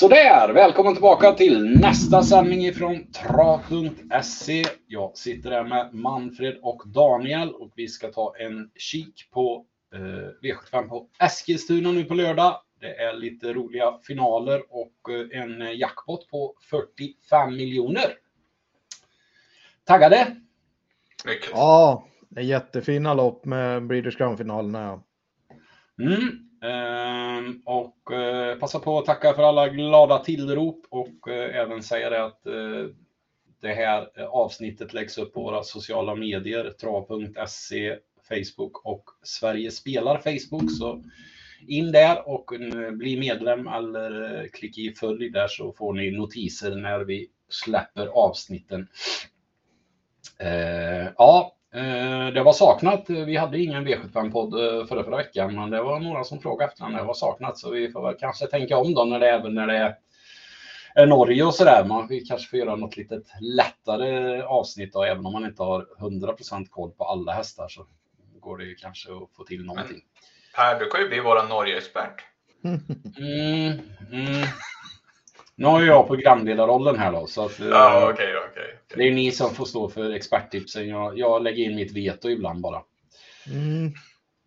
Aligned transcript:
Sådär, 0.00 0.52
välkommen 0.52 0.94
tillbaka 0.94 1.32
till 1.32 1.78
nästa 1.80 2.22
sändning 2.22 2.66
ifrån 2.66 3.12
trav.se. 3.12 4.64
Jag 4.86 5.18
sitter 5.18 5.50
här 5.50 5.64
med 5.64 5.94
Manfred 5.94 6.58
och 6.62 6.82
Daniel 6.86 7.54
och 7.54 7.72
vi 7.76 7.88
ska 7.88 8.12
ta 8.12 8.34
en 8.38 8.70
kik 8.74 9.30
på 9.30 9.66
eh, 9.94 9.98
V75 10.42 10.88
på 10.88 11.08
Eskilstuna 11.18 11.92
nu 11.92 12.04
på 12.04 12.14
lördag. 12.14 12.56
Det 12.80 12.96
är 12.96 13.12
lite 13.12 13.52
roliga 13.52 13.98
finaler 14.02 14.62
och 14.68 15.10
eh, 15.10 15.42
en 15.42 15.78
jackpot 15.78 16.30
på 16.30 16.54
45 16.70 17.56
miljoner. 17.56 18.14
Taggade? 19.84 20.36
Ja, 21.52 22.08
det 22.28 22.40
är 22.40 22.44
jättefina 22.44 23.14
lopp 23.14 23.44
med 23.44 23.86
Breeders 23.86 24.16
Crown-finalerna. 24.16 25.02
Ja. 25.98 26.04
Mm. 26.04 26.49
Ehm, 26.62 27.62
och 27.64 28.12
eh, 28.12 28.58
passa 28.58 28.78
på 28.78 28.98
att 28.98 29.04
tacka 29.04 29.34
för 29.34 29.42
alla 29.42 29.68
glada 29.68 30.18
tillrop 30.18 30.86
och 30.88 31.28
eh, 31.28 31.56
även 31.56 31.82
säga 31.82 32.10
det 32.10 32.24
att 32.24 32.46
eh, 32.46 32.86
det 33.60 33.72
här 33.72 34.26
avsnittet 34.28 34.92
läggs 34.92 35.18
upp 35.18 35.34
på 35.34 35.42
våra 35.42 35.62
sociala 35.62 36.14
medier, 36.14 36.70
trav.se, 36.70 37.96
Facebook 38.28 38.86
och 38.86 39.04
Sverige 39.22 39.70
spelar 39.70 40.18
Facebook. 40.18 40.70
Så 40.78 41.02
in 41.66 41.92
där 41.92 42.28
och 42.28 42.52
bli 42.92 43.20
medlem 43.20 43.66
eller 43.66 44.48
klicka 44.48 44.80
i 44.80 44.94
följ 44.94 45.30
där 45.30 45.48
så 45.48 45.72
får 45.72 45.92
ni 45.92 46.10
notiser 46.10 46.76
när 46.76 47.00
vi 47.00 47.28
släpper 47.48 48.06
avsnitten. 48.06 48.88
Ehm, 50.38 51.12
ja, 51.18 51.56
det 52.34 52.42
var 52.42 52.52
saknat. 52.52 53.04
Vi 53.10 53.36
hade 53.36 53.58
ingen 53.58 53.86
V75-podd 53.86 54.54
eh, 54.54 54.86
förra, 54.86 55.04
förra 55.04 55.16
veckan, 55.16 55.54
men 55.54 55.70
det 55.70 55.82
var 55.82 56.00
några 56.00 56.24
som 56.24 56.40
frågade 56.40 56.70
efter 56.70 56.88
när 56.88 56.98
det 56.98 57.04
var 57.04 57.14
saknat, 57.14 57.58
så 57.58 57.70
vi 57.70 57.90
får 57.90 58.02
väl 58.02 58.16
kanske 58.20 58.46
tänka 58.46 58.76
om 58.76 58.94
då 58.94 59.04
när 59.04 59.20
det 59.20 59.30
även 59.30 59.54
när 59.54 59.66
det 59.66 59.96
är 60.94 61.06
Norge 61.06 61.44
och 61.44 61.54
sådär. 61.54 61.84
Man 61.84 62.06
vi 62.08 62.20
kanske 62.20 62.48
får 62.48 62.58
göra 62.58 62.76
något 62.76 62.96
litet 62.96 63.24
lättare 63.40 64.42
avsnitt 64.42 64.92
då, 64.92 65.04
även 65.04 65.26
om 65.26 65.32
man 65.32 65.44
inte 65.44 65.62
har 65.62 65.86
100% 65.98 66.66
koll 66.70 66.90
på 66.90 67.04
alla 67.04 67.32
hästar 67.32 67.68
så 67.68 67.86
går 68.40 68.58
det 68.58 68.64
ju 68.64 68.74
kanske 68.74 69.10
att 69.10 69.36
få 69.36 69.44
till 69.44 69.64
någonting. 69.64 70.00
Per, 70.56 70.80
du 70.80 70.86
kan 70.86 71.00
ju 71.00 71.08
bli 71.08 71.20
våran 71.20 71.48
Norge-expert. 71.48 72.24
Mm, 72.64 73.80
mm. 74.12 74.46
Nu 75.60 75.66
har 75.66 75.80
ju 75.80 75.86
jag 75.86 76.06
programledarrollen 76.06 76.98
här 76.98 77.12
då. 77.12 77.26
Så 77.26 77.44
att, 77.44 77.58
ja, 77.58 78.12
okay, 78.12 78.26
okay, 78.26 78.50
okay. 78.50 78.96
Det 78.96 79.08
är 79.08 79.12
ni 79.12 79.30
som 79.30 79.54
får 79.54 79.64
stå 79.64 79.88
för 79.88 80.10
experttipsen. 80.10 80.88
Jag, 80.88 81.18
jag 81.18 81.42
lägger 81.42 81.64
in 81.64 81.74
mitt 81.74 81.96
veto 81.96 82.28
ibland 82.28 82.60
bara. 82.60 82.82
Mm. 83.46 83.86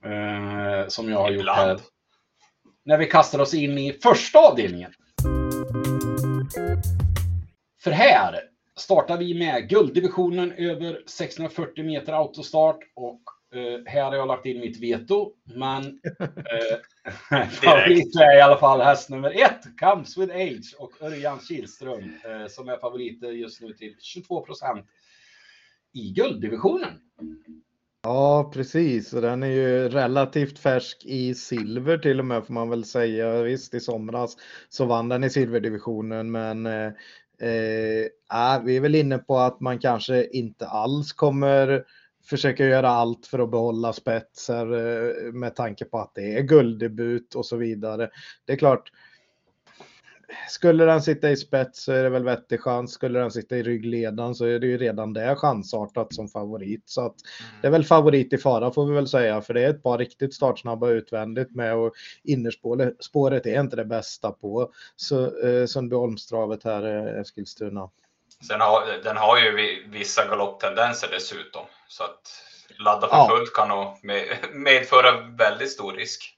Eh, 0.05 0.87
som 0.87 1.09
jag 1.09 1.17
har 1.17 1.31
ibland. 1.31 1.71
gjort 1.71 1.79
här. 1.79 1.79
När 2.85 2.97
vi 2.97 3.05
kastar 3.05 3.39
oss 3.39 3.53
in 3.53 3.77
i 3.77 3.93
första 3.93 4.39
avdelningen. 4.39 4.93
För 7.83 7.91
här 7.91 8.39
startar 8.75 9.17
vi 9.17 9.33
med 9.33 9.69
gulddivisionen 9.69 10.51
över 10.51 11.01
640 11.07 11.85
meter 11.85 12.13
autostart 12.13 12.79
och 12.95 13.21
Uh, 13.55 13.79
här 13.85 14.03
har 14.03 14.15
jag 14.15 14.27
lagt 14.27 14.45
in 14.45 14.59
mitt 14.59 14.81
veto, 14.81 15.31
men 15.43 15.83
uh, 15.83 16.27
favorit 17.51 18.15
är 18.15 18.37
i 18.37 18.41
alla 18.41 18.57
fall 18.57 18.81
häst 18.81 19.09
nummer 19.09 19.43
ett, 19.43 19.79
Comes 19.79 20.17
with 20.17 20.35
Age 20.35 20.75
och 20.77 21.01
Örjan 21.01 21.39
Kihlström 21.39 22.03
uh, 22.03 22.47
som 22.49 22.69
är 22.69 22.77
favoriter 22.77 23.31
just 23.31 23.61
nu 23.61 23.73
till 23.73 23.95
22 23.99 24.45
procent 24.45 24.85
i 25.93 26.11
gulddivisionen. 26.11 26.99
Ja, 28.03 28.51
precis. 28.53 29.13
Och 29.13 29.21
den 29.21 29.43
är 29.43 29.47
ju 29.47 29.89
relativt 29.89 30.59
färsk 30.59 31.05
i 31.05 31.35
silver 31.35 31.97
till 31.97 32.19
och 32.19 32.25
med 32.25 32.45
får 32.45 32.53
man 32.53 32.69
väl 32.69 32.85
säga. 32.85 33.43
Visst, 33.43 33.73
i 33.73 33.79
somras 33.79 34.37
så 34.69 34.85
vann 34.85 35.09
den 35.09 35.23
i 35.23 35.29
silverdivisionen, 35.29 36.31
men 36.31 36.65
eh, 36.65 36.85
eh, 37.39 38.63
vi 38.63 38.77
är 38.77 38.81
väl 38.81 38.95
inne 38.95 39.17
på 39.17 39.37
att 39.37 39.59
man 39.59 39.79
kanske 39.79 40.27
inte 40.27 40.67
alls 40.67 41.13
kommer 41.13 41.83
försöka 42.25 42.65
göra 42.65 42.89
allt 42.89 43.25
för 43.25 43.39
att 43.39 43.51
behålla 43.51 43.93
spetser 43.93 44.65
eh, 44.73 45.33
med 45.33 45.55
tanke 45.55 45.85
på 45.85 45.99
att 45.99 46.15
det 46.15 46.37
är 46.37 46.41
gulddebut 46.41 47.35
och 47.35 47.45
så 47.45 47.57
vidare. 47.57 48.09
Det 48.45 48.53
är 48.53 48.57
klart, 48.57 48.91
skulle 50.49 50.85
den 50.85 51.01
sitta 51.01 51.31
i 51.31 51.37
spets 51.37 51.83
så 51.83 51.91
är 51.91 52.03
det 52.03 52.09
väl 52.09 52.23
vettig 52.23 52.61
chans. 52.61 52.93
Skulle 52.93 53.19
den 53.19 53.31
sitta 53.31 53.57
i 53.57 53.63
ryggledan 53.63 54.35
så 54.35 54.45
är 54.45 54.59
det 54.59 54.67
ju 54.67 54.77
redan 54.77 55.13
det 55.13 55.35
chansartat 55.35 56.13
som 56.13 56.27
favorit. 56.27 56.83
Så 56.85 57.05
att 57.05 57.15
det 57.61 57.67
är 57.67 57.71
väl 57.71 57.85
favorit 57.85 58.33
i 58.33 58.37
fara 58.37 58.71
får 58.71 58.85
vi 58.85 58.93
väl 58.93 59.07
säga, 59.07 59.41
för 59.41 59.53
det 59.53 59.63
är 59.63 59.69
ett 59.69 59.83
par 59.83 59.97
riktigt 59.97 60.33
startsnabba 60.33 60.89
utvändigt 60.89 61.55
med 61.55 61.75
och 61.75 61.93
innerspåret 62.23 63.45
är 63.45 63.59
inte 63.59 63.75
det 63.75 63.85
bästa 63.85 64.31
på 64.31 64.71
så, 64.95 65.47
eh, 65.47 65.65
Sundbyholmstravet 65.65 66.63
här, 66.63 66.83
eh, 66.83 67.21
Eskilstuna. 67.21 67.89
Sen 68.47 68.61
har, 68.61 69.03
den 69.03 69.17
har 69.17 69.37
ju 69.37 69.83
vissa 69.91 70.27
galopptendenser 70.27 71.07
dessutom. 71.11 71.65
Så 71.93 72.03
att 72.03 72.43
ladda 72.79 73.09
för 73.09 73.17
ja. 73.17 73.27
fullt 73.27 73.53
kan 73.53 73.67
nog 73.67 73.99
medföra 74.53 75.21
väldigt 75.21 75.71
stor 75.71 75.93
risk. 75.93 76.32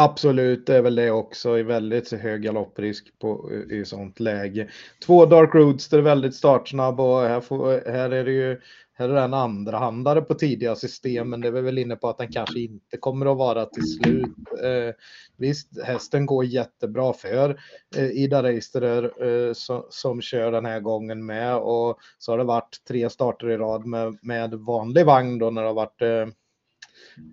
Absolut, 0.00 0.66
det 0.66 0.76
är 0.76 0.82
väl 0.82 0.94
det 0.94 1.10
också 1.10 1.58
i 1.58 1.62
väldigt 1.62 2.12
hög 2.12 2.42
galopprisk 2.42 3.18
på, 3.18 3.50
i 3.70 3.84
sånt 3.84 4.20
läge. 4.20 4.68
Två 5.06 5.26
Dark 5.26 5.54
Roadster 5.54 5.98
väldigt 5.98 6.34
startsnabb 6.34 7.00
och 7.00 7.20
här, 7.20 7.40
får, 7.40 7.90
här 7.92 8.10
är 8.10 8.24
det 8.24 8.32
ju 8.32 8.60
här 8.98 9.08
är 9.08 9.14
det 9.14 9.20
en 9.20 9.34
andrahandare 9.34 10.22
på 10.22 10.34
tidiga 10.34 10.76
system, 10.76 11.30
men 11.30 11.40
det 11.40 11.48
är 11.48 11.52
vi 11.52 11.60
väl 11.60 11.78
inne 11.78 11.96
på 11.96 12.08
att 12.08 12.18
den 12.18 12.32
kanske 12.32 12.60
inte 12.60 12.96
kommer 12.96 13.32
att 13.32 13.38
vara 13.38 13.64
till 13.64 13.86
slut. 13.86 14.36
Eh, 14.64 14.94
visst, 15.36 15.82
hästen 15.84 16.26
går 16.26 16.44
jättebra 16.44 17.12
för 17.12 17.60
eh, 17.96 18.10
Ida 18.10 18.42
Reisterer 18.42 19.24
eh, 19.26 19.52
som, 19.52 19.86
som 19.90 20.20
kör 20.20 20.52
den 20.52 20.64
här 20.64 20.80
gången 20.80 21.26
med 21.26 21.56
och 21.56 21.98
så 22.18 22.32
har 22.32 22.38
det 22.38 22.44
varit 22.44 22.76
tre 22.88 23.10
starter 23.10 23.50
i 23.50 23.56
rad 23.56 23.86
med, 23.86 24.18
med 24.22 24.54
vanlig 24.54 25.06
vagn 25.06 25.38
då 25.38 25.50
när 25.50 25.62
det 25.62 25.68
har 25.68 25.74
varit 25.74 26.02
eh, 26.02 26.26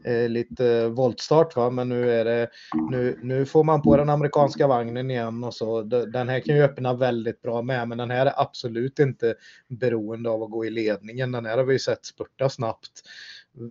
eh, 0.06 0.14
eh, 0.14 0.30
lite 0.30 0.88
voltstart 0.88 1.56
va, 1.56 1.70
men 1.70 1.90
nu 1.90 2.12
är 2.12 2.26
det 2.26 2.50
nu, 2.90 3.20
nu 3.24 3.46
får 3.46 3.64
man 3.64 3.82
på 3.82 3.98
den 3.98 4.10
amerikanska 4.10 4.68
vagnen 4.68 5.12
igen 5.12 5.44
och 5.44 5.54
så. 5.54 5.82
Den 5.82 6.30
här 6.30 6.40
kan 6.40 6.56
ju 6.56 6.64
öppna 6.64 6.94
väldigt 6.94 7.42
bra 7.42 7.62
med, 7.62 7.88
men 7.88 7.98
den 7.98 8.12
här 8.12 8.26
är 8.26 8.42
absolut 8.42 9.00
inte 9.00 9.36
beroende 9.68 10.30
av 10.30 10.44
att 10.44 10.52
gå 10.52 10.66
i 10.66 10.70
ledningen. 10.70 11.32
Den 11.32 11.46
här 11.46 11.58
har 11.58 11.66
vi 11.66 11.80
sett 11.80 12.06
spurta 12.06 12.50
snabbt 12.50 12.92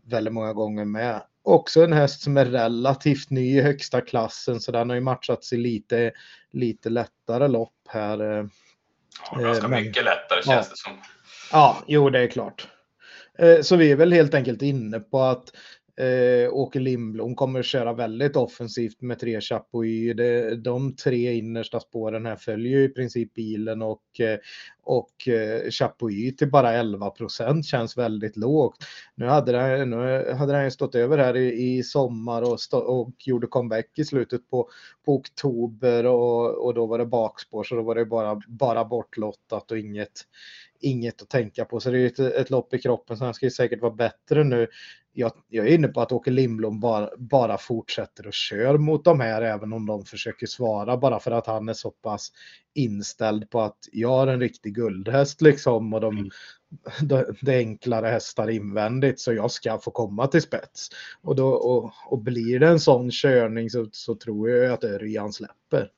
väldigt 0.05 0.35
många 0.35 0.53
gånger 0.53 0.85
med. 0.85 1.23
Också 1.43 1.85
en 1.85 1.93
häst 1.93 2.23
som 2.23 2.37
är 2.37 2.45
relativt 2.45 3.31
ny 3.31 3.59
i 3.59 3.61
högsta 3.61 4.01
klassen, 4.01 4.61
så 4.61 4.73
den 4.73 4.89
har 4.89 4.97
ju 4.97 5.03
matchats 5.03 5.53
i 5.53 5.57
lite, 5.57 6.13
lite 6.53 6.91
lättare 6.91 7.49
lopp 7.49 7.89
här. 7.89 8.21
Eh, 8.21 8.47
ja, 9.33 9.41
ganska 9.41 9.69
men, 9.69 9.83
mycket 9.83 10.05
lättare 10.05 10.43
känns 10.43 10.67
ja. 10.67 10.71
det 10.71 10.77
som. 10.77 10.93
Ja, 11.53 11.79
jo, 11.87 12.11
det 12.11 12.19
är 12.19 12.27
klart. 12.27 12.69
Eh, 13.39 13.61
så 13.61 13.77
vi 13.77 13.91
är 13.91 13.97
väl 13.97 14.13
helt 14.13 14.35
enkelt 14.35 14.63
inne 14.63 15.01
på 15.01 15.21
att 15.21 15.53
Eh, 15.97 16.53
Åke 16.53 16.79
Lindblom 16.79 17.35
kommer 17.35 17.61
att 17.61 17.67
köra 17.67 17.93
väldigt 17.93 18.37
offensivt 18.37 19.01
med 19.01 19.19
tre 19.19 19.41
Chapuis. 19.41 20.17
De 20.65 20.97
tre 20.97 21.33
innersta 21.33 21.81
spåren 21.81 22.27
här 22.27 22.37
följer 22.37 22.79
ju 22.79 22.85
i 22.85 22.89
princip 22.89 23.35
bilen 23.35 23.83
och, 23.83 24.21
eh, 24.21 24.39
och 24.83 25.29
eh, 25.29 25.71
Chapuis 25.71 26.37
till 26.37 26.51
bara 26.51 26.73
11 26.73 27.11
procent 27.11 27.67
känns 27.67 27.99
väldigt 27.99 28.37
lågt. 28.37 28.77
Nu 29.15 29.27
hade 29.27 29.53
den, 29.53 29.91
nu 29.91 30.33
hade 30.33 30.53
den 30.53 30.71
stått 30.71 30.95
över 30.95 31.19
här 31.19 31.37
i, 31.37 31.77
i 31.77 31.83
sommar 31.83 32.43
och, 32.43 32.61
stå, 32.61 32.79
och 32.79 33.15
gjorde 33.19 33.47
comeback 33.47 33.99
i 33.99 34.05
slutet 34.05 34.51
på, 34.51 34.69
på 35.05 35.15
oktober 35.15 36.07
och, 36.07 36.67
och 36.67 36.75
då 36.75 36.87
var 36.87 36.99
det 36.99 37.07
bakspår 37.07 37.65
så 37.65 37.75
då 37.75 37.83
var 37.83 37.95
det 37.95 38.05
bara, 38.05 38.41
bara 38.49 38.85
bortlottat 38.85 39.71
och 39.71 39.79
inget, 39.79 40.23
inget 40.81 41.23
att 41.23 41.29
tänka 41.29 41.65
på. 41.65 41.81
Så 41.81 41.91
det 41.91 41.99
är 41.99 42.07
ett, 42.07 42.19
ett 42.19 42.51
lopp 42.51 42.75
i 42.75 42.79
kroppen 42.79 43.17
så 43.17 43.25
han 43.25 43.35
ska 43.35 43.47
ju 43.47 43.51
säkert 43.51 43.83
vara 43.83 43.95
bättre 43.95 44.45
nu 44.45 44.67
jag, 45.15 45.33
jag, 45.49 45.69
är 45.69 45.75
inne 45.75 45.89
på 45.89 46.01
att 46.01 46.13
Åke 46.13 46.31
Lindblom 46.31 46.81
bara, 46.81 47.11
bara 47.17 47.59
fortsätter 47.59 48.27
och 48.27 48.33
kör 48.33 48.79
mot 48.79 49.05
de 49.05 49.21
här 49.21 49.43
även 49.43 49.73
om 49.73 49.87
de 49.87 50.05
försöker 50.05 50.47
svara 50.47 50.97
bara 50.97 51.21
för 51.21 51.31
att 51.31 51.47
han 51.47 51.69
är 51.69 51.73
så 51.73 51.91
pass 51.91 52.33
inställd 52.75 53.51
på 53.51 53.61
att 53.61 53.79
jag 53.93 54.09
har 54.09 54.27
en 54.27 54.41
riktig 54.41 54.75
guldhäst 54.75 55.43
liksom 55.43 55.95
och 55.95 56.01
de, 56.01 56.19
mm. 56.19 56.31
de, 57.01 57.25
de 57.41 57.57
enklare 57.57 58.07
hästar 58.07 58.51
invändigt 58.51 59.21
så 59.21 59.33
jag 59.33 59.51
ska 59.51 59.79
få 59.79 59.91
komma 59.91 60.27
till 60.27 60.43
spets. 60.43 60.89
Och, 61.23 61.37
då, 61.37 61.49
och, 61.49 61.93
och 62.07 62.19
blir 62.19 62.59
det 62.59 62.69
en 62.69 62.81
sån 62.81 63.11
körning 63.11 63.71
så, 63.71 63.89
så 63.93 64.15
tror 64.15 64.51
jag 64.51 64.73
att 64.73 64.85
Örjan 64.85 65.33
släpper. 65.33 65.91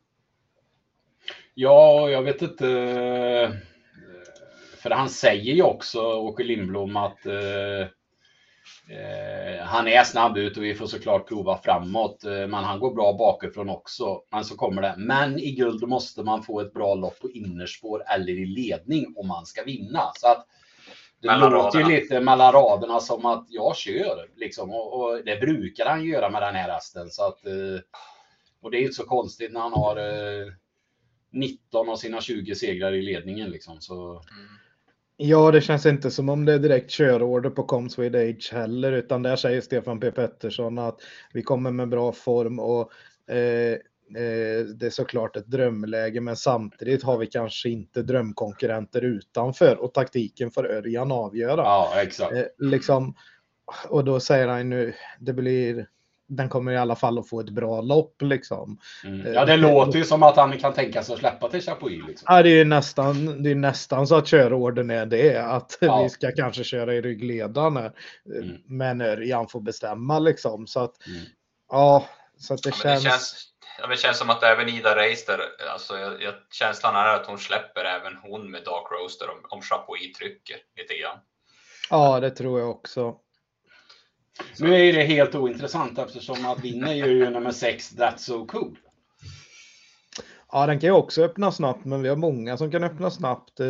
Ja, 1.55 2.11
jag 2.11 2.23
vet 2.23 2.43
inte. 2.43 2.67
För 4.79 4.91
han 4.91 5.09
säger 5.09 5.55
ju 5.55 5.63
också, 5.63 6.01
Åke 6.01 6.45
Lindblom, 6.45 6.97
att 6.97 7.27
eh, 7.27 7.33
Eh, 7.83 7.89
han 9.67 9.89
är 9.89 10.05
snabb 10.05 10.39
ut 10.39 10.57
och 10.57 10.65
vi 10.65 10.75
får 10.75 10.87
såklart 10.87 11.29
prova 11.29 11.59
framåt, 11.59 12.25
eh, 12.25 12.31
men 12.31 12.55
han 12.55 12.81
går 12.81 12.95
bra 12.95 13.13
bakifrån 13.13 13.69
också. 13.69 14.23
Men 14.33 14.45
så 14.45 14.57
kommer 14.57 14.83
det. 14.83 14.95
Men 14.99 15.39
i 15.39 15.51
guld 15.51 15.89
måste 15.89 16.23
man 16.23 16.43
få 16.43 16.61
ett 16.61 16.73
bra 16.73 16.95
lopp 16.95 17.21
på 17.21 17.31
innerspår 17.31 18.03
eller 18.15 18.33
i 18.33 18.47
ledning 18.47 19.15
om 19.17 19.29
man 19.29 19.47
ska 19.47 19.65
vinna. 19.65 20.11
Så 20.15 20.29
att 20.29 20.47
det 21.21 21.29
mellan 21.29 21.53
låter 21.53 21.79
ju 21.79 21.85
lite 21.85 22.21
mellan 22.21 22.53
raderna 22.53 23.01
som 23.01 23.27
att 23.27 23.47
jag 23.49 23.77
kör 23.77 24.29
liksom 24.37 24.71
och, 24.71 25.01
och, 25.01 25.25
det 25.25 25.37
brukar 25.37 25.87
han 25.87 26.05
göra 26.05 26.31
med 26.31 26.43
den 26.43 26.55
här 26.55 26.71
hästen 26.71 27.11
så 27.11 27.27
att. 27.27 27.47
Eh, 27.47 27.81
och 28.61 28.71
det 28.71 28.79
är 28.79 28.83
inte 28.83 28.95
så 28.95 29.07
konstigt 29.07 29.53
när 29.53 29.61
han 29.61 29.73
har 29.73 29.97
19 31.33 31.89
av 31.89 31.97
sina 31.97 32.21
20 32.21 32.55
segrar 32.55 32.93
i 32.93 33.03
ledningen 33.03 33.51
liksom. 33.51 33.81
Så... 33.81 34.11
Mm. 34.11 34.66
Ja, 35.19 35.51
det 35.51 35.61
känns 35.61 35.87
inte 35.87 36.11
som 36.11 36.29
om 36.29 36.45
det 36.45 36.53
är 36.53 36.59
direkt 36.59 36.91
körorder 36.91 37.51
på 37.51 37.63
Comsway 37.63 38.09
Age 38.09 38.53
heller, 38.53 38.93
utan 38.93 39.23
där 39.23 39.37
säger 39.37 39.61
Stefan 39.61 40.01
P 40.01 40.11
Pettersson 40.11 40.79
att 40.79 41.01
vi 41.33 41.43
kommer 41.43 41.71
med 41.71 41.89
bra 41.89 42.13
form 42.13 42.59
och 42.59 42.93
eh, 43.31 43.73
eh, 44.23 44.65
det 44.75 44.87
är 44.87 44.91
såklart 44.91 45.37
ett 45.37 45.47
drömläge, 45.47 46.21
men 46.21 46.37
samtidigt 46.37 47.03
har 47.03 47.19
vi 47.19 47.27
kanske 47.27 47.69
inte 47.69 48.03
drömkonkurrenter 48.03 49.03
utanför 49.03 49.77
och 49.77 49.95
taktiken 49.95 50.51
får 50.51 50.67
Örjan 50.71 51.13
avgöra. 51.13 51.63
Ja, 51.63 51.93
exakt. 52.03 52.33
Eh, 52.33 52.45
liksom, 52.59 53.15
och 53.89 54.05
då 54.05 54.21
säger 54.21 54.49
han 54.49 54.71
nu, 54.71 54.95
det 55.21 55.33
blir 55.33 55.87
den 56.29 56.49
kommer 56.49 56.73
i 56.73 56.77
alla 56.77 56.97
fall 56.97 57.19
att 57.19 57.29
få 57.29 57.41
ett 57.41 57.51
bra 57.51 57.81
lopp 57.81 58.23
liksom. 58.23 58.79
Mm. 59.05 59.35
Ja, 59.35 59.45
det 59.45 59.57
låter 59.57 59.99
ju 59.99 60.05
som 60.05 60.23
att 60.23 60.37
han 60.37 60.59
kan 60.59 60.73
tänka 60.75 61.03
sig 61.03 61.13
att 61.13 61.19
släppa 61.21 61.49
till 61.49 61.63
Chapuis. 61.63 62.07
Liksom. 62.07 62.27
Ja, 62.29 62.43
det 62.43 62.51
är 62.61 62.65
nästan, 62.65 63.43
det 63.43 63.51
är 63.51 63.55
nästan 63.55 64.07
så 64.07 64.15
att 64.17 64.27
körorden 64.27 64.91
är 64.91 65.07
det, 65.07 65.39
att 65.39 65.79
Ja. 65.81 66.03
vi 66.03 66.09
ska 66.09 66.33
kanske 66.33 66.65
köra 66.65 66.95
i 66.95 67.01
ryggledaren 67.01 67.77
här. 67.77 67.93
Mm. 68.43 68.57
Men 68.67 69.01
Örjan 69.01 69.49
får 69.49 69.61
bestämma 69.61 70.19
liksom. 70.19 70.67
Så 70.67 70.81
att, 70.81 71.07
Mm. 71.07 71.21
ja, 71.71 72.07
så 72.39 72.55
att 72.55 72.63
det, 72.63 72.69
Ja, 72.69 72.75
men 72.85 73.01
känns... 73.01 73.05
det, 73.05 73.11
känns, 73.11 73.49
ja, 73.81 73.87
det 73.87 73.97
känns 73.97 74.19
som 74.19 74.31
att 74.31 74.43
även 74.43 74.69
Ida 74.69 74.97
Reister, 74.97 75.41
alltså 75.73 75.99
jag, 75.99 76.23
jag, 76.23 76.35
känslan 76.53 76.95
är 76.97 77.15
att 77.15 77.27
hon 77.27 77.39
släpper 77.39 77.85
även 77.85 78.17
hon 78.23 78.51
med 78.51 78.65
Dark 78.65 78.87
Roaster 78.91 79.31
om, 79.31 79.39
om 79.49 79.63
Chapuis 79.63 80.13
trycker 80.19 80.57
lite 80.77 80.95
grann. 80.95 81.19
Ja, 81.91 82.21
det 82.21 82.31
tror 82.31 82.61
jag 82.61 82.71
också. 82.71 83.17
Nu 84.61 84.75
är 84.75 84.93
det 84.93 85.03
helt 85.03 85.35
ointressant 85.35 85.99
eftersom 85.99 86.47
att 86.47 86.65
vinner 86.65 86.95
ju 86.95 87.31
nummer 87.31 87.51
6 87.51 87.95
That's 87.97 88.17
So 88.19 88.47
Cool. 88.47 88.79
Ja, 90.53 90.67
den 90.67 90.81
kan 90.81 90.89
ju 90.89 90.95
också 90.97 91.23
öppna 91.23 91.53
snabbt, 91.53 91.85
men 91.85 92.03
vi 92.03 92.09
har 92.09 92.17
många 92.17 92.57
som 92.57 92.71
kan 92.71 92.85
öppna 92.85 93.11
snabbt. 93.11 93.61
Eh, 93.61 93.67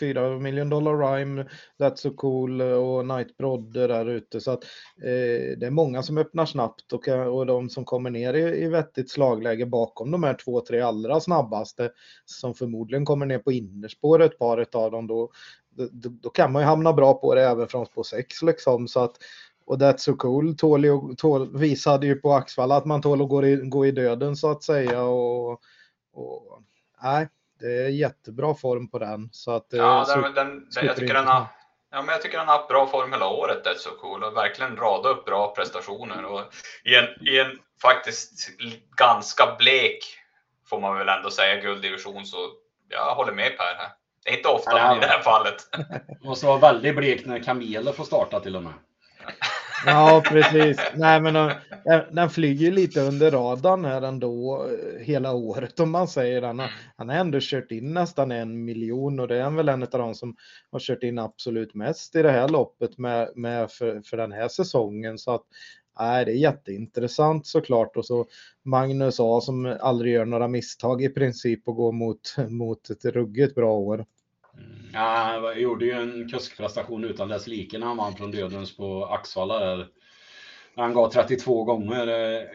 Fyra 0.00 0.38
million 0.38 0.68
dollar 0.68 0.98
rhyme, 1.16 1.44
That's 1.78 1.96
so 1.96 2.10
cool 2.14 2.60
eh, 2.60 2.66
och 2.66 3.06
Night 3.06 3.36
Brodde 3.36 3.86
där 3.86 4.06
ute. 4.06 4.40
Så 4.40 4.50
att 4.50 4.64
eh, 5.02 5.58
det 5.58 5.66
är 5.66 5.70
många 5.70 6.02
som 6.02 6.18
öppnar 6.18 6.46
snabbt 6.46 6.92
och, 6.92 7.04
kan- 7.04 7.28
och 7.28 7.46
de 7.46 7.70
som 7.70 7.84
kommer 7.84 8.10
ner 8.10 8.34
i, 8.34 8.64
i 8.64 8.68
vettigt 8.68 9.10
slagläge 9.10 9.66
bakom 9.66 10.10
de 10.10 10.22
här 10.22 10.34
två, 10.44 10.60
tre 10.60 10.80
allra 10.80 11.20
snabbaste 11.20 11.90
som 12.24 12.54
förmodligen 12.54 13.04
kommer 13.04 13.26
ner 13.26 13.38
på 13.38 13.52
innerspår 13.52 14.22
ett 14.22 14.38
par 14.38 14.66
av 14.76 14.90
dem 14.90 15.06
då, 15.06 15.30
då, 15.70 16.08
då 16.08 16.30
kan 16.30 16.52
man 16.52 16.62
ju 16.62 16.66
hamna 16.66 16.92
bra 16.92 17.14
på 17.14 17.34
det 17.34 17.42
även 17.42 17.68
från 17.68 17.86
spår 17.86 18.02
6 18.02 18.42
liksom. 18.42 18.88
Så 18.88 19.00
att, 19.00 19.16
och 19.66 19.76
That's 19.76 19.96
so 19.98 20.16
cool 20.16 20.56
tål, 20.56 20.84
ju- 20.84 21.14
tål, 21.16 21.58
visade 21.58 22.06
ju 22.06 22.14
på 22.14 22.32
Axvalla 22.32 22.76
att 22.76 22.84
man 22.84 23.02
tål 23.02 23.22
att 23.22 23.28
gå 23.28 23.46
i, 23.46 23.56
gå 23.56 23.86
i 23.86 23.90
döden 23.90 24.36
så 24.36 24.50
att 24.50 24.62
säga. 24.62 25.02
Och, 25.02 25.50
och, 26.14 26.62
nej, 27.02 27.28
det 27.60 27.66
är 27.84 27.88
jättebra 27.88 28.54
form 28.54 28.88
på 28.88 28.98
den. 28.98 29.28
Så 29.32 29.50
att, 29.50 29.72
eh, 29.72 29.78
Ja, 29.80 30.04
så- 30.04 30.20
den, 30.20 30.34
den, 30.34 30.68
den, 30.74 30.86
jag 30.86 30.96
tycker 30.96 31.14
den 31.14 31.26
har, 31.26 31.46
ja, 31.90 32.02
men 32.02 32.08
jag 32.08 32.22
tycker 32.22 32.38
den 32.38 32.46
har 32.48 32.56
haft 32.56 32.68
bra 32.68 32.86
form 32.86 33.12
hela 33.12 33.28
året, 33.28 33.64
det 33.64 33.70
är 33.70 33.74
så 33.74 33.90
cool 33.90 34.22
och 34.24 34.36
verkligen 34.36 34.76
rada 34.76 35.08
upp 35.08 35.24
bra 35.24 35.54
prestationer. 35.54 36.24
Och 36.24 36.40
i, 36.84 36.94
en, 36.94 37.28
I 37.28 37.38
en 37.40 37.58
faktiskt 37.82 38.50
ganska 38.96 39.56
blek, 39.58 39.98
får 40.66 40.80
man 40.80 40.98
väl 40.98 41.08
ändå 41.08 41.30
säga, 41.30 41.60
gulddivision 41.60 42.24
så 42.26 42.36
jag 42.88 43.14
håller 43.14 43.32
med 43.32 43.56
Per 43.56 43.64
här. 43.78 43.88
Det 44.24 44.30
är 44.30 44.36
inte 44.36 44.48
ofta 44.48 44.70
Ja, 44.78 44.96
i 44.96 45.00
det 45.00 45.06
här 45.06 45.22
fallet. 45.22 45.54
Det 45.72 46.18
måste 46.24 46.46
vara 46.46 46.58
väldigt 46.58 46.96
blekt 46.96 47.26
när 47.26 47.38
kameler 47.42 47.92
får 47.92 48.04
starta 48.04 48.40
till 48.40 48.56
och 48.56 48.62
med. 48.62 48.72
Ja, 49.86 50.22
precis. 50.28 50.78
Nej, 50.96 51.20
men 51.20 51.34
den, 51.84 52.14
den 52.14 52.30
flyger 52.30 52.72
lite 52.72 53.00
under 53.00 53.30
radarn 53.30 53.84
här 53.84 54.02
ändå 54.02 54.66
eh, 54.66 55.04
hela 55.04 55.32
året 55.32 55.80
om 55.80 55.90
man 55.90 56.08
säger. 56.08 56.42
Han 56.42 56.58
har, 56.58 56.70
han 56.96 57.08
har 57.08 57.16
ändå 57.16 57.38
kört 57.40 57.70
in 57.70 57.94
nästan 57.94 58.30
en 58.30 58.64
miljon 58.64 59.20
och 59.20 59.28
det 59.28 59.36
är 59.42 59.50
väl 59.50 59.68
en 59.68 59.82
av 59.82 59.88
de 59.90 60.14
som 60.14 60.36
har 60.70 60.80
kört 60.80 61.02
in 61.02 61.18
absolut 61.18 61.74
mest 61.74 62.16
i 62.16 62.22
det 62.22 62.30
här 62.30 62.48
loppet 62.48 62.98
med, 62.98 63.30
med 63.34 63.70
för, 63.70 64.02
för 64.04 64.16
den 64.16 64.32
här 64.32 64.48
säsongen. 64.48 65.18
Så 65.18 65.34
att 65.34 65.42
nej, 65.98 66.24
det 66.24 66.30
är 66.30 66.36
jätteintressant 66.36 67.46
såklart. 67.46 67.96
Och 67.96 68.06
så 68.06 68.26
Magnus 68.62 69.20
A 69.20 69.40
som 69.40 69.76
aldrig 69.80 70.12
gör 70.12 70.24
några 70.24 70.48
misstag 70.48 71.02
i 71.02 71.08
princip 71.08 71.68
och 71.68 71.76
går 71.76 71.92
mot, 71.92 72.36
mot 72.48 72.90
ett 72.90 73.04
ruggigt 73.04 73.54
bra 73.54 73.72
år. 73.72 74.04
Mm. 74.58 74.90
Ja, 74.92 75.00
han 75.00 75.60
gjorde 75.60 75.84
ju 75.84 75.92
en 75.92 76.28
kuskprestation 76.28 77.04
utan 77.04 77.28
dess 77.28 77.46
like 77.46 77.78
när 77.78 77.86
han 77.86 77.96
vann 77.96 78.16
från 78.16 78.30
Dödens 78.30 78.76
på 78.76 79.04
Axvalla 79.04 79.58
där. 79.58 79.88
Han 80.76 80.94
gav 80.94 81.10
32 81.10 81.64
gånger. 81.64 82.06
Eh, 82.06 82.46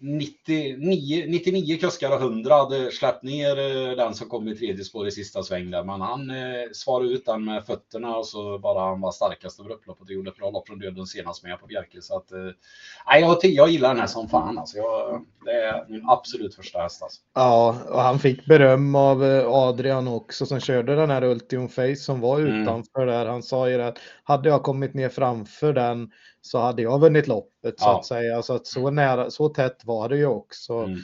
eh, 0.00 0.06
99, 0.08 1.24
99 1.28 1.76
kuskar 1.78 2.10
och 2.10 2.20
100 2.20 2.54
hade 2.54 2.90
släppt 2.90 3.22
ner 3.22 3.58
eh, 3.58 3.96
den 3.96 4.14
som 4.14 4.28
kom 4.28 4.48
i 4.48 4.56
tredje 4.56 4.84
spår 4.84 5.06
i 5.06 5.10
sista 5.10 5.42
sväng 5.42 5.70
där. 5.70 5.84
Men 5.84 6.00
han 6.00 6.30
eh, 6.30 6.36
svarade 6.72 7.08
ut 7.10 7.26
den 7.26 7.44
med 7.44 7.66
fötterna 7.66 8.16
och 8.16 8.26
så 8.26 8.58
bara 8.58 8.88
han 8.88 9.00
var 9.00 9.12
starkast 9.12 9.60
över 9.60 9.70
upploppet 9.70 10.02
och 10.04 10.10
gjorde 10.12 10.30
ett 10.30 10.36
bra 10.36 10.50
lopp 10.50 10.66
från 10.66 10.78
Dödens 10.78 11.10
senast 11.10 11.42
med 11.44 11.60
på 11.60 11.66
Bjerke. 11.66 12.02
Så 12.02 12.16
att, 12.16 12.32
eh, 12.32 13.20
jag, 13.20 13.38
jag 13.42 13.68
gillar 13.70 13.88
den 13.88 13.98
här 14.00 14.06
som 14.06 14.28
fan 14.28 14.58
alltså. 14.58 14.76
Jag, 14.76 15.24
det 15.44 15.52
är 15.52 15.84
min 15.88 16.08
absolut 16.08 16.54
första 16.54 16.78
häst 16.78 17.02
alltså. 17.02 17.20
Ja, 17.34 17.76
och 17.88 18.00
han 18.00 18.18
fick 18.18 18.46
beröm 18.46 18.94
av 18.94 19.24
eh, 19.24 19.48
Adrian 19.48 20.08
också 20.08 20.46
som 20.46 20.60
körde 20.60 20.96
den 20.96 21.10
här 21.10 21.24
Ultium 21.24 21.68
Face 21.68 21.96
som 21.96 22.20
var 22.20 22.36
Mm. 22.40 22.62
utanför 22.62 23.06
där. 23.06 23.26
Han 23.26 23.42
sa 23.42 23.68
ju 23.70 23.82
att 23.82 23.98
hade 24.24 24.48
jag 24.48 24.62
kommit 24.62 24.94
ner 24.94 25.08
framför 25.08 25.72
den 25.72 26.10
så 26.46 26.58
hade 26.58 26.82
jag 26.82 26.98
vunnit 26.98 27.26
loppet 27.26 27.80
så 27.80 27.86
Ja. 27.86 27.98
att 27.98 28.06
säga. 28.06 28.42
Så 28.42 28.54
att 28.54 28.66
så 28.66 28.90
nära, 28.90 29.30
så 29.30 29.48
tätt 29.48 29.84
var 29.84 30.08
det 30.08 30.16
ju 30.16 30.26
också. 30.26 30.72
Mm. 30.72 30.98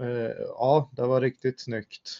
Eh, 0.00 0.32
ja, 0.48 0.90
det 0.92 1.02
var 1.02 1.20
riktigt 1.20 1.60
snyggt. 1.60 2.10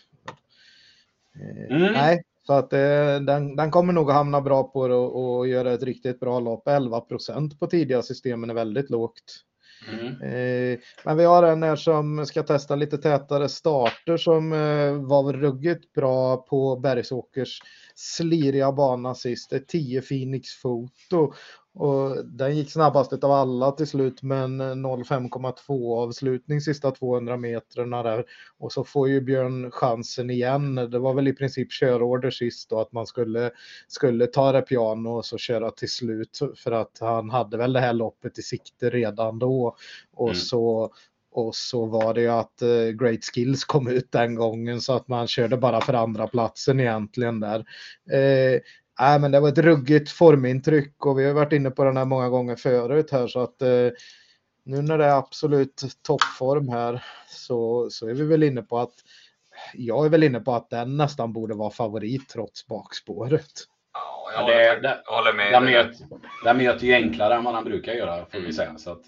Eh, 1.34 1.76
Mm. 1.76 1.92
Nej, 1.92 2.22
så 2.46 2.52
att 2.52 2.72
eh, 2.72 3.20
den, 3.20 3.56
den 3.56 3.70
kommer 3.70 3.92
nog 3.92 4.10
att 4.10 4.16
hamna 4.16 4.40
bra 4.40 4.62
på 4.62 4.88
det 4.88 4.94
och, 4.94 5.36
och 5.38 5.48
göra 5.48 5.72
ett 5.72 5.82
riktigt 5.82 6.20
bra 6.20 6.40
lopp. 6.40 6.68
11 6.68 7.00
procent 7.00 7.60
på 7.60 7.66
tidiga 7.66 8.02
systemen 8.02 8.50
är 8.50 8.54
väldigt 8.54 8.90
lågt. 8.90 9.44
Mm. 9.92 10.78
Men 11.04 11.16
vi 11.16 11.24
har 11.24 11.42
en 11.42 11.62
här 11.62 11.76
som 11.76 12.26
ska 12.26 12.42
testa 12.42 12.76
lite 12.76 12.98
tätare 12.98 13.48
starter 13.48 14.16
som 14.16 14.50
var 15.08 15.32
ruggigt 15.32 15.92
bra 15.92 16.36
på 16.36 16.76
Bergsåkers 16.76 17.60
sliriga 17.98 18.72
bana 18.72 19.14
sist. 19.14 19.50
Det 19.50 19.56
är 19.56 19.60
10 19.60 20.02
Phoenix 20.02 20.48
Foto 20.50 21.32
och 21.74 22.26
den 22.26 22.56
gick 22.56 22.72
snabbast 22.72 23.24
av 23.24 23.32
alla 23.32 23.72
till 23.72 23.86
slut 23.86 24.22
med 24.22 24.42
en 24.44 24.62
05,2 24.86 25.96
avslutning 25.96 26.60
sista 26.60 26.90
200 26.90 27.36
metrarna 27.36 28.02
där. 28.02 28.24
Och 28.58 28.72
så 28.72 28.84
får 28.84 29.08
ju 29.08 29.20
Björn 29.20 29.70
chansen 29.70 30.30
igen. 30.30 30.74
Det 30.74 30.98
var 30.98 31.14
väl 31.14 31.28
i 31.28 31.32
princip 31.32 31.72
körorder 31.72 32.30
sist 32.30 32.70
då 32.70 32.80
att 32.80 32.92
man 32.92 33.06
skulle, 33.06 33.50
skulle 33.88 34.26
ta 34.26 34.52
det 34.52 34.62
piano 34.62 35.10
och 35.10 35.24
så 35.24 35.38
köra 35.38 35.70
till 35.70 35.90
slut 35.90 36.38
för 36.56 36.72
att 36.72 36.98
han 37.00 37.30
hade 37.30 37.56
väl 37.56 37.72
det 37.72 37.80
här 37.80 37.92
loppet 37.92 38.38
i 38.38 38.42
sikte 38.42 38.90
redan 38.90 39.38
då. 39.38 39.76
Och 40.12 40.28
Mm. 40.28 40.36
så 40.36 40.92
och 41.46 41.54
så 41.54 41.86
var 41.86 42.14
det 42.14 42.20
ju 42.20 42.28
att 42.28 42.62
eh, 42.62 42.88
Great 43.00 43.24
Skills 43.34 43.64
kom 43.64 43.88
ut 43.88 44.12
den 44.12 44.34
gången 44.34 44.80
så 44.80 44.92
att 44.96 45.08
man 45.08 45.26
körde 45.26 45.56
bara 45.56 45.80
för 45.80 45.94
andra 45.94 46.26
platsen 46.26 46.80
egentligen 46.80 47.40
där. 47.40 47.58
Eh, 48.10 48.60
nej, 49.00 49.18
men 49.20 49.30
det 49.30 49.40
var 49.40 49.48
ett 49.48 49.58
ruggigt 49.58 50.10
formintryck 50.10 51.06
och 51.06 51.18
vi 51.18 51.24
har 51.26 51.32
varit 51.34 51.52
inne 51.52 51.70
på 51.70 51.84
den 51.84 51.96
här 51.96 52.04
många 52.04 52.28
gånger 52.28 52.56
förut 52.56 53.10
här 53.10 53.26
så 53.26 53.40
att 53.40 53.62
eh, 53.62 53.88
nu 54.64 54.82
när 54.82 54.98
det 54.98 55.04
är 55.04 55.18
absolut 55.18 55.82
toppform 56.06 56.68
här 56.68 57.04
så, 57.28 57.88
så 57.90 58.08
är 58.08 58.14
vi 58.14 58.24
väl 58.24 58.42
inne 58.42 58.62
på 58.62 58.78
att 58.78 58.94
jag 59.74 60.04
är 60.06 60.10
väl 60.10 60.22
inne 60.22 60.40
på 60.40 60.52
att 60.54 60.70
den 60.70 60.96
nästan 60.96 61.32
borde 61.32 61.54
vara 61.54 61.70
favorit 61.70 62.28
trots 62.28 62.66
bakspåret. 62.66 63.50
Ja, 63.92 64.30
Ja, 64.34 64.52
jag, 64.52 64.56
det- 64.62 64.68
håller, 64.74 64.82
det- 64.82 65.02
jag 65.06 65.12
håller 65.16 65.32
med. 65.32 65.52
Den 65.52 65.64
möter, 65.64 66.06
den 66.44 66.56
möter 66.56 66.86
ju 66.86 66.94
enklare 66.94 67.34
än 67.34 67.44
vad 67.44 67.54
den 67.54 67.64
brukar 67.64 67.92
göra 67.92 68.26
får 68.32 68.38
vi 68.38 68.52
säga. 68.52 68.78
Så 68.78 68.90
att, 68.92 69.00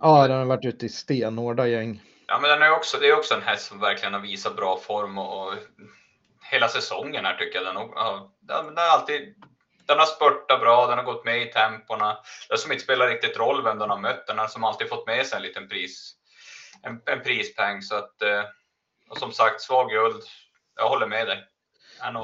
Ja, 0.00 0.28
den 0.28 0.38
har 0.38 0.44
varit 0.44 0.64
ute 0.64 0.86
i 0.86 0.88
stenhårda 0.88 1.66
gäng. 1.66 2.02
Ja, 2.26 2.38
men 2.40 2.50
den 2.50 2.62
är 2.62 2.70
också, 2.70 2.98
det 2.98 3.08
är 3.08 3.16
också 3.16 3.34
en 3.34 3.42
häst 3.42 3.66
som 3.66 3.80
verkligen 3.80 4.14
har 4.14 4.20
visat 4.20 4.56
bra 4.56 4.78
form 4.78 5.18
och, 5.18 5.46
och 5.48 5.54
hela 6.50 6.68
säsongen 6.68 7.24
här 7.24 7.36
tycker 7.36 7.58
jag. 7.58 7.66
Den, 7.66 7.76
har- 7.76 8.30
den, 8.40 8.66
den, 8.66 8.76
har 8.76 8.84
alltid, 8.98 9.34
den 9.86 9.98
har 9.98 10.06
spurtat 10.06 10.60
bra, 10.60 10.86
den 10.86 10.98
har 10.98 11.04
gått 11.04 11.24
med 11.24 11.42
i 11.42 11.52
tempona. 11.52 12.18
Det 12.48 12.58
som 12.58 12.72
inte 12.72 12.84
spelar 12.84 13.08
riktigt 13.08 13.36
roll 13.38 13.64
vem 13.64 13.78
den 13.78 13.90
har 13.90 13.98
mött, 13.98 14.26
den 14.26 14.38
har 14.38 14.46
som 14.46 14.64
alltid 14.64 14.88
fått 14.88 15.06
med 15.06 15.26
sig 15.26 15.36
en 15.36 15.42
liten 15.42 15.68
pris, 15.68 16.14
en, 16.82 17.00
en 17.06 17.22
prispeng. 17.22 17.82
Så 17.82 17.94
att, 17.94 18.22
eh, 18.22 18.42
och 19.10 19.18
som 19.18 19.32
sagt, 19.32 19.60
svag 19.60 19.90
guld. 19.90 20.22
Jag 20.76 20.88
håller 20.88 21.06
med 21.06 21.26
dig. 21.26 21.44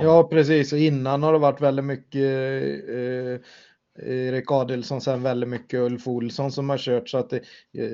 Ja, 0.02 0.28
precis. 0.28 0.72
Och 0.72 0.78
innan 0.78 1.22
har 1.22 1.32
det 1.32 1.38
varit 1.38 1.60
väldigt 1.60 1.84
mycket 1.84 2.22
eh, 2.88 3.46
Erik 4.02 4.50
Adelsson 4.50 5.00
sen 5.00 5.22
väldigt 5.22 5.48
mycket 5.48 5.80
Ulf 5.80 6.08
Olsson 6.08 6.52
som 6.52 6.70
har 6.70 6.78
kört 6.78 7.08
så 7.08 7.18
att 7.18 7.30
det, 7.30 7.42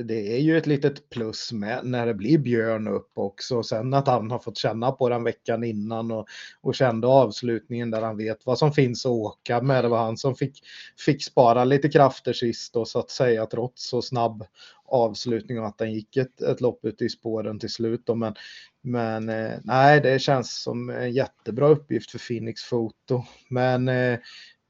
det, 0.03 0.37
är 0.37 0.39
ju 0.39 0.59
ett 0.59 0.67
litet 0.67 1.11
plus 1.11 1.53
med 1.53 1.81
när 1.85 2.07
det 2.07 2.15
blir 2.15 2.39
Björn 2.39 2.89
upp 2.89 3.11
också. 3.15 3.63
Sen 3.63 3.95
att 3.95 4.07
han 4.07 4.31
har 4.31 4.39
fått 4.39 4.59
känna 4.59 4.93
på 4.93 5.09
den 5.09 5.25
veckan 5.25 5.65
innan 5.65 6.11
och, 6.11 6.27
och 6.61 6.75
kände 6.75 7.07
avslutningen 7.07 7.91
där 7.91 8.03
han 8.03 8.17
vet 8.17 8.47
vad 8.47 8.59
som 8.59 8.73
finns 8.73 9.07
att 9.07 9.13
åka 9.13 9.63
med. 9.63 9.85
Det 9.85 9.89
var 9.89 10.05
han 10.05 10.17
som 10.17 10.35
fick, 10.35 10.61
fick 11.07 11.25
spara 11.25 11.65
lite 11.65 11.89
krafter 11.89 12.33
sist 12.33 12.77
och 12.77 12.89
så 12.89 12.99
att 12.99 13.11
säga 13.11 13.47
trots 13.47 13.89
så 13.89 14.03
snabb 14.03 14.45
avslutning 14.87 15.61
och 15.61 15.67
att 15.67 15.79
den 15.79 15.93
gick 15.93 16.17
ett, 16.17 16.41
ett 16.41 16.61
lopp 16.61 16.85
ut 16.85 17.03
i 17.03 17.09
spåren 17.09 17.59
till 17.59 17.71
slut. 17.71 18.03
Då. 18.05 18.15
Men, 18.15 18.35
men 18.83 19.29
eh, 19.29 19.53
nej, 19.65 20.01
det 20.01 20.19
känns 20.19 20.63
som 20.63 20.91
en 20.91 21.13
jättebra 21.13 21.69
uppgift 21.69 22.11
för 22.11 22.19
Phoenix 22.19 22.63
Foto. 22.63 23.25
Men 23.49 23.89
eh, 23.89 24.19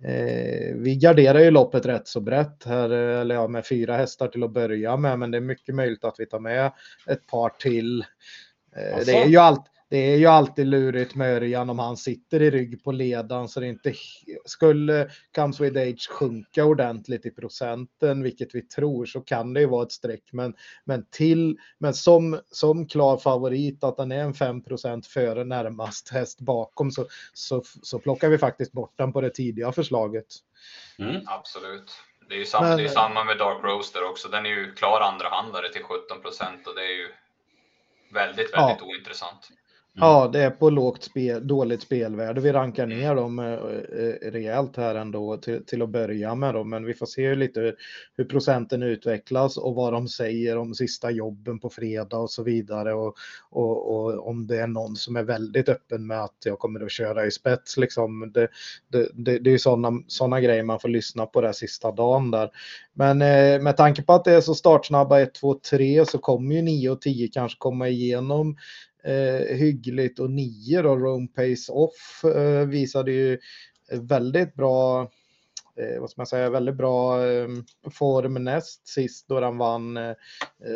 eh, 0.05 0.45
Eh, 0.65 0.75
vi 0.75 0.97
garderar 0.97 1.41
ju 1.41 1.51
loppet 1.51 1.87
rätt 1.87 2.09
så 2.09 2.21
brett 2.21 2.65
här, 2.65 2.91
eller 2.91 3.35
ja, 3.35 3.49
med 3.49 3.67
fyra 3.67 3.97
hästar 3.97 4.29
till 4.29 4.43
att 4.43 4.51
börja 4.51 4.97
med, 4.97 5.19
men 5.19 5.31
det 5.31 5.39
är 5.39 5.41
mycket 5.41 5.75
möjligt 5.75 6.05
att 6.05 6.15
vi 6.19 6.27
tar 6.27 6.41
med 6.41 6.73
ett 7.07 7.27
par 7.27 7.49
till. 7.49 8.01
Eh, 8.77 9.05
det 9.07 9.13
är 9.13 9.27
ju 9.27 9.37
allt, 9.37 9.65
det 9.95 10.13
är 10.13 10.17
ju 10.17 10.27
alltid 10.27 10.67
lurigt 10.67 11.15
med 11.15 11.37
Örjan 11.37 11.71
om 11.71 11.79
han 11.79 11.97
sitter 11.97 12.43
i 12.43 12.51
rygg 12.51 12.85
på 12.85 12.93
ledan 12.93 13.49
så 13.49 13.61
det 13.61 13.67
inte 13.67 13.95
skulle 14.45 15.11
Comes 15.35 15.61
with 15.61 15.81
Age 15.81 16.09
sjunka 16.11 16.65
ordentligt 16.65 17.27
i 17.27 17.31
procenten, 17.31 18.23
vilket 18.23 18.55
vi 18.55 18.63
tror, 18.63 19.07
så 19.07 19.21
kan 19.21 19.55
det 19.55 19.61
ju 19.61 19.67
vara 19.67 19.83
ett 19.83 19.93
streck. 19.93 20.23
Men, 20.33 20.55
men 20.85 21.07
till, 21.11 21.59
men 21.79 21.95
som, 21.95 22.41
som 22.51 22.89
klar 22.89 23.17
favorit 23.17 23.85
att 23.85 23.97
den 23.97 24.13
är 24.13 24.19
en 24.19 24.35
5% 24.35 25.09
före 25.09 25.45
närmast 25.45 26.09
häst 26.09 26.41
bakom 26.41 26.91
så, 26.91 27.07
så, 27.33 27.63
så 27.83 27.99
plockar 27.99 28.29
vi 28.29 28.39
faktiskt 28.39 28.73
bort 28.73 28.93
den 28.97 29.13
på 29.13 29.21
det 29.21 29.31
tidiga 29.31 29.73
förslaget. 29.73 30.27
Mm. 30.99 31.23
Absolut. 31.27 31.93
Det 32.29 32.35
är 32.35 32.39
ju 32.39 32.47
samma, 32.47 32.69
men, 32.69 32.77
det 32.77 32.85
är 32.85 32.89
samma 32.89 33.25
med 33.25 33.39
Dark 33.39 33.65
Roaster 33.65 34.11
också. 34.11 34.29
Den 34.29 34.47
är 34.47 34.51
ju 34.51 34.73
klar 34.73 35.01
andrahandare 35.01 35.73
till 35.73 35.83
17 35.83 36.21
procent 36.23 36.67
och 36.67 36.75
det 36.75 36.83
är 36.83 36.97
ju 36.97 37.09
väldigt, 38.13 38.55
väldigt 38.55 38.81
ja. 38.81 38.87
ointressant. 38.87 39.51
Mm. 39.97 40.09
Ja, 40.09 40.31
det 40.33 40.41
är 40.41 40.51
på 40.51 40.71
lågt 40.71 41.03
spel, 41.03 41.47
dåligt 41.47 41.83
spelvärde. 41.83 42.41
Vi 42.41 42.53
rankar 42.53 42.87
ner 42.87 43.15
dem 43.15 43.39
eh, 43.39 43.53
eh, 43.53 44.31
rejält 44.33 44.77
här 44.77 44.95
ändå 44.95 45.37
till, 45.37 45.65
till 45.67 45.83
att 45.83 45.89
börja 45.89 46.35
med. 46.35 46.55
Då. 46.55 46.65
Men 46.65 46.85
vi 46.85 46.95
får 46.95 47.07
se 47.07 47.35
lite 47.35 47.61
hur, 47.61 47.77
hur, 48.17 48.25
procenten 48.25 48.83
utvecklas 48.83 49.57
och 49.57 49.75
vad 49.75 49.93
de 49.93 50.09
säger 50.09 50.59
om 50.59 50.75
sista 50.75 51.11
jobben 51.11 51.61
på 51.61 51.71
fredag 51.71 52.19
och 52.19 52.31
så 52.31 52.43
vidare. 52.43 52.95
Och, 52.95 53.15
och, 53.51 53.95
och 53.95 54.29
om 54.29 54.47
det 54.47 54.61
är 54.61 54.67
någon 54.67 54.97
som 54.97 55.17
är 55.17 55.23
väldigt 55.23 55.69
öppen 55.69 56.07
med 56.07 56.25
att 56.25 56.37
jag 56.45 56.59
kommer 56.59 56.85
att 56.85 56.93
köra 56.93 57.27
i 57.27 57.31
spets. 57.31 57.77
Liksom. 57.77 58.33
Det, 58.35 58.49
det, 58.89 59.09
det, 59.15 59.39
det 59.39 59.51
är 59.51 59.59
sådana 59.59 60.03
såna 60.07 60.41
grejer 60.41 60.63
man 60.63 60.81
får 60.81 60.89
lyssna 60.89 61.27
på 61.27 61.41
den 61.41 61.55
sista 61.55 61.93
dagen 61.93 62.31
där. 62.31 62.51
Men 62.93 63.23
eh, 63.23 63.63
med 63.63 63.77
tanke 63.77 64.03
på 64.03 64.13
att 64.13 64.25
det 64.25 64.33
är 64.33 64.41
så 64.41 64.55
startsnabba 64.55 65.21
1, 65.21 65.35
2, 65.35 65.55
3 65.55 66.07
så 66.07 66.19
kommer 66.19 66.55
ju 66.55 66.63
9 66.63 66.91
och 66.91 67.01
10 67.01 67.29
kanske 67.29 67.59
komma 67.59 67.89
igenom 67.89 68.57
eh, 69.05 69.57
hyggligt 69.57 70.19
och 70.19 70.31
nio 70.31 70.83
då, 70.83 70.97
Rome 70.97 71.29
Pace 71.29 71.73
Off 71.73 72.25
eh, 72.25 72.67
visade 72.67 73.13
ju 73.13 73.39
väldigt 73.93 74.55
bra 74.55 75.11
eh, 75.77 76.01
vad 76.01 76.11
ska 76.11 76.21
man 76.21 76.27
säga, 76.27 76.51
väldigt 76.51 76.77
bra 76.77 77.27
eh, 77.27 77.49
form 77.91 78.35
näst 78.35 78.89
sist 78.89 79.29
då 79.29 79.41
han 79.41 79.59
vann. 79.59 79.97
Eh, 79.97 80.15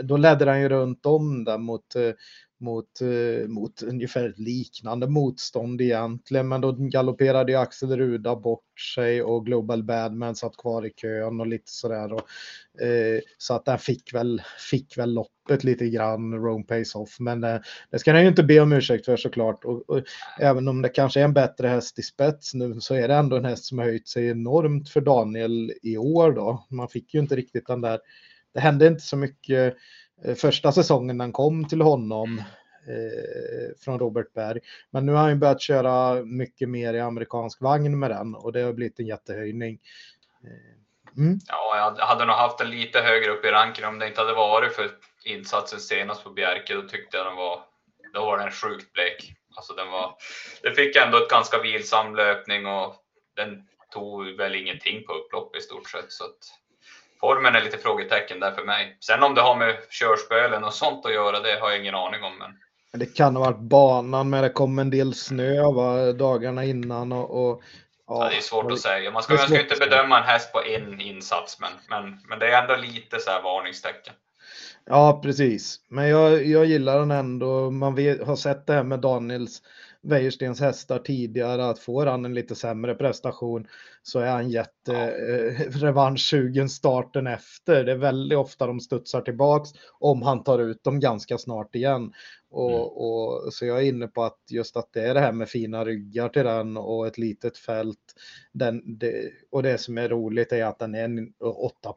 då 0.04 0.16
ledde 0.16 0.50
han 0.50 0.60
ju 0.60 0.68
runt 0.68 1.06
om 1.06 1.44
där 1.44 1.58
mot, 1.58 1.96
eh, 1.96 2.12
mot, 2.60 3.00
eh, 3.00 3.48
mot 3.48 3.82
ungefär 3.82 4.34
liknande 4.36 5.06
motstånd 5.06 5.80
egentligen. 5.80 6.48
Men 6.48 6.60
då 6.60 6.72
galopperade 6.72 7.52
ju 7.52 7.58
Axel 7.58 7.96
Ruda 7.96 8.36
bort 8.36 8.80
sig 8.94 9.22
och 9.22 9.46
Global 9.46 9.82
Badman 9.82 10.34
satt 10.34 10.56
kvar 10.56 10.86
i 10.86 10.90
kön 10.90 11.40
och 11.40 11.46
lite 11.46 11.70
sådär. 11.70 12.12
Och, 12.12 12.30
eh, 12.82 13.20
så 13.38 13.54
att 13.54 13.64
den 13.64 13.78
fick 13.78 14.14
väl, 14.14 14.42
fick 14.70 14.98
väl 14.98 15.14
loppet 15.48 15.64
lite 15.64 15.88
grann, 15.88 16.34
Rome 16.34 16.64
Pace 16.64 16.98
Off. 16.98 17.20
Men 17.20 17.44
eh, 17.44 17.60
det 17.90 17.98
ska 17.98 18.12
han 18.12 18.22
ju 18.22 18.28
inte 18.28 18.42
be 18.42 18.60
om 18.60 18.72
ursäkt 18.72 19.04
för 19.04 19.16
såklart. 19.16 19.64
Och, 19.64 19.90
och, 19.90 20.02
även 20.40 20.68
om 20.68 20.82
det 20.82 20.88
kanske 20.88 21.20
är 21.20 21.24
en 21.24 21.34
bättre 21.34 21.68
häst 21.68 21.98
i 21.98 22.02
spets 22.02 22.54
nu 22.54 22.80
så 22.80 22.94
är 22.94 23.08
det 23.08 23.14
ändå 23.14 23.36
en 23.36 23.44
häst 23.44 23.64
som 23.64 23.78
har 23.78 23.84
höjt 23.84 24.08
sig 24.08 24.28
enormt 24.28 24.88
för 24.88 25.00
Daniel 25.00 25.72
i 25.82 25.96
år 25.96 26.32
då. 26.32 26.66
Man 26.70 26.88
fick 26.88 27.14
ju 27.14 27.20
inte 27.20 27.36
riktigt 27.36 27.66
den 27.66 27.80
där, 27.80 27.98
det 28.54 28.60
hände 28.60 28.86
inte 28.86 29.02
så 29.02 29.16
mycket 29.16 29.76
Eh, 30.24 30.34
första 30.34 30.72
säsongen 30.72 31.20
han 31.20 31.32
kom 31.32 31.68
till 31.68 31.80
honom 31.80 32.38
eh, 32.88 33.76
från 33.84 33.98
Robert 33.98 34.32
Berg. 34.34 34.60
Men 34.90 35.06
nu 35.06 35.12
har 35.12 35.18
han 35.18 35.30
ju 35.30 35.36
börjat 35.36 35.60
köra 35.60 36.24
mycket 36.24 36.68
mer 36.68 36.94
i 36.94 37.00
amerikansk 37.00 37.60
vagn 37.60 37.98
med 37.98 38.10
den 38.10 38.34
och 38.34 38.52
det 38.52 38.60
har 38.60 38.72
blivit 38.72 39.00
en 39.00 39.06
jättehöjning. 39.06 39.78
Eh, 40.44 41.22
mm. 41.22 41.38
Ja, 41.48 41.94
jag 41.98 42.06
hade 42.06 42.24
nog 42.24 42.34
haft 42.34 42.58
den 42.58 42.70
lite 42.70 42.98
högre 42.98 43.30
upp 43.30 43.44
i 43.44 43.48
ranken 43.48 43.84
om 43.84 43.98
det 43.98 44.08
inte 44.08 44.20
hade 44.20 44.34
varit 44.34 44.72
för 44.72 44.90
insatsen 45.24 45.80
senast 45.80 46.24
på 46.24 46.30
Bjerke. 46.30 46.74
Då 46.74 46.82
tyckte 46.82 47.16
jag 47.16 47.26
den 47.26 47.36
var, 47.36 47.60
då 48.14 48.24
var 48.24 48.38
den 48.38 48.50
sjukt 48.50 48.92
blek. 48.92 49.32
Alltså 49.56 49.72
den 49.72 49.90
var, 49.90 50.14
den 50.62 50.74
fick 50.74 50.96
ändå 50.96 51.18
ett 51.18 51.30
ganska 51.30 51.58
vilsam 51.58 52.14
löpning 52.14 52.66
och 52.66 52.94
den 53.36 53.62
tog 53.90 54.36
väl 54.36 54.54
ingenting 54.54 55.04
på 55.04 55.12
upplopp 55.12 55.56
i 55.56 55.60
stort 55.60 55.90
sett. 55.90 56.12
Så 56.12 56.24
att, 56.24 56.38
formen 57.20 57.54
är 57.54 57.64
lite 57.64 57.78
frågetecken 57.78 58.40
där 58.40 58.52
för 58.52 58.64
mig. 58.64 58.96
Sen 59.00 59.22
om 59.22 59.34
det 59.34 59.40
har 59.40 59.56
med 59.56 59.76
körspölen 59.90 60.64
och 60.64 60.74
sånt 60.74 61.06
att 61.06 61.12
göra, 61.12 61.40
det 61.40 61.60
har 61.60 61.70
jag 61.70 61.80
ingen 61.80 61.94
aning 61.94 62.22
om. 62.22 62.38
Men... 62.38 62.58
Det 63.00 63.16
kan 63.16 63.36
ha 63.36 63.44
varit 63.44 63.58
banan, 63.58 64.30
men 64.30 64.42
det 64.42 64.50
kom 64.50 64.78
en 64.78 64.90
del 64.90 65.14
snö 65.14 65.62
va, 65.62 66.12
dagarna 66.12 66.64
innan. 66.64 67.12
Och, 67.12 67.50
och 67.50 67.62
ja, 68.06 68.24
ja, 68.24 68.30
det 68.30 68.36
är 68.36 68.40
svårt 68.40 68.72
att 68.72 68.80
säga. 68.80 69.10
Man 69.10 69.22
ska, 69.22 69.34
man 69.34 69.42
ska 69.42 69.60
inte 69.60 69.76
bedöma 69.76 70.18
en 70.18 70.24
häst 70.24 70.52
på 70.52 70.62
en 70.64 71.00
insats, 71.00 71.60
men, 71.60 71.70
men, 71.88 72.20
men 72.28 72.38
det 72.38 72.46
är 72.46 72.62
ändå 72.62 72.76
lite 72.76 73.20
så 73.20 73.30
här 73.30 73.42
varningstecken. 73.42 74.14
Ja, 74.90 75.20
precis. 75.22 75.80
Men 75.88 76.08
jag, 76.08 76.46
jag 76.46 76.66
gillar 76.66 76.98
den 76.98 77.10
ändå. 77.10 77.70
Man 77.70 77.94
vet, 77.94 78.26
har 78.26 78.36
sett 78.36 78.66
det 78.66 78.72
här 78.72 78.82
med 78.82 79.00
Daniels 79.00 79.62
Wäjerstens 80.02 80.60
hästar 80.60 80.98
tidigare 80.98 81.68
att 81.68 81.78
får 81.78 82.06
han 82.06 82.24
en 82.24 82.34
lite 82.34 82.54
sämre 82.54 82.94
prestation 82.94 83.66
så 84.02 84.20
är 84.20 84.30
han 84.30 84.50
jätterevanschsugen 84.50 86.62
ja. 86.62 86.68
starten 86.68 87.26
efter. 87.26 87.84
Det 87.84 87.92
är 87.92 87.96
väldigt 87.96 88.38
ofta 88.38 88.66
de 88.66 88.80
studsar 88.80 89.20
tillbaks 89.20 89.70
om 90.00 90.22
han 90.22 90.44
tar 90.44 90.58
ut 90.58 90.84
dem 90.84 91.00
ganska 91.00 91.38
snart 91.38 91.74
igen. 91.74 92.12
Och, 92.50 92.70
mm. 92.70 92.82
och, 92.82 93.54
så 93.54 93.66
jag 93.66 93.78
är 93.78 93.82
inne 93.82 94.06
på 94.06 94.24
att 94.24 94.38
just 94.50 94.76
att 94.76 94.92
det 94.92 95.02
är 95.02 95.14
det 95.14 95.20
här 95.20 95.32
med 95.32 95.48
fina 95.48 95.84
ryggar 95.84 96.28
till 96.28 96.44
den 96.44 96.76
och 96.76 97.06
ett 97.06 97.18
litet 97.18 97.58
fält. 97.58 98.14
Den, 98.52 98.98
det, 98.98 99.30
och 99.50 99.62
det 99.62 99.78
som 99.78 99.98
är 99.98 100.08
roligt 100.08 100.52
är 100.52 100.64
att 100.64 100.78
den 100.78 100.94
är 100.94 101.28
8 101.40 101.94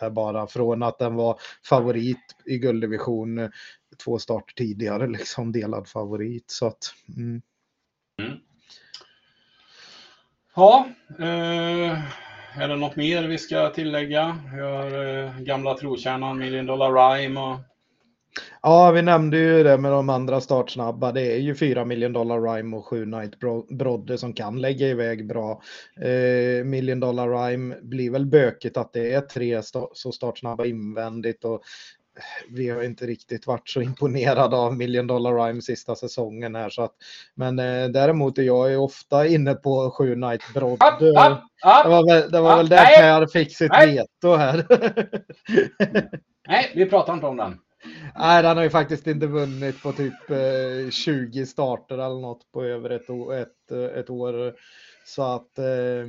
här 0.00 0.10
bara 0.10 0.46
från 0.46 0.82
att 0.82 0.98
den 0.98 1.14
var 1.14 1.40
favorit 1.64 2.36
i 2.46 2.58
gulddivision 2.58 3.50
två 4.04 4.18
starter 4.18 4.54
tidigare, 4.54 5.06
liksom 5.06 5.52
delad 5.52 5.88
favorit. 5.88 6.50
Så 6.50 6.66
att, 6.66 6.94
mm. 7.16 7.42
Mm. 8.18 8.38
Ja, 10.54 10.86
eh, 11.18 11.98
är 12.60 12.68
det 12.68 12.76
något 12.76 12.96
mer 12.96 13.22
vi 13.22 13.38
ska 13.38 13.70
tillägga? 13.70 14.38
Vi 14.54 14.60
har 14.60 15.04
eh, 15.04 15.38
gamla 15.38 15.74
trotjänaren 15.74 16.38
Million 16.38 16.66
Dollar 16.66 16.92
Rhyme 16.92 17.40
och 17.40 17.56
Ja, 18.62 18.90
vi 18.90 19.02
nämnde 19.02 19.36
ju 19.36 19.62
det 19.62 19.78
med 19.78 19.92
de 19.92 20.08
andra 20.08 20.40
startsnabba. 20.40 21.12
Det 21.12 21.32
är 21.32 21.38
ju 21.38 21.54
4 21.54 21.84
million 21.84 22.12
dollar 22.12 22.40
Rhyme 22.40 22.76
och 22.76 22.86
7 22.86 23.06
Night 23.06 23.38
Brodde 23.68 24.18
som 24.18 24.32
kan 24.32 24.60
lägga 24.60 24.88
iväg 24.88 25.26
bra. 25.26 25.62
Eh, 26.00 26.64
million 26.64 27.00
dollar 27.00 27.28
Rhyme 27.28 27.76
blir 27.82 28.10
väl 28.10 28.26
bökigt 28.26 28.76
att 28.76 28.92
det 28.92 29.12
är 29.12 29.20
tre 29.20 29.54
st 29.54 29.78
så 29.92 30.12
startsnabba 30.12 30.64
invändigt 30.64 31.44
och 31.44 31.62
vi 32.48 32.70
har 32.70 32.82
inte 32.82 33.06
riktigt 33.06 33.46
varit 33.46 33.68
så 33.68 33.82
imponerade 33.82 34.56
av 34.56 34.76
Million 34.76 35.06
Dollar 35.06 35.46
Rhyme 35.46 35.62
sista 35.62 35.94
säsongen 35.94 36.54
här. 36.54 36.70
Så 36.70 36.82
att, 36.82 36.94
men 37.34 37.58
eh, 37.58 37.88
däremot 37.88 38.38
är 38.38 38.42
jag 38.42 38.84
ofta 38.84 39.26
inne 39.26 39.54
på 39.54 39.90
7 39.90 40.16
Night 40.16 40.42
Broad. 40.54 40.78
Det 41.82 41.88
var 41.88 42.06
väl, 42.06 42.30
det 42.30 42.40
var 42.40 42.56
väl 42.56 42.68
där 42.68 42.84
Per 42.96 43.26
fick 43.26 43.56
sitt 43.56 43.72
veto 43.72 44.36
här. 44.36 44.66
nej, 46.48 46.72
vi 46.74 46.86
pratar 46.86 47.14
inte 47.14 47.26
om 47.26 47.36
den. 47.36 47.58
Nej, 48.14 48.42
den 48.42 48.56
har 48.56 48.64
ju 48.64 48.70
faktiskt 48.70 49.06
inte 49.06 49.26
vunnit 49.26 49.82
på 49.82 49.92
typ 49.92 50.30
eh, 50.30 50.90
20 50.90 51.46
starter 51.46 51.94
eller 51.94 52.20
något 52.20 52.52
på 52.52 52.64
över 52.64 52.90
ett, 52.90 53.10
ett, 53.48 53.72
ett 53.72 54.10
år. 54.10 54.54
Så 55.04 55.22
att 55.22 55.58
eh, 55.58 56.08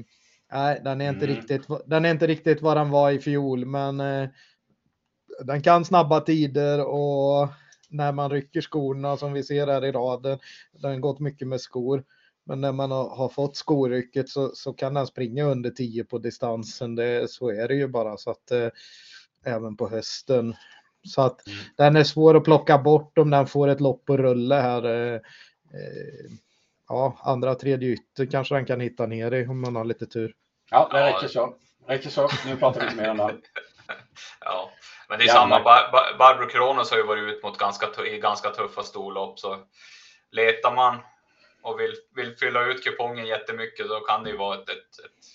nej, 0.51 0.81
den 0.83 1.01
är, 1.01 1.09
inte 1.09 1.25
mm. 1.25 1.37
riktigt, 1.37 1.67
den 1.85 2.05
är 2.05 2.11
inte 2.11 2.27
riktigt 2.27 2.61
vad 2.61 2.77
den 2.77 2.89
var 2.89 3.11
i 3.11 3.19
fjol, 3.19 3.65
men 3.65 3.99
eh, 3.99 4.29
den 5.43 5.61
kan 5.61 5.85
snabba 5.85 6.19
tider 6.19 6.85
och 6.85 7.49
när 7.89 8.11
man 8.11 8.29
rycker 8.29 8.61
skorna 8.61 9.17
som 9.17 9.33
vi 9.33 9.43
ser 9.43 9.67
här 9.67 9.85
i 9.85 9.91
raden, 9.91 10.39
den 10.71 10.91
har 10.91 10.99
gått 10.99 11.19
mycket 11.19 11.47
med 11.47 11.61
skor. 11.61 12.03
Men 12.45 12.61
när 12.61 12.71
man 12.71 12.91
har, 12.91 13.09
har 13.09 13.29
fått 13.29 13.55
skorycket 13.55 14.29
så, 14.29 14.51
så, 14.53 14.73
kan 14.73 14.93
den 14.93 15.07
springa 15.07 15.43
under 15.43 15.69
10 15.69 16.03
på 16.03 16.17
distansen. 16.17 16.95
Det, 16.95 17.29
så 17.29 17.49
är 17.49 17.67
det 17.67 17.75
ju 17.75 17.87
bara 17.87 18.17
så 18.17 18.31
att 18.31 18.51
eh, 18.51 18.69
även 19.45 19.77
på 19.77 19.89
hösten. 19.89 20.55
Så 21.03 21.21
att 21.21 21.47
mm. 21.47 21.59
den 21.77 21.95
är 21.95 22.03
svår 22.03 22.37
att 22.37 22.43
plocka 22.43 22.77
bort 22.77 23.17
om 23.17 23.29
den 23.29 23.47
får 23.47 23.67
ett 23.67 23.81
lopp 23.81 24.05
på 24.05 24.17
rulle 24.17 24.55
här. 24.55 24.85
Eh, 24.85 25.13
eh, 25.13 26.31
ja, 26.89 27.17
andra 27.23 27.55
tredje 27.55 27.89
ytter 27.89 28.25
kanske 28.25 28.55
den 28.55 28.65
kan 28.65 28.79
hitta 28.79 29.05
ner 29.05 29.31
i 29.31 29.47
om 29.47 29.61
man 29.61 29.75
har 29.75 29.85
lite 29.85 30.05
tur. 30.05 30.33
Ja, 30.71 30.89
det 30.91 31.05
räcker 31.05 31.27
så. 31.27 31.55
räcker 31.87 32.09
så. 32.09 32.29
Nu 32.45 32.57
pratar 32.57 32.81
vi 32.81 32.87
inte 32.87 33.01
mer 33.01 33.09
om 33.09 33.17
det. 33.17 33.23
ja, 34.39 34.71
men 35.09 35.17
det 35.17 35.23
är 35.23 35.27
Jävlar. 35.27 35.41
samma. 35.41 35.63
Bar 35.63 35.91
Bar 35.91 36.17
Barbro 36.17 36.47
Kronos 36.47 36.91
har 36.91 36.97
ju 36.97 37.03
varit 37.03 37.23
ut 37.23 37.43
mot 37.43 37.57
ganska, 37.57 38.05
i 38.05 38.19
ganska 38.19 38.49
tuffa 38.49 38.83
storlopp, 38.83 39.39
så 39.39 39.57
letar 40.31 40.75
man 40.75 40.99
och 41.61 41.79
vill, 41.79 41.95
vill 42.15 42.35
fylla 42.35 42.65
ut 42.65 42.83
kupongen 42.83 43.25
jättemycket, 43.25 43.89
då 43.89 43.99
kan 43.99 44.23
det 44.23 44.29
ju 44.29 44.37
vara 44.37 44.55
ett, 44.55 44.69
ett, 44.69 45.05
ett 45.05 45.25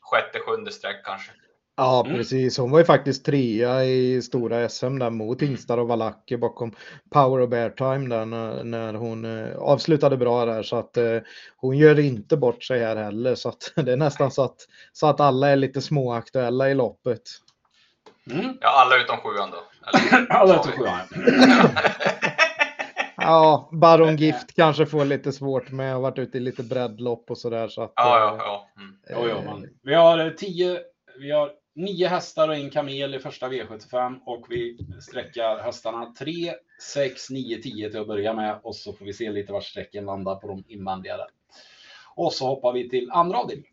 sjätte, 0.00 0.40
sjunde 0.40 0.72
streck 0.72 1.04
kanske. 1.04 1.32
Ja, 1.76 2.02
Mm. 2.06 2.16
precis. 2.18 2.58
Hon 2.58 2.70
var 2.70 2.78
ju 2.78 2.84
faktiskt 2.84 3.24
trea 3.24 3.84
i 3.84 4.22
stora 4.22 4.68
SM 4.68 4.98
där 4.98 5.10
mot 5.10 5.42
Hingstar 5.42 5.78
och 5.78 5.88
Valacker 5.88 6.36
bakom 6.36 6.74
Power 7.10 7.40
och 7.40 7.48
Bear 7.48 7.70
Time 7.70 8.16
där 8.16 8.24
när, 8.24 8.64
när 8.64 8.94
hon 8.94 9.24
eh, 9.24 9.56
avslutade 9.58 10.16
bra 10.16 10.44
där. 10.44 10.62
Så 10.62 10.76
att 10.76 10.96
eh, 10.96 11.18
hon 11.56 11.76
gör 11.78 11.98
inte 12.00 12.36
bort 12.36 12.62
sig 12.64 12.80
här 12.80 12.96
heller. 12.96 13.34
Så 13.34 13.48
att 13.48 13.72
det 13.76 13.92
är 13.92 13.96
nästan 13.96 14.30
så 14.30 14.42
att, 14.42 14.56
så 14.92 15.06
att 15.06 15.20
alla 15.20 15.48
är 15.48 15.56
lite 15.56 15.80
småaktuella 15.80 16.70
i 16.70 16.74
loppet. 16.74 17.22
Mm. 18.30 18.56
Ja, 18.60 18.68
alla 18.68 18.96
utom 19.04 19.16
sjuan 19.16 19.50
då. 19.50 19.58
Eller? 19.88 20.26
Alla 20.32 20.54
utom 20.60 20.72
sjuan. 20.72 20.98
Ja, 23.16 23.68
Baron 23.72 24.16
Gift 24.16 24.54
kanske 24.56 24.86
får 24.86 25.04
lite 25.04 25.32
svårt 25.32 25.70
med. 25.70 25.90
Jag 25.90 25.94
har 25.94 26.00
varit 26.00 26.18
ute 26.18 26.38
i 26.38 26.40
lite 26.40 26.62
breddlopp 26.62 27.30
och 27.30 27.38
sådär. 27.38 27.68
Så 27.68 27.82
att, 27.82 27.92
Ja, 27.96 28.18
ja, 28.18 28.30
eh, 28.34 28.36
ja. 28.38 28.68
Mm. 28.76 28.96
Jo, 29.10 29.34
jo, 29.44 29.52
men 29.52 29.68
vi 29.82 29.94
har 29.94 30.18
eh, 30.18 30.30
tio, 30.30 30.78
vi 31.20 31.30
har 31.30 31.50
nio 31.74 32.08
hästar 32.08 32.48
och 32.48 32.54
en 32.54 32.70
kamel 32.70 33.14
i 33.14 33.18
första 33.18 33.48
V75 33.48 34.18
och 34.26 34.46
vi 34.48 34.78
sträckar 35.00 35.58
hästarna 35.58 36.14
3, 36.18 36.54
6, 36.94 37.30
9, 37.30 37.62
10 37.62 37.90
till 37.90 38.00
att 38.00 38.06
börja 38.06 38.32
med 38.34 38.60
och 38.62 38.76
så 38.76 38.92
får 38.92 39.04
vi 39.04 39.12
se 39.12 39.30
lite 39.30 39.52
var 39.52 39.60
sträcken 39.60 40.04
landar 40.04 40.36
på 40.36 40.48
de 40.48 40.64
invändiga. 40.68 41.16
Och 42.14 42.32
så 42.32 42.46
hoppar 42.46 42.72
vi 42.72 42.88
till 42.88 43.10
andra 43.10 43.38
avdelningen. 43.38 43.72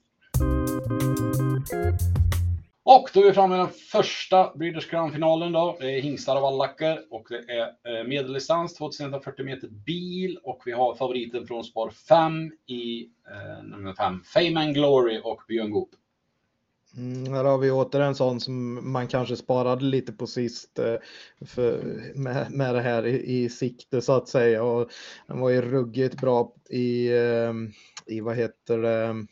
Och 2.84 3.10
då 3.14 3.20
är 3.20 3.26
vi 3.26 3.34
framme 3.34 3.56
vid 3.56 3.66
den 3.66 3.74
första 3.92 4.52
Breeders 4.56 4.90
Crown-finalen 4.90 5.52
då. 5.52 5.78
Det 5.80 5.92
är 5.92 6.02
hingstar 6.02 6.36
och 6.36 6.42
vallacker 6.42 7.00
och 7.10 7.28
det 7.30 7.54
är 7.54 8.00
eh, 8.00 8.08
medeldistans 8.08 8.74
2140 8.74 9.46
meter 9.46 9.68
bil 9.68 10.40
och 10.44 10.62
vi 10.66 10.72
har 10.72 10.96
favoriten 10.96 11.48
från 11.48 11.64
spår 11.64 11.90
5 11.90 12.52
i 12.68 13.02
eh, 13.04 13.64
nummer 13.64 13.94
5, 13.94 14.24
Fame 14.24 14.60
and 14.60 14.74
Glory 14.74 15.22
och 15.24 15.42
Björn 15.48 15.72
Goop. 15.72 15.90
Mm, 16.98 17.34
här 17.34 17.44
har 17.44 17.58
vi 17.58 17.72
åter 17.72 18.00
en 18.00 18.16
sån 18.16 18.40
som 18.40 18.80
man 18.92 19.08
kanske 19.08 19.36
sparade 19.36 19.86
lite 19.86 20.12
på 20.12 20.28
sist 20.28 20.80
eh, 20.80 20.96
för, 21.46 22.02
med, 22.16 22.52
med 22.52 22.76
det 22.76 22.82
här 22.82 23.06
i, 23.06 23.44
i 23.44 23.50
sikte 23.50 24.02
så 24.02 24.14
att 24.14 24.28
säga. 24.28 24.64
Och 24.64 24.90
den 25.28 25.40
var 25.40 25.50
ju 25.50 25.62
ruggigt 25.62 26.22
bra 26.22 26.54
i, 26.70 27.08
eh, 27.08 27.54
i 28.06 28.22
vad 28.22 28.36
heter 28.36 28.78
det, 28.78 29.26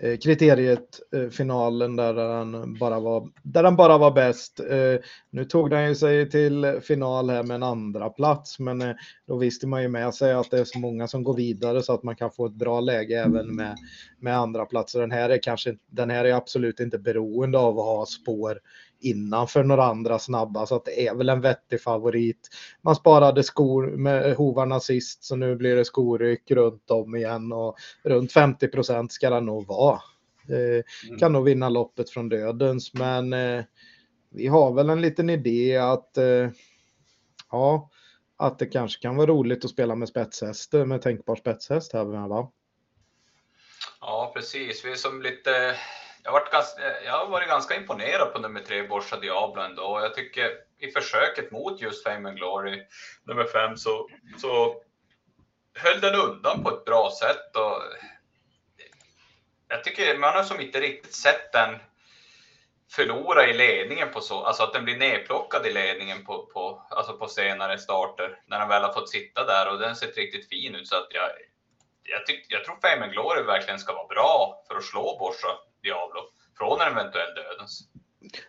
Eh, 0.00 0.16
kriteriet 0.16 1.00
eh, 1.14 1.28
finalen 1.28 1.96
där 1.96 2.14
den 2.14 2.78
bara 2.78 3.00
var, 3.00 3.28
där 3.42 3.64
han 3.64 3.76
bara 3.76 3.98
var 3.98 4.10
bäst. 4.10 4.60
Eh, 4.60 4.96
nu 5.30 5.44
tog 5.44 5.70
den 5.70 5.88
ju 5.88 5.94
sig 5.94 6.30
till 6.30 6.80
final 6.82 7.30
här 7.30 7.42
med 7.42 7.54
en 7.54 7.62
andra 7.62 8.08
plats 8.08 8.58
men 8.58 8.94
då 9.26 9.36
visste 9.36 9.66
man 9.66 9.82
ju 9.82 9.88
med 9.88 10.14
sig 10.14 10.32
att 10.32 10.50
det 10.50 10.58
är 10.58 10.64
så 10.64 10.78
många 10.78 11.08
som 11.08 11.24
går 11.24 11.34
vidare 11.34 11.82
så 11.82 11.92
att 11.92 12.02
man 12.02 12.16
kan 12.16 12.30
få 12.30 12.46
ett 12.46 12.54
bra 12.54 12.80
läge 12.80 13.22
även 13.22 13.56
med, 13.56 13.76
med 14.18 14.38
andra 14.38 14.64
platser. 14.64 15.00
Den 15.00 15.10
här 15.10 15.30
är 15.30 15.42
kanske 15.42 15.76
den 15.90 16.10
här 16.10 16.24
är 16.24 16.34
absolut 16.34 16.80
inte 16.80 16.98
beroende 16.98 17.58
av 17.58 17.78
att 17.78 17.84
ha 17.84 18.06
spår 18.06 18.58
innanför 19.04 19.64
några 19.64 19.84
andra 19.84 20.18
snabba 20.18 20.66
så 20.66 20.76
att 20.76 20.84
det 20.84 21.06
är 21.06 21.14
väl 21.14 21.28
en 21.28 21.40
vettig 21.40 21.82
favorit. 21.82 22.48
Man 22.82 22.96
sparade 22.96 23.42
skor 23.42 23.86
med 23.86 24.34
hovarna 24.36 24.80
sist 24.80 25.24
så 25.24 25.36
nu 25.36 25.56
blir 25.56 25.76
det 25.76 25.84
skoryck 25.84 26.50
runt 26.50 26.90
om 26.90 27.16
igen 27.16 27.52
och 27.52 27.76
runt 28.02 28.32
50 28.32 28.68
procent 28.68 29.12
ska 29.12 29.30
den 29.30 29.46
nog 29.46 29.66
vara. 29.66 30.00
Eh, 30.48 30.82
Mm. 31.08 31.18
kan 31.18 31.32
nog 31.32 31.44
vinna 31.44 31.68
loppet 31.68 32.10
från 32.10 32.28
dödens 32.28 32.94
men 32.94 33.32
eh, 33.32 33.64
vi 34.30 34.46
har 34.46 34.72
väl 34.72 34.90
en 34.90 35.00
liten 35.00 35.30
idé 35.30 35.76
att 35.76 36.16
eh, 36.18 36.48
ja, 37.50 37.90
att 38.36 38.58
det 38.58 38.66
kanske 38.66 39.02
kan 39.02 39.16
vara 39.16 39.26
roligt 39.26 39.64
att 39.64 39.70
spela 39.70 39.94
med 39.94 40.08
spetshästar 40.08 40.84
med 40.84 41.02
tänkbar 41.02 41.36
spetshäst 41.36 41.92
här 41.92 42.04
va? 42.04 42.50
Ja, 44.00 44.32
precis. 44.34 44.84
Vi 44.84 44.90
är 44.90 44.94
som 44.94 45.22
lite... 45.22 45.50
Jag 46.24 46.32
har 46.32 46.40
varit 46.40 46.52
ganska, 46.52 47.02
jag 47.02 47.12
har 47.12 47.26
varit 47.26 47.48
ganska 47.48 47.74
imponerad 47.74 48.32
på 48.32 48.38
nummer 48.38 48.60
tre, 48.60 48.82
Borsa 48.82 49.16
Diablo 49.20 49.62
ändå. 49.62 50.00
Jag 50.02 50.14
tycker 50.14 50.52
i 50.78 50.90
försöket 50.90 51.50
mot 51.50 51.80
just 51.80 52.04
Fame 52.04 52.28
and 52.28 52.38
Glory, 52.38 52.82
nummer 53.24 53.44
fem, 53.44 53.76
så, 53.76 54.08
så 54.38 54.82
höll 55.74 56.00
den 56.00 56.14
undan 56.14 56.62
på 56.62 56.70
ett 56.70 56.84
bra 56.84 57.10
sätt. 57.20 57.56
Och 57.56 57.82
jag 59.68 59.84
tycker 59.84 60.18
man 60.18 60.34
har 60.34 60.42
som 60.42 60.60
inte 60.60 60.80
riktigt 60.80 61.14
sett 61.14 61.52
den 61.52 61.78
förlora 62.90 63.46
i 63.46 63.52
ledningen 63.52 64.10
på 64.12 64.20
så, 64.20 64.44
alltså 64.44 64.62
att 64.62 64.72
den 64.72 64.84
blir 64.84 64.96
nedplockad 64.96 65.66
i 65.66 65.72
ledningen 65.72 66.24
på, 66.24 66.46
på, 66.46 66.82
alltså 66.90 67.16
på 67.16 67.28
senare 67.28 67.78
starter 67.78 68.38
när 68.46 68.58
den 68.58 68.68
väl 68.68 68.82
har 68.82 68.92
fått 68.92 69.10
sitta 69.10 69.44
där 69.44 69.72
och 69.72 69.78
den 69.78 69.96
sett 69.96 70.16
riktigt 70.16 70.48
fin 70.48 70.74
ut 70.74 70.88
så 70.88 70.96
att 70.96 71.08
jag, 71.10 71.30
jag, 72.02 72.26
tyck, 72.26 72.46
jag 72.48 72.64
tror 72.64 72.76
Fame 72.82 73.04
and 73.04 73.12
Glory 73.12 73.42
verkligen 73.42 73.78
ska 73.78 73.92
vara 73.92 74.06
bra 74.06 74.64
för 74.68 74.76
att 74.76 74.84
slå 74.84 75.16
Borsa 75.18 75.58
Diablo 75.84 76.20
från 76.58 76.80
en 76.80 76.92
eventuell 76.92 77.34
dödens. 77.34 77.88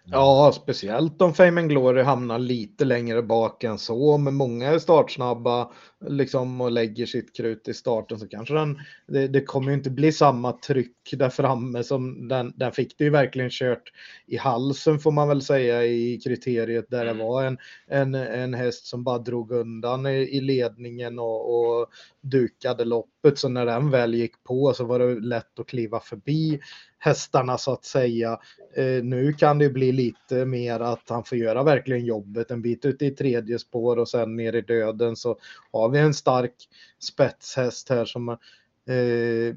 Ja, 0.04 0.52
speciellt 0.56 1.22
om 1.22 1.34
Fame 1.34 1.62
and 1.62 1.70
Glory 1.70 2.02
hamnar 2.02 2.40
lite 2.40 2.86
längre 2.86 3.22
bak 3.22 3.64
än 3.64 3.78
så. 3.78 4.18
Men 4.18 4.36
många 4.36 4.70
är 4.70 4.80
startsnabba 4.80 5.72
liksom, 6.08 6.62
och 6.62 6.72
lägger 6.72 7.06
sitt 7.06 7.36
krut 7.36 7.68
i 7.68 7.74
starten 7.74 8.20
så 8.20 8.28
kanske 8.28 8.54
den, 8.54 8.80
det, 9.08 9.28
det 9.28 9.42
kommer 9.42 9.72
inte 9.72 9.90
bli 9.90 10.12
samma 10.12 10.52
tryck 10.52 11.14
där 11.14 11.30
framme 11.30 11.84
som 11.84 12.28
den, 12.28 12.54
den 12.56 12.72
fick 12.72 12.98
det 12.98 13.04
ju 13.04 13.10
verkligen 13.10 13.50
kört 13.50 13.84
i 14.28 14.38
halsen 14.38 15.00
får 15.00 15.12
man 15.12 15.28
väl 15.28 15.42
säga 15.42 15.84
i 15.86 16.20
kriteriet 16.24 16.86
där 16.90 17.06
Mm. 17.06 17.18
det 17.18 17.24
var 17.24 17.44
en, 17.44 17.58
en, 17.88 18.16
en 18.16 18.54
häst 18.54 18.86
som 18.86 19.04
bara 19.04 19.18
drog 19.18 19.52
undan 19.52 20.06
i, 20.06 20.38
i 20.38 20.42
ledningen 20.42 21.20
och, 21.20 21.56
och 21.60 21.88
dukade 22.22 22.86
loppet. 22.86 23.38
Så 23.38 23.50
när 23.50 23.66
den 23.66 23.90
väl 23.90 24.14
gick 24.14 24.44
på 24.44 24.74
så 24.74 24.86
var 24.86 25.00
det 25.00 25.20
lätt 25.20 25.60
att 25.60 25.68
kliva 25.68 26.00
förbi 26.00 26.60
hästarna 27.06 27.58
så 27.58 27.74
att 27.74 27.86
säga. 27.86 28.40
Eh, 28.76 29.04
nu 29.04 29.34
kan 29.34 29.58
det 29.60 29.70
bli 29.70 29.92
lite 29.92 30.46
mer 30.46 30.80
att 30.80 31.10
han 31.10 31.24
får 31.24 31.38
göra 31.38 31.64
verkligen 31.64 32.06
jobbet 32.06 32.52
en 32.52 32.62
bit 32.62 32.86
ut 32.86 33.02
i 33.02 33.12
tredje 33.12 33.60
spår 33.60 34.00
och 34.00 34.10
sen 34.10 34.36
ner 34.36 34.56
i 34.56 34.62
döden 34.62 35.16
så 35.16 35.38
har 35.72 35.90
vi 35.90 36.00
en 36.00 36.14
stark 36.14 36.54
spetshäst 37.00 37.90
här 37.90 38.06
som 38.06 38.30
eh, 38.30 39.56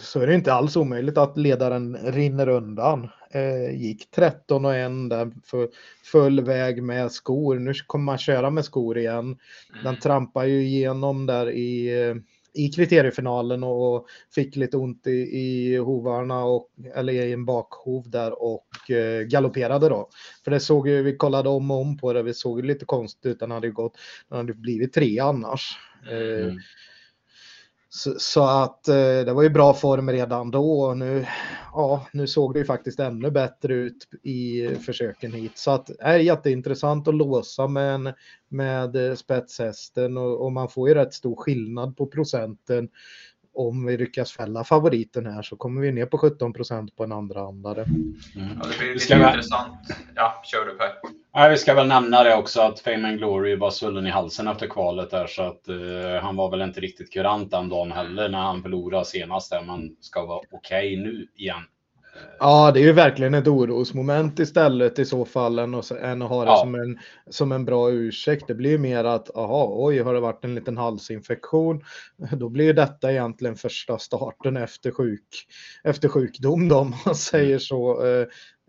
så 0.00 0.20
är 0.20 0.26
det 0.26 0.34
inte 0.34 0.52
alls 0.52 0.76
omöjligt 0.76 1.18
att 1.18 1.36
ledaren 1.36 1.96
rinner 1.96 2.48
undan. 2.48 3.08
Eh, 3.30 3.80
gick 3.80 4.10
13 4.10 4.64
och 4.64 4.74
1 4.74 5.10
där 5.10 5.30
för 5.44 5.68
full 6.04 6.40
väg 6.40 6.82
med 6.82 7.12
skor. 7.12 7.58
Nu 7.58 7.72
kommer 7.86 8.04
man 8.04 8.18
köra 8.18 8.50
med 8.50 8.64
skor 8.64 8.98
igen. 8.98 9.38
Den 9.72 9.86
Mm. 9.86 10.00
trampar 10.00 10.44
ju 10.44 10.62
igenom 10.62 11.26
där 11.26 11.50
i, 11.50 12.02
eh, 12.08 12.14
i 12.58 12.68
kriteriefinalen 12.68 13.64
och 13.64 14.06
fick 14.34 14.56
lite 14.56 14.76
ont 14.76 15.06
i, 15.06 15.10
i 15.10 15.76
hovarna 15.76 16.44
och, 16.44 16.68
eller 16.94 17.12
i 17.12 17.32
en 17.32 17.44
bakhov 17.44 18.10
där 18.10 18.42
och 18.42 18.90
eh, 18.90 19.22
galopperade 19.22 19.88
då. 19.88 20.08
För 20.44 20.50
det 20.50 20.60
såg 20.60 20.88
ju, 20.88 21.02
vi 21.02 21.16
kollade 21.16 21.48
om 21.48 21.70
och 21.70 21.80
om 21.80 21.98
på 21.98 22.12
det, 22.12 22.22
vi 22.22 22.34
såg 22.34 22.60
ju 22.60 22.66
lite 22.66 22.84
konstigt 22.84 23.26
ut, 23.26 23.40
den 23.40 23.50
hade 23.50 23.66
ju 23.66 23.72
gått, 23.72 23.98
den 24.28 24.38
hade 24.38 24.54
blivit 24.54 24.92
tre 24.92 25.18
annars. 25.18 25.78
Eh, 26.10 26.44
mm 26.44 26.58
så, 27.90 28.14
så 28.18 28.44
att 28.44 28.88
eh, 28.88 28.94
det 28.94 29.32
var 29.32 29.42
ju 29.42 29.50
bra 29.50 29.74
form 29.74 30.10
redan 30.10 30.50
då 30.50 30.80
och 30.80 30.98
nu, 30.98 31.26
ja, 31.72 32.06
nu 32.12 32.26
såg 32.26 32.54
det 32.54 32.58
ju 32.58 32.64
faktiskt 32.64 33.00
ännu 33.00 33.30
bättre 33.30 33.74
ut 33.74 34.08
i 34.22 34.68
försöken 34.86 35.32
hit. 35.32 35.58
Så 35.58 35.70
att 35.70 35.86
det 35.86 35.96
är 36.00 36.18
jätteintressant 36.18 37.08
att 37.08 37.14
låsa 37.14 37.66
med, 37.66 37.94
en, 37.94 38.12
med 38.48 38.96
eh, 38.96 39.14
spetshästen 39.14 40.16
och, 40.16 40.44
och 40.44 40.52
man 40.52 40.68
får 40.68 40.88
ju 40.88 40.94
rätt 40.94 41.14
stor 41.14 41.36
skillnad 41.36 41.96
på 41.96 42.06
procenten. 42.06 42.88
Om 43.54 43.86
vi 43.86 43.96
lyckas 43.96 44.32
fälla 44.32 44.64
favoriten 44.64 45.26
här 45.26 45.42
så 45.42 45.56
kommer 45.56 45.80
vi 45.80 45.92
ner 45.92 46.06
på 46.06 46.18
17 46.18 46.52
procent 46.52 46.96
på 46.96 47.04
en 47.04 47.12
andra 47.12 47.40
andare. 47.40 47.82
Mm. 47.82 48.48
Ja, 48.60 48.68
det 48.68 48.78
blir 48.78 48.94
lite 48.94 49.14
intressant. 49.14 49.78
Ja, 50.14 50.42
kör 50.44 50.66
du 50.66 50.74
Per. 50.78 51.17
Nej, 51.34 51.50
vi 51.50 51.56
ska 51.56 51.74
väl 51.74 51.86
nämna 51.88 52.24
det 52.24 52.34
också 52.34 52.60
att 52.60 52.80
Fame 52.80 53.08
and 53.08 53.18
Glory 53.18 53.56
var 53.56 53.70
svullen 53.70 54.06
i 54.06 54.10
halsen 54.10 54.48
efter 54.48 54.66
kvalet 54.66 55.10
där 55.10 55.26
så 55.26 55.42
att 55.42 55.68
eh, 55.68 56.22
han 56.22 56.36
var 56.36 56.50
väl 56.50 56.60
inte 56.62 56.80
riktigt 56.80 57.12
kurant 57.12 57.50
den 57.50 57.68
dagen 57.68 57.92
heller 57.92 58.28
när 58.28 58.38
han 58.38 58.62
förlorade 58.62 59.04
senast 59.04 59.50
där 59.50 59.62
man 59.62 59.96
ska 60.00 60.26
vara 60.26 60.40
okej 60.50 60.96
nu 60.96 61.26
igen. 61.36 61.56
Eh, 61.56 61.62
Ja, 62.40 62.70
det 62.74 62.80
är 62.80 62.84
ju 62.84 62.92
verkligen 62.92 63.34
ett 63.34 63.46
orosmoment 63.48 64.38
istället 64.38 64.98
i 64.98 65.04
så 65.04 65.24
fall 65.24 65.58
än 65.58 65.74
att, 65.74 65.90
än 65.90 66.22
att 66.22 66.28
ha 66.28 66.44
det 66.44 66.50
Ja. 66.50 66.56
som, 66.56 66.74
en, 66.74 66.98
som 67.30 67.52
en 67.52 67.64
bra 67.64 67.90
ursäkt. 67.90 68.44
Det 68.48 68.54
blir 68.54 68.70
ju 68.70 68.78
mer 68.78 69.04
att, 69.04 69.36
aha, 69.36 69.68
oj, 69.72 69.98
har 69.98 70.14
det 70.14 70.20
varit 70.20 70.44
en 70.44 70.54
liten 70.54 70.76
halsinfektion? 70.76 71.82
Då 72.32 72.48
blir 72.48 72.74
detta 72.74 73.12
egentligen 73.12 73.56
första 73.56 73.98
starten 73.98 74.56
efter, 74.56 74.90
sjuk, 74.90 75.46
efter 75.84 76.08
sjukdom 76.08 76.68
då, 76.68 76.76
om 76.78 76.94
man 77.06 77.14
säger 77.30 77.58
så. 77.58 78.06
Eh, 78.06 78.20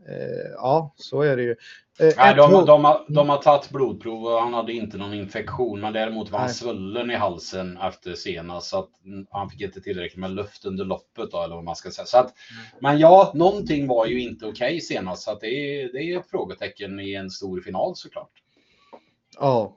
eh, 0.08 0.52
Ja, 0.56 0.93
så 0.98 1.22
är 1.22 1.38
det 1.38 1.43
ju. 1.43 1.56
Eh, 1.99 2.13
Nej, 2.17 2.35
de, 2.35 2.53
hugg- 2.53 2.65
de, 2.65 2.85
har, 2.85 3.05
de 3.07 3.29
har 3.29 3.38
tagit 3.38 3.69
blodprov 3.69 4.25
och 4.25 4.41
han 4.41 4.53
hade 4.53 4.73
inte 4.73 4.97
någon 4.97 5.13
infektion, 5.13 5.79
men 5.79 5.93
däremot 5.93 6.29
var 6.31 6.39
han 6.39 6.47
Nej. 6.47 6.55
svullen 6.55 7.12
i 7.12 7.15
halsen 7.15 7.77
efter 7.77 8.13
senast. 8.15 8.69
Så 8.69 8.79
att 8.79 9.05
mm, 9.05 9.27
han 9.31 9.49
fick 9.49 9.62
inte 9.62 9.81
tillräckligt 9.81 10.19
med 10.19 10.31
luft 10.31 10.65
under 10.65 10.85
loppet 10.85 11.31
då, 11.31 11.43
eller 11.43 11.55
vad 11.55 11.63
man 11.63 11.75
ska 11.75 11.91
säga. 11.91 12.05
Så 12.05 12.17
att, 12.17 12.33
men 12.79 12.99
ja, 12.99 13.31
någonting 13.35 13.88
var 13.88 14.05
ju 14.05 14.21
inte 14.21 14.45
okej 14.45 14.81
senast, 14.81 15.23
så 15.23 15.31
att 15.31 15.41
det, 15.41 15.47
är, 15.81 15.93
det 15.93 15.99
är 16.13 16.19
ett 16.19 16.29
frågetecken 16.29 16.99
i 16.99 17.13
en 17.13 17.29
stor 17.29 17.62
final 17.62 17.95
såklart. 17.95 18.31
Ja. 19.39 19.75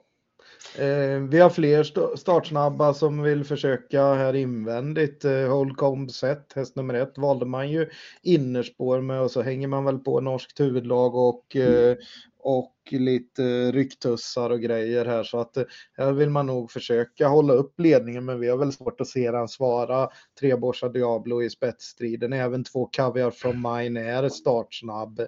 Eh, 0.77 1.19
vi 1.29 1.39
har 1.39 1.49
fler 1.49 1.81
st- 1.81 2.17
startsnabba 2.17 2.93
som 2.93 3.21
vill 3.21 3.43
försöka 3.43 4.13
här 4.13 4.33
invändigt. 4.33 5.25
Eh, 5.25 5.47
Holcomb 5.47 6.11
set, 6.11 6.53
häst 6.55 6.75
nummer 6.75 6.93
ett, 6.93 7.17
valde 7.17 7.45
man 7.45 7.71
ju 7.71 7.89
innerspår 8.21 9.01
med 9.01 9.21
och 9.21 9.31
så 9.31 9.41
hänger 9.41 9.67
man 9.67 9.85
väl 9.85 9.99
på 9.99 10.21
norskt 10.21 10.59
huvudlag 10.59 11.15
och, 11.15 11.55
eh, 11.55 11.95
och 12.39 12.73
lite 12.91 13.71
rycktussar 13.71 14.49
och 14.49 14.61
grejer 14.61 15.05
här. 15.05 15.23
Så 15.23 15.39
att 15.39 15.57
eh, 15.57 15.63
här 15.97 16.11
vill 16.11 16.29
man 16.29 16.45
nog 16.45 16.71
försöka 16.71 17.27
hålla 17.27 17.53
upp 17.53 17.79
ledningen 17.79 18.25
men 18.25 18.39
vi 18.39 18.49
har 18.49 18.57
väl 18.57 18.71
svårt 18.71 19.01
att 19.01 19.07
se 19.07 19.31
den 19.31 19.47
svara. 19.47 20.09
Tre 20.39 20.55
Borsa 20.55 20.89
Diablo 20.89 21.43
i 21.43 21.49
spetsstriden, 21.49 22.33
även 22.33 22.63
två 22.63 22.85
Caviar 22.85 23.31
from 23.31 23.61
Mine 23.61 23.97
är 24.01 24.29
startsnabb. 24.29 25.19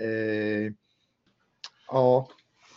Eh, 0.00 0.72
ja, 1.88 2.28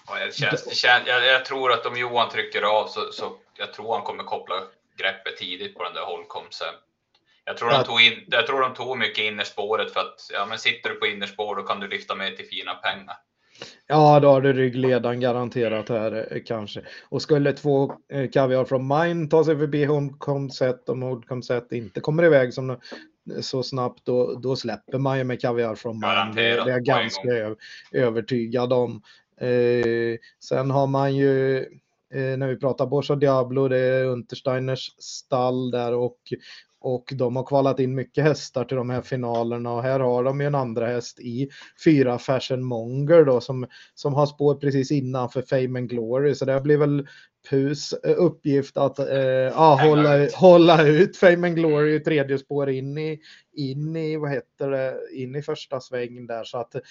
Ja, 0.07 0.25
det 0.25 0.35
känns, 0.35 0.65
det 0.65 0.75
känns, 0.75 1.07
jag, 1.07 1.25
jag 1.25 1.45
tror 1.45 1.71
att 1.71 1.85
om 1.85 1.97
Johan 1.97 2.29
trycker 2.29 2.61
av 2.61 2.87
så, 2.87 3.11
så 3.11 3.37
jag 3.57 3.73
tror 3.73 3.93
han 3.93 4.03
kommer 4.03 4.23
koppla 4.23 4.55
greppet 4.97 5.37
tidigt 5.37 5.75
på 5.75 5.83
den 5.83 5.93
där 5.93 6.01
Holcomsen. 6.01 6.73
Jag 7.45 7.57
tror, 7.57 7.71
Ja. 7.71 7.77
de 7.77 7.83
tog 7.83 8.01
in, 8.01 8.23
jag 8.27 8.47
tror 8.47 8.61
de 8.61 8.73
tog 8.73 8.97
mycket 8.97 9.23
innerspåret 9.23 9.93
för 9.93 9.99
att 9.99 10.29
ja, 10.33 10.45
men 10.45 10.59
sitter 10.59 10.89
du 10.89 10.95
på 10.95 11.07
innerspår 11.07 11.55
då 11.55 11.63
kan 11.63 11.79
du 11.79 11.87
lyfta 11.87 12.15
med 12.15 12.37
till 12.37 12.45
fina 12.45 12.73
pengar. 12.73 13.15
Ja, 13.87 14.19
då 14.19 14.29
har 14.29 14.41
du 14.41 14.53
ryggledaren 14.53 15.19
garanterat 15.19 15.89
här 15.89 16.27
eh, 16.31 16.41
kanske. 16.45 16.81
Och 17.09 17.21
skulle 17.21 17.53
två 17.53 17.93
eh, 18.13 18.29
Caviar 18.29 18.65
from 18.65 18.87
Mine 18.87 19.29
ta 19.29 19.43
sig 19.43 19.57
förbi 19.57 19.85
Homecom 19.85 20.49
Set 20.49 20.89
om 20.89 21.01
Homecom 21.01 21.43
Set 21.43 21.71
inte 21.71 21.99
kommer 21.99 22.23
iväg 22.23 22.53
som 22.53 22.79
så 23.41 23.63
snabbt 23.63 24.05
då, 24.05 24.33
då 24.33 24.55
släpper 24.55 24.97
man 24.97 25.17
ju 25.17 25.23
med 25.23 25.41
Caviar 25.41 25.75
from 25.75 25.99
Mine. 25.99 26.31
Det, 26.35 26.49
är 26.49 26.67
jag 26.67 26.83
ganska 26.83 27.55
övertygad 27.91 28.73
om. 28.73 29.01
Eh, 29.41 30.17
sen 30.43 30.71
har 30.71 30.87
man 30.87 31.15
ju 31.15 31.57
eh, 32.13 32.37
när 32.37 32.47
vi 32.47 32.55
pratar 32.55 32.85
Borsa 32.85 33.15
Diablo, 33.15 33.67
det 33.67 33.79
är 33.79 34.05
Untersteiners 34.05 34.95
stall 34.97 35.71
där 35.71 35.93
och 35.93 36.19
och 36.85 37.13
de 37.15 37.35
har 37.35 37.43
kvalat 37.43 37.79
in 37.79 37.95
mycket 37.95 38.23
hästar 38.23 38.65
till 38.65 38.77
de 38.77 38.89
här 38.89 39.01
finalerna 39.01 39.71
och 39.71 39.83
här 39.83 39.99
har 39.99 40.23
de 40.23 40.41
ju 40.41 40.47
en 40.47 40.55
andra 40.55 40.87
häst 40.87 41.19
i 41.19 41.49
fyra 41.83 42.17
Fashion 42.17 42.63
Monger 42.63 43.25
då 43.25 43.41
som, 43.41 43.67
som 43.95 44.13
har 44.13 44.25
spår 44.25 44.55
precis 44.55 44.91
innanför 44.91 45.41
Fame 45.41 45.79
and 45.79 45.89
Glory. 45.89 46.35
Så 46.35 46.45
det 46.45 46.61
blir 46.61 46.77
väl 46.77 47.07
Pus 47.49 47.93
eh, 47.93 48.15
uppgift 48.17 48.77
att 48.77 48.99
eh, 48.99 49.17
ja, 49.17 49.79
hålla, 49.81 50.27
hålla 50.35 50.87
ut 50.87 51.17
Fame 51.17 51.47
and 51.47 51.55
Glory 51.55 51.95
i 51.95 51.99
tredje 51.99 52.37
spår 52.37 52.69
in 52.69 52.97
i, 52.97 53.19
in 53.53 53.95
i, 53.95 54.17
vad 54.17 54.31
heter 54.31 54.71
det, 54.71 54.97
in 55.13 55.35
i 55.35 55.41
första 55.41 55.79
sväng 55.79 56.27
där. 56.27 56.43
Så 56.43 56.57
att 56.57 56.75
eh, 56.75 56.81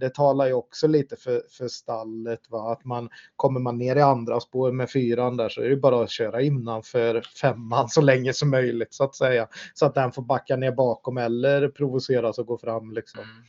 det 0.00 0.14
talar 0.14 0.46
ju 0.46 0.52
också 0.52 0.86
lite 0.86 1.16
för, 1.16 1.42
för 1.58 1.68
stallet. 1.68 2.40
Va? 2.50 2.72
Att 2.72 2.84
man 2.84 3.08
kommer 3.36 3.60
man 3.60 3.78
ner 3.78 3.96
i 3.96 4.02
andra 4.02 4.40
spår 4.40 4.72
med 4.72 4.90
fyran 4.90 5.36
där 5.36 5.48
så 5.48 5.62
är 5.62 5.68
det 5.68 5.76
bara 5.76 6.02
att 6.02 6.10
köra 6.10 6.42
innanför 6.42 7.22
femman 7.40 7.88
så 7.88 8.00
länge 8.00 8.32
som 8.32 8.50
möjligt 8.50 8.94
så 8.94 9.04
att 9.04 9.14
säga. 9.14 9.48
Så 9.74 9.86
att 9.86 9.94
den 9.94 10.12
får 10.12 10.22
backa 10.22 10.56
ner 10.56 10.72
bakom 10.72 11.18
eller 11.18 11.68
provoceras 11.68 12.38
och 12.38 12.46
gå 12.46 12.58
fram 12.58 12.92
liksom. 12.92 13.20
Mm. 13.20 13.44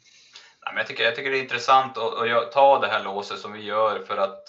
Nej, 0.66 0.74
men 0.74 0.78
jag, 0.78 0.88
tycker, 0.88 1.04
jag 1.04 1.16
tycker 1.16 1.32
det 1.32 1.38
är 1.38 1.42
intressant 1.42 1.98
att, 1.98 2.32
att 2.32 2.52
ta 2.52 2.80
det 2.80 2.88
här 2.88 3.04
låset 3.04 3.40
som 3.40 3.54
vi 3.54 3.64
gör 3.64 4.00
för 4.00 4.18
att 4.18 4.44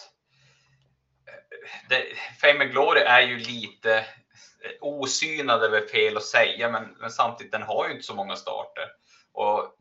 det, 1.88 2.04
Fame 2.40 2.64
and 2.64 2.72
Glory 2.72 3.00
är 3.00 3.20
ju 3.20 3.38
lite 3.38 3.96
eh, 3.98 4.70
osynad 4.80 5.64
är 5.64 5.68
väl 5.70 5.88
fel 5.88 6.16
att 6.16 6.24
säga, 6.24 6.70
men, 6.70 6.96
men 7.00 7.10
samtidigt 7.10 7.52
den 7.52 7.62
har 7.62 7.86
ju 7.88 7.92
inte 7.92 8.06
så 8.06 8.14
många 8.14 8.36
starter. 8.36 8.84
Och 9.32 9.72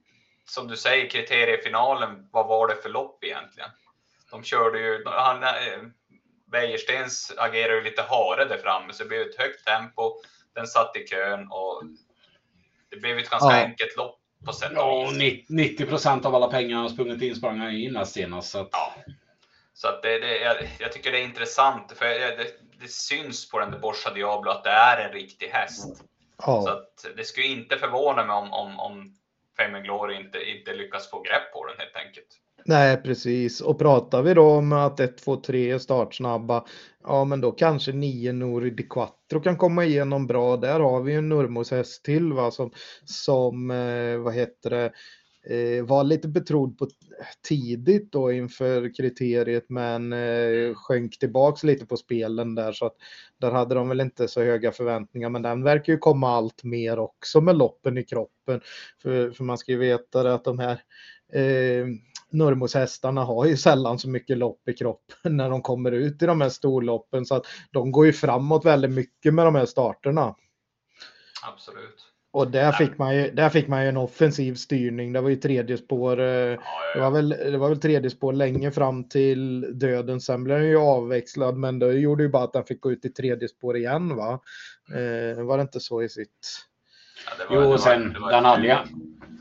som 0.50 0.68
du 0.68 0.78
säger, 0.78 1.10
kriteriefinalen, 1.10 2.28
vad 2.32 2.48
var 2.48 2.68
det 2.68 2.76
för 2.76 2.90
lopp 2.90 3.24
egentligen? 3.24 3.70
De 4.32 4.44
körde 4.44 4.80
ju, 4.80 5.04
han, 5.06 5.44
eh, 5.44 5.50
Wäjerstens 6.52 7.34
agerade 7.38 7.76
ju 7.76 7.84
lite 7.84 8.02
hare 8.02 8.46
där 8.46 8.58
framme, 8.58 8.94
så 8.94 9.04
det 9.04 9.10
blev 9.10 9.22
ett 9.22 9.36
högt 9.38 9.66
tempo. 9.66 10.22
Den 10.56 10.68
satt 10.68 10.96
i 10.96 11.08
kön 11.08 11.48
och 11.52 11.84
det 12.90 12.98
blev 12.98 13.18
ett 13.20 13.30
ganska 13.30 13.50
Ja. 13.58 13.64
enkelt 13.66 13.98
lopp 13.98 14.20
på 14.46 14.54
sätt 14.54 14.72
och 14.72 14.78
Ja, 14.78 15.00
vis. 15.02 15.10
och 15.12 15.18
ni- 15.18 15.46
90 15.50 15.86
procent 15.86 16.26
av 16.26 16.36
alla 16.36 16.48
pengar 16.48 16.78
har 16.78 16.90
sprungit 16.90 17.22
in 17.22 17.36
sprang 17.36 17.60
han 17.60 17.72
in 17.72 18.06
senast. 18.06 18.52
Så 18.52 18.60
att, 18.60 18.70
Ja. 18.72 18.94
Så 19.76 19.88
att 19.88 20.02
det, 20.02 20.20
det, 20.20 20.38
jag, 20.40 20.56
jag 20.80 20.92
tycker 20.92 21.12
det 21.12 21.20
är 21.20 21.24
intressant, 21.24 21.92
för 21.92 22.06
det, 22.06 22.48
det, 22.80 22.92
syns 22.92 23.50
på 23.50 23.60
den 23.60 23.72
där 23.72 23.80
Borsa 23.80 24.14
Diablo 24.14 24.52
att 24.52 24.64
det 24.64 24.70
är 24.70 25.08
en 25.08 25.12
riktig 25.14 25.48
häst. 25.48 25.98
Så 25.98 26.04
Ja, 26.38 26.72
att 26.72 27.18
det 27.18 27.24
skulle 27.24 27.48
inte 27.48 27.78
förvåna 27.78 28.26
mig 28.26 28.36
om, 28.36 28.54
om, 28.54 28.80
om 28.80 29.16
Fame 29.58 29.82
Glory 29.82 30.16
inte, 30.16 30.38
inte 30.50 30.74
lyckas 30.74 31.10
få 31.10 31.22
grepp 31.22 31.54
på 31.54 31.68
den 31.68 31.76
helt 31.78 32.08
enkelt. 32.08 32.28
nej 32.66 33.04
precis. 33.04 33.62
Och 33.62 33.80
pratar 33.80 34.22
vi 34.22 34.34
då 34.34 34.52
om 34.52 34.74
att 34.74 35.00
1, 35.00 35.18
2, 35.18 35.36
3 35.36 35.72
är 35.72 35.80
startsnabba, 35.80 36.66
ja 37.04 37.26
men 37.26 37.42
då 37.42 37.52
kanske 37.52 37.92
9 37.92 38.34
Nori 38.34 38.70
Di 38.70 38.84
Quattro 38.84 39.42
kan 39.42 39.58
komma 39.58 39.86
igenom 39.86 40.28
bra. 40.28 40.58
Där 40.58 40.80
har 40.80 41.02
vi 41.02 41.12
ju 41.12 41.18
en 41.18 41.30
Nurmos 41.30 41.72
häst 41.72 42.06
till 42.06 42.34
va 42.34 42.52
som, 42.52 42.72
som 43.06 43.72
eh, 43.72 44.18
vad 44.18 44.34
heter 44.34 44.70
det, 44.70 44.92
var 45.84 46.04
lite 46.04 46.28
betrodd 46.28 46.78
på 46.78 46.88
tidigt 47.48 48.12
då 48.12 48.32
inför 48.32 48.96
kriteriet 48.96 49.66
men 49.70 50.14
eh, 50.14 50.76
sjönk 50.76 51.20
tillbaks 51.20 51.64
lite 51.64 51.86
på 51.86 51.98
spelen 51.98 52.56
där 52.56 52.72
så 52.72 52.86
att 52.86 52.96
där 53.38 53.52
hade 53.52 53.76
de 53.76 53.90
väl 53.90 54.02
inte 54.02 54.28
så 54.28 54.42
höga 54.42 54.72
förväntningar 54.72 55.30
men 55.30 55.42
den 55.42 55.64
verkar 55.64 55.94
ju 55.94 56.00
komma 56.00 56.30
allt 56.30 56.64
mer 56.64 57.00
också 57.00 57.42
med 57.42 57.58
loppen 57.58 57.98
i 57.98 58.04
kroppen. 58.04 58.62
För, 59.02 59.32
för 59.32 59.44
man 59.44 59.58
ska 59.58 59.72
ju 59.72 59.78
veta 59.78 60.24
det 60.24 60.34
att 60.34 60.44
de 60.44 60.60
här 60.60 60.82
eh, 61.34 61.86
Nurmos-hästarna 62.30 63.24
har 63.24 63.46
ju 63.46 63.58
sällan 63.58 64.00
så 64.00 64.10
mycket 64.10 64.38
lopp 64.38 64.70
i 64.70 64.74
kroppen 64.74 65.38
när 65.38 65.50
de 65.50 65.62
kommer 65.62 65.92
ut 65.92 66.24
i 66.24 66.26
de 66.26 66.42
här 66.42 66.50
storloppen 66.50 67.26
så 67.26 67.36
att 67.36 67.46
de 67.72 67.92
går 67.92 68.06
ju 68.06 68.14
framåt 68.14 68.66
väldigt 68.66 68.92
mycket 68.92 69.34
med 69.34 69.46
de 69.46 69.56
här 69.56 69.66
starterna. 69.66 70.36
Absolut. 71.52 72.15
Och 72.36 72.52
där 72.52 72.72
fick 72.72 72.98
man 72.98 73.16
ju, 73.16 73.32
där 73.32 73.50
fick 73.50 73.68
man 73.68 73.84
ju 73.84 73.90
en 73.90 73.98
offensiv 73.98 74.56
styrning. 74.56 75.14
Det 75.14 75.22
var 75.22 75.30
ju 75.30 75.36
tredje 75.36 75.78
spår. 75.78 76.20
eh, 76.20 76.60
Det 76.96 77.00
var, 77.00 77.12
väl, 77.12 77.30
det 77.30 77.58
var 77.58 77.70
väl 77.70 77.80
tredje 77.80 78.10
spår 78.10 78.34
länge 78.34 78.72
fram 78.72 79.04
till 79.10 79.62
döden. 79.80 80.22
Sen 80.22 80.44
blev 80.44 80.60
den 80.60 80.68
ju 80.70 80.78
avväxlad, 80.78 81.58
men 81.58 81.80
det 81.80 81.94
gjorde 81.94 82.24
ju 82.24 82.30
bara 82.30 82.44
att 82.44 82.54
den 82.54 82.64
fick 82.64 82.82
gå 82.82 82.92
ut 82.92 83.06
i 83.06 83.10
tredje 83.10 83.48
spår 83.48 83.78
igen. 83.78 84.16
Va? 84.16 84.40
Eh, 84.94 85.44
var 85.44 85.58
det 85.58 85.62
inte 85.62 85.80
så 85.80 86.02
i 86.04 86.10
sitt? 86.10 86.30
Ja, 87.26 87.32
det 87.50 87.56
var- 87.56 87.64
jo, 87.64 87.70
var- 87.70 87.78
sen 87.78 88.14
det 88.14 88.20
var- 88.20 88.32
den 88.32 88.46
hade, 88.46 88.68
ju, 88.68 88.76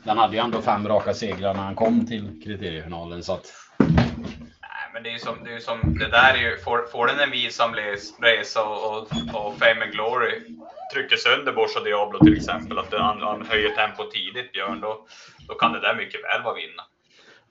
den 0.03 0.17
hade 0.17 0.33
ju 0.33 0.39
ändå 0.39 0.61
fem 0.61 0.87
raka 0.87 1.13
segrar 1.13 1.53
när 1.53 1.61
han 1.63 1.75
kom 1.75 2.05
till 2.05 2.41
kriteriefinalen. 2.43 3.23
Så 3.23 3.33
att, 3.33 3.53
men 4.95 5.03
det 5.03 5.09
är 5.09 5.13
ju 5.13 5.19
som, 5.19 5.35
det, 5.43 5.53
är 5.53 5.59
som, 5.59 5.97
det 5.99 6.07
där 6.07 6.33
är 6.33 6.37
ju, 6.37 6.57
får, 6.57 6.85
får 6.91 7.07
den 7.07 7.19
en 7.19 7.31
vilsam 7.31 7.71
resa 8.21 8.63
och, 8.63 8.79
och, 8.91 9.01
och 9.33 9.57
Fame 9.59 9.83
and 9.83 9.91
Glory 9.91 10.31
trycker 10.93 11.15
sönder 11.15 11.53
Borsa 11.53 11.79
Diablo 11.79 12.19
till 12.19 12.37
exempel, 12.37 12.77
att 12.77 12.93
han, 12.93 13.21
han 13.21 13.45
höjer 13.45 13.69
tempo 13.69 14.03
tidigt, 14.11 14.51
Björn, 14.51 14.81
då, 14.81 15.05
då 15.47 15.53
kan 15.53 15.73
det 15.73 15.79
där 15.79 15.95
mycket 15.95 16.19
väl 16.23 16.43
vara 16.43 16.55
vinna. 16.55 16.83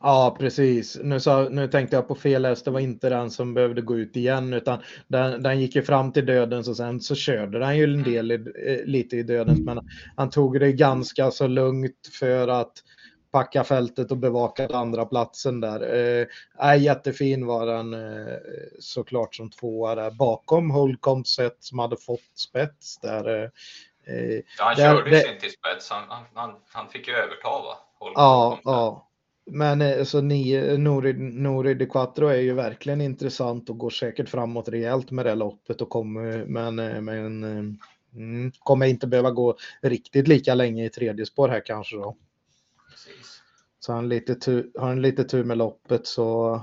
Ja, 0.00 0.36
precis. 0.40 0.98
Nu, 1.02 1.20
sa, 1.20 1.48
nu 1.50 1.68
tänkte 1.68 1.96
jag 1.96 2.08
på 2.08 2.14
fel 2.14 2.44
häst. 2.44 2.64
Det 2.64 2.70
var 2.70 2.80
inte 2.80 3.08
den 3.08 3.30
som 3.30 3.54
behövde 3.54 3.82
gå 3.82 3.98
ut 3.98 4.16
igen, 4.16 4.52
utan 4.54 4.78
den, 5.08 5.42
den 5.42 5.60
gick 5.60 5.74
ju 5.76 5.82
fram 5.82 6.12
till 6.12 6.26
dödens 6.26 6.68
och 6.68 6.76
sen 6.76 7.00
så 7.00 7.14
körde 7.14 7.58
den 7.58 7.76
ju 7.76 7.84
en 7.84 8.02
del 8.02 8.32
i, 8.32 8.34
eh, 8.66 8.84
lite 8.84 9.16
i 9.16 9.22
dödens. 9.22 9.60
Men 9.60 9.80
han 10.16 10.30
tog 10.30 10.60
det 10.60 10.72
ganska 10.72 11.30
så 11.30 11.46
lugnt 11.46 12.08
för 12.20 12.48
att 12.48 12.72
packa 13.34 13.64
fältet 13.64 14.10
och 14.10 14.16
bevaka 14.16 14.66
andra 14.66 15.04
platsen 15.04 15.60
där. 15.60 15.80
Eh, 16.60 16.70
äh, 16.72 16.82
jättefin 16.82 17.46
var 17.46 17.66
den 17.66 17.94
eh, 17.94 18.34
såklart 18.78 19.34
som 19.34 19.50
tvåa 19.50 19.94
där 19.94 20.10
bakom 20.10 20.70
Holcomb 20.70 21.26
Set 21.26 21.56
som 21.60 21.78
hade 21.78 21.96
fått 21.96 22.20
spets 22.34 22.98
där. 22.98 23.42
Eh, 24.06 24.40
Ja, 24.58 24.64
han 24.64 24.76
körde 24.76 25.10
det- 25.10 25.20
sin 25.20 25.38
till 25.40 25.50
spets, 25.50 25.90
han, 25.90 26.02
han, 26.08 26.24
han, 26.34 26.50
han 26.72 26.88
fick 26.88 27.08
ju 27.08 27.14
överta 27.14 27.48
va? 27.48 27.76
Holm- 27.98 28.12
Ja, 28.16 28.60
ja. 28.64 29.08
Men 29.46 29.82
eh, 29.82 30.04
så 30.04 30.20
ni, 30.20 30.76
Nori, 30.78 31.12
Nori 31.12 31.74
de 31.74 31.86
Quattro 31.86 32.26
är 32.26 32.40
ju 32.40 32.52
verkligen 32.54 33.00
intressant 33.00 33.70
och 33.70 33.78
går 33.78 33.90
säkert 33.90 34.28
framåt 34.28 34.68
rejält 34.68 35.10
med 35.10 35.26
det 35.26 35.34
loppet 35.34 35.80
och 35.80 35.88
kommer, 35.88 36.44
men, 36.46 36.74
men 37.04 37.44
mm, 38.14 38.52
kommer 38.58 38.86
inte 38.86 39.06
behöva 39.06 39.30
gå 39.30 39.56
riktigt 39.82 40.28
lika 40.28 40.54
länge 40.54 40.84
i 40.84 40.90
tredje 40.90 41.26
spår 41.26 41.48
här 41.48 41.62
kanske 41.66 41.96
då. 41.96 42.16
Så 43.84 43.92
har 43.92 43.96
han 43.96 44.08
lite 44.08 44.34
tur, 44.34 44.70
har 44.78 44.86
han 44.86 45.02
lite 45.02 45.24
tur 45.24 45.44
med 45.44 45.58
loppet 45.58 46.06
så, 46.06 46.60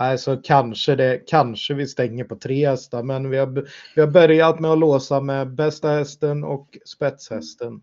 nej, 0.00 0.18
så 0.18 0.36
kanske, 0.36 0.96
det, 0.96 1.22
kanske 1.26 1.74
vi 1.74 1.86
stänger 1.86 2.24
på 2.24 2.36
tre 2.36 2.68
hästar. 2.68 3.02
Men 3.02 3.30
vi 3.30 3.38
har, 3.38 3.68
vi 3.94 4.00
har 4.00 4.08
börjat 4.08 4.60
med 4.60 4.70
att 4.70 4.78
låsa 4.78 5.20
med 5.20 5.54
bästa 5.54 5.88
hästen 5.88 6.44
och 6.44 6.78
spetshästen. 6.84 7.80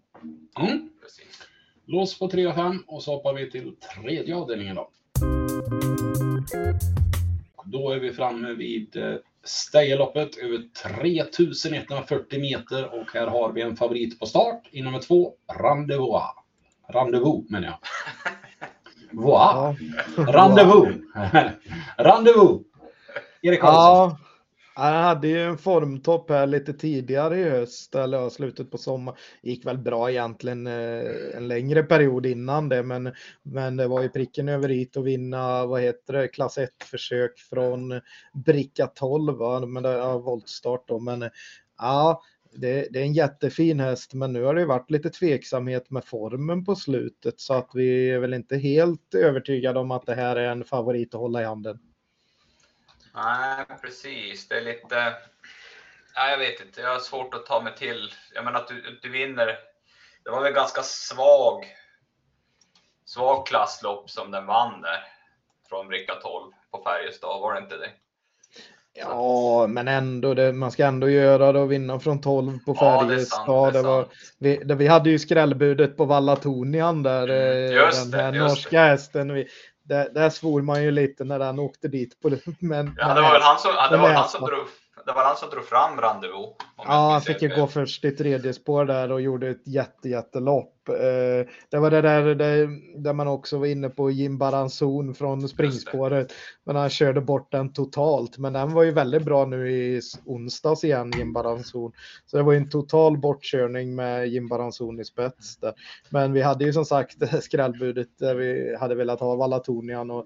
mm. 0.60 0.90
Lås 1.86 2.20
på 2.20 2.30
3 2.30 2.48
och 2.48 2.56
5 2.56 2.84
och 2.88 3.04
så 3.04 3.12
hoppar 3.12 3.34
vi 3.34 3.52
till 3.52 3.76
tredje 3.76 4.36
avdelningen 4.36 4.76
då. 4.76 4.90
Då 7.66 7.92
är 7.92 8.00
vi 8.00 8.14
framme 8.14 8.54
vid 8.54 8.98
eh, 8.98 9.16
Stejerloppet 9.44 10.38
över 10.38 10.64
3140 10.84 12.40
meter 12.40 13.00
och 13.00 13.08
här 13.14 13.28
har 13.28 13.52
vi 13.52 13.62
en 13.62 13.76
favorit 13.76 14.20
på 14.20 14.26
start 14.26 14.70
i 14.72 14.82
nummer 14.82 15.00
två, 15.00 15.34
Rendezvous. 15.60 16.24
Rendezvous 16.90 17.50
menar 17.50 17.68
jag. 17.68 17.78
Voa. 19.12 19.76
Rendezvous. 20.18 20.88
Rendezvous. 21.98 22.62
Erik 23.42 23.62
Karlsson. 23.62 24.10
Ja, 24.10 24.84
han 24.84 25.04
hade 25.04 25.28
ju 25.28 25.44
en 25.44 25.58
formtopp 25.58 26.30
här 26.30 26.48
lite 26.48 26.74
tidigare 26.74 27.40
i 27.40 27.50
höst, 27.50 27.96
eller 27.96 28.30
slutet 28.30 28.72
på 28.72 28.78
sommaren. 28.78 29.20
Gick 29.42 29.66
väl 29.66 29.78
bra 29.78 30.12
egentligen 30.12 30.68
eh, 30.68 31.36
en 31.36 31.48
längre 31.48 31.84
period 31.84 32.26
innan 32.26 32.70
det, 32.70 32.84
men, 32.84 33.14
men 33.44 33.78
det 33.78 33.88
var 33.88 34.02
ju 34.02 34.10
pricken 34.10 34.50
över 34.50 34.72
i 34.72 34.90
att 34.96 35.04
vinna, 35.04 35.66
vad 35.66 35.82
heter 35.82 36.14
det, 36.14 36.28
klass 36.28 36.58
1-försök 36.58 37.40
från 37.40 38.02
bricka 38.46 38.88
12, 38.88 39.38
va? 39.38 39.66
men 39.66 39.84
det 39.84 39.98
var 39.98 40.20
voltstart 40.20 40.88
då. 40.88 41.00
Men 41.00 41.30
ja, 41.78 42.22
det, 42.52 42.88
det, 42.92 43.00
är 43.00 43.04
en 43.04 43.14
jättefin 43.14 43.80
häst, 43.80 44.14
men 44.14 44.34
nu 44.34 44.44
har 44.44 44.56
det 44.56 44.66
varit 44.66 44.92
lite 44.92 45.10
tveksamhet 45.10 45.90
med 45.90 46.06
formen 46.06 46.66
på 46.66 46.76
slutet 46.76 47.40
så 47.40 47.54
att 47.54 47.70
vi 47.74 48.10
är 48.10 48.20
väl 48.20 48.34
inte 48.34 48.58
helt 48.58 49.16
övertygade 49.16 49.80
om 49.80 49.92
att 49.92 50.06
det 50.06 50.16
här 50.16 50.36
är 50.36 50.50
en 50.50 50.64
favorit 50.64 51.14
att 51.14 51.20
hålla 51.20 51.42
i 51.42 51.46
handen. 51.46 51.80
Nej, 53.14 53.66
precis. 53.82 54.48
Det 54.48 54.58
är 54.58 54.62
lite... 54.62 55.14
Nej, 56.16 56.32
jag 56.32 56.38
vet 56.38 56.62
inte, 56.62 56.82
jag 56.82 56.94
har 56.94 57.00
svårt 57.00 57.34
att 57.34 57.46
ta 57.46 57.62
mig 57.62 57.76
till. 57.76 58.14
Jag 58.34 58.46
menar 58.46 58.60
att 58.60 58.68
du, 58.68 59.00
du 59.02 59.10
vinner. 59.10 59.58
Det 60.24 60.32
var 60.32 60.44
väl 60.44 60.54
ganska 60.54 60.82
svag, 60.82 61.66
svag 63.06 63.48
klasslopp 63.48 64.10
som 64.10 64.32
den 64.32 64.46
vann 64.46 64.82
där. 64.82 65.04
Från 65.70 65.88
bricka 65.88 66.16
12 66.16 66.52
på 66.72 66.84
Färjestad, 66.84 67.42
var 67.42 67.54
det 67.54 67.60
inte 67.60 67.78
det? 67.78 67.92
Ja, 69.00 69.68
men 69.68 69.88
ändå, 69.88 70.34
det, 70.34 70.54
man 70.54 70.72
ska 70.72 70.86
ändå 70.86 71.10
göra 71.10 71.52
det 71.52 71.60
och 71.60 71.72
vinna 71.72 72.00
från 72.00 72.22
12 72.22 72.60
på 72.66 72.76
Färjestad. 72.76 73.76
Ja, 73.76 73.82
var, 73.82 74.08
vi, 74.40 74.58
det, 74.58 74.76
vi 74.76 74.88
hade 74.88 75.10
ju 75.10 75.20
skrällbudet 75.20 75.98
på 75.98 76.06
Vallatonian 76.06 77.04
där, 77.04 77.28
mm, 77.28 77.72
just 77.76 78.12
den 78.12 78.34
det, 78.34 78.40
norska 78.40 78.82
det. 78.82 78.88
hästen. 78.88 79.34
Vi, 79.34 79.48
där, 79.84 80.10
där 80.14 80.30
svor 80.30 80.62
man 80.62 80.84
ju 80.84 80.92
lite 80.92 81.24
när 81.24 81.40
han 81.40 81.60
åkte 81.60 81.88
dit. 81.88 82.22
På, 82.22 82.30
men, 82.60 82.96
ja, 82.98 83.14
det 83.14 83.22
var 83.22 83.32
väl 83.32 83.42
han 83.42 83.60
som, 83.60 83.72
det 83.92 83.98
var 83.98 84.10
han 84.10 84.30
som 84.30 84.46
drog 84.46 84.68
det 85.08 85.14
var 85.14 85.24
han 85.24 85.38
som 85.38 85.50
drog 85.50 85.66
fram 85.66 86.02
Rendezvous. 86.02 86.56
Ja, 86.78 87.12
han 87.12 87.22
fick 87.22 87.42
ju 87.42 87.56
gå 87.56 87.68
först 87.68 88.06
i 88.06 88.12
tredje 88.12 88.54
spår 88.54 88.86
där 88.86 89.12
och 89.12 89.22
gjorde 89.22 89.50
ett 89.50 89.68
jätte, 89.68 90.10
jättelopp. 90.10 90.90
Eh, 90.90 91.48
det 91.70 91.78
var 91.78 91.92
det 91.92 92.02
där, 92.02 92.36
där, 92.36 92.70
där 93.02 93.14
man 93.14 93.28
också 93.28 93.58
var 93.58 93.66
inne 93.66 93.90
på 93.90 94.12
Jim 94.12 94.38
Baranzon 94.38 95.14
från 95.14 95.50
springspåret. 95.50 96.34
Men 96.64 96.76
han 96.76 96.90
körde 96.90 97.22
bort 97.22 97.52
den 97.52 97.74
totalt. 97.74 98.38
Men 98.38 98.54
den 98.54 98.74
var 98.74 98.84
ju 98.84 98.92
väldigt 98.92 99.24
bra 99.24 99.46
nu 99.46 99.72
i 99.72 100.02
onsdags 100.26 100.84
igen, 100.84 101.12
Jim 101.18 101.34
Baranzon. 101.34 101.92
Så 102.26 102.38
det 102.38 102.44
var 102.44 102.52
ju 102.52 102.58
en 102.58 102.70
total 102.70 103.18
bortkörning 103.18 103.96
med 103.96 104.28
Jim 104.28 104.48
Baranzon 104.48 105.00
i 105.00 105.06
spets. 105.06 105.58
Där. 105.58 105.74
Men 106.10 106.34
vi 106.34 106.42
hade 106.42 106.66
ju 106.66 106.74
som 106.74 106.86
sagt 106.86 107.44
skrällbudet 107.44 108.20
där 108.20 108.36
vi 108.36 108.78
hade 108.80 108.96
velat 108.96 109.20
ha 109.20 109.36
Vallatonian 109.36 110.12
och 110.12 110.26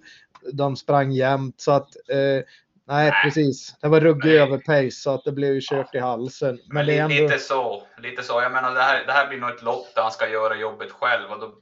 de 0.53 0.75
sprang 0.75 1.11
jämt. 1.11 1.61
Så 1.61 1.71
att 1.71 1.95
eh, 2.09 2.43
Nej, 2.91 3.11
precis. 3.23 3.75
Det 3.81 3.87
var 3.87 3.99
ruggig 3.99 4.31
överpace 4.31 4.91
så 4.91 5.11
att 5.11 5.23
det 5.23 5.31
blev 5.31 5.53
ju 5.53 5.61
kört 5.63 5.95
i 5.95 5.99
halsen. 5.99 6.55
Men, 6.55 6.75
Men 6.75 6.85
det 6.85 6.97
är 6.97 7.03
ändå... 7.03 7.15
lite 7.15 7.39
så. 7.39 7.83
Lite 7.97 8.23
så. 8.23 8.41
Jag 8.41 8.51
menar, 8.51 8.73
det 8.73 8.81
här, 8.81 9.05
det 9.05 9.11
här 9.11 9.27
blir 9.29 9.39
nog 9.39 9.49
ett 9.49 9.61
lopp 9.61 9.95
där 9.95 10.01
han 10.01 10.11
ska 10.11 10.29
göra 10.29 10.55
jobbet 10.55 10.91
själv 10.91 11.31
och 11.31 11.39
då, 11.39 11.53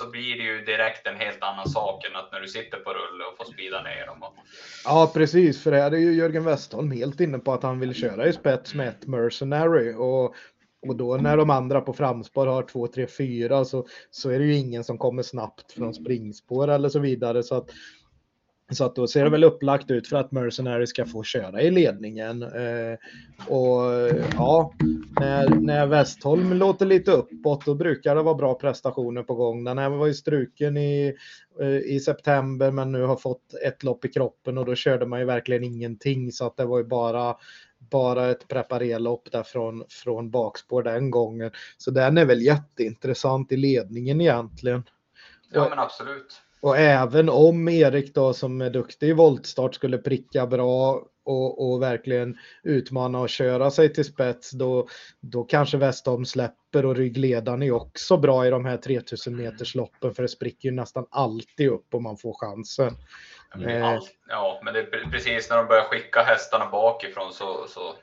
då 0.00 0.10
blir 0.10 0.36
det 0.36 0.42
ju 0.42 0.64
direkt 0.64 1.06
en 1.06 1.16
helt 1.16 1.42
annan 1.42 1.68
sak 1.68 2.04
än 2.04 2.16
att 2.16 2.32
när 2.32 2.40
du 2.40 2.48
sitter 2.48 2.78
på 2.78 2.90
rulle 2.90 3.24
och 3.24 3.36
får 3.36 3.52
spida 3.52 3.82
ner 3.82 4.06
dem. 4.06 4.22
Och... 4.22 4.34
Ja, 4.84 5.10
precis. 5.14 5.62
För 5.62 5.70
det 5.70 5.78
är 5.78 5.90
ju 5.90 6.12
Jörgen 6.12 6.44
Westholm 6.44 6.90
helt 6.90 7.20
inne 7.20 7.38
på 7.38 7.52
att 7.52 7.62
han 7.62 7.80
vill 7.80 7.94
köra 7.94 8.26
i 8.26 8.32
spets 8.32 8.74
med 8.74 8.88
ett 8.88 9.06
Mercenary 9.06 9.94
och 9.94 10.34
och 10.86 10.96
då 10.96 11.16
när 11.16 11.36
de 11.36 11.50
andra 11.50 11.80
på 11.80 11.92
framspår 11.92 12.46
har 12.46 12.62
2, 12.62 12.86
3, 12.86 13.06
4 13.06 13.64
så, 13.64 13.86
så 14.10 14.30
är 14.30 14.38
det 14.38 14.44
ju 14.44 14.54
ingen 14.54 14.84
som 14.84 14.98
kommer 14.98 15.22
snabbt 15.22 15.72
från 15.72 15.94
springspår 15.94 16.68
eller 16.68 16.88
så 16.88 16.98
vidare. 16.98 17.42
Så 17.42 17.54
att 17.54 17.70
så 18.72 18.84
att 18.84 18.96
då 18.96 19.06
ser 19.06 19.24
det 19.24 19.30
väl 19.30 19.44
upplagt 19.44 19.90
ut 19.90 20.08
för 20.08 20.16
att 20.16 20.32
Mercenary 20.32 20.86
ska 20.86 21.06
få 21.06 21.22
köra 21.22 21.62
i 21.62 21.70
ledningen. 21.70 22.42
Eh, 22.42 22.98
och 23.48 23.82
ja, 24.32 24.74
när, 25.20 25.48
när 25.48 25.86
Westholm 25.86 26.52
låter 26.52 26.86
lite 26.86 27.10
uppåt 27.10 27.64
då 27.64 27.74
brukar 27.74 28.14
det 28.14 28.22
vara 28.22 28.34
bra 28.34 28.54
prestationer 28.54 29.22
på 29.22 29.34
gång. 29.34 29.64
Den 29.64 29.78
här 29.78 29.88
var 29.88 30.06
ju 30.06 30.14
struken 30.14 30.76
i, 30.76 31.14
eh, 31.60 31.76
i 31.76 32.00
september 32.00 32.70
men 32.70 32.92
nu 32.92 33.02
har 33.02 33.16
fått 33.16 33.54
ett 33.66 33.82
lopp 33.82 34.04
i 34.04 34.08
kroppen 34.08 34.58
och 34.58 34.66
då 34.66 34.74
körde 34.74 35.06
man 35.06 35.20
ju 35.20 35.24
verkligen 35.26 35.64
ingenting 35.64 36.32
så 36.32 36.46
att 36.46 36.56
det 36.56 36.64
var 36.64 36.78
ju 36.78 36.84
bara 36.84 37.36
bara 37.90 38.30
ett 38.30 38.48
preparerlopp 38.48 39.32
där 39.32 39.42
från, 39.42 39.84
från 39.88 40.30
bakspår 40.30 40.82
den 40.82 41.10
gången. 41.10 41.50
Så 41.78 41.90
den 41.90 42.18
är 42.18 42.24
väl 42.24 42.42
jätteintressant 42.42 43.52
i 43.52 43.56
ledningen 43.56 44.20
egentligen. 44.20 44.82
Ja 45.52 45.68
men 45.68 45.78
absolut. 45.78 46.40
Och 46.64 46.78
även 46.78 47.28
om 47.28 47.68
Erik 47.68 48.14
då 48.14 48.32
som 48.32 48.60
är 48.60 48.70
duktig 48.70 49.08
i 49.08 49.12
voltstart 49.12 49.74
skulle 49.74 49.98
pricka 49.98 50.46
bra 50.46 51.02
och, 51.24 51.72
och 51.72 51.82
verkligen 51.82 52.38
utmana 52.62 53.20
och 53.20 53.28
köra 53.28 53.70
sig 53.70 53.92
till 53.92 54.04
spets 54.04 54.50
då, 54.50 54.88
då 55.20 55.44
kanske 55.44 55.76
Westholm 55.76 56.24
släpper 56.24 56.86
och 56.86 56.96
ryggledaren 56.96 57.62
är 57.62 57.70
också 57.70 58.16
bra 58.16 58.46
i 58.46 58.50
de 58.50 58.64
här 58.64 58.76
3000 58.76 59.36
meters 59.36 59.74
loppen 59.74 60.14
för 60.14 60.22
det 60.22 60.28
spricker 60.28 60.68
ju 60.68 60.74
nästan 60.74 61.06
alltid 61.10 61.68
upp 61.68 61.94
om 61.94 62.02
man 62.02 62.16
får 62.16 62.34
chansen. 62.40 62.96
Eh. 63.66 63.98
Ja, 64.28 64.60
men 64.64 64.74
det 64.74 64.80
är 64.80 65.10
precis 65.10 65.50
när 65.50 65.56
de 65.56 65.66
börjar 65.66 65.84
skicka 65.84 66.22
hästarna 66.22 66.70
bakifrån 66.70 67.32
så, 67.32 67.66
så 67.68 67.94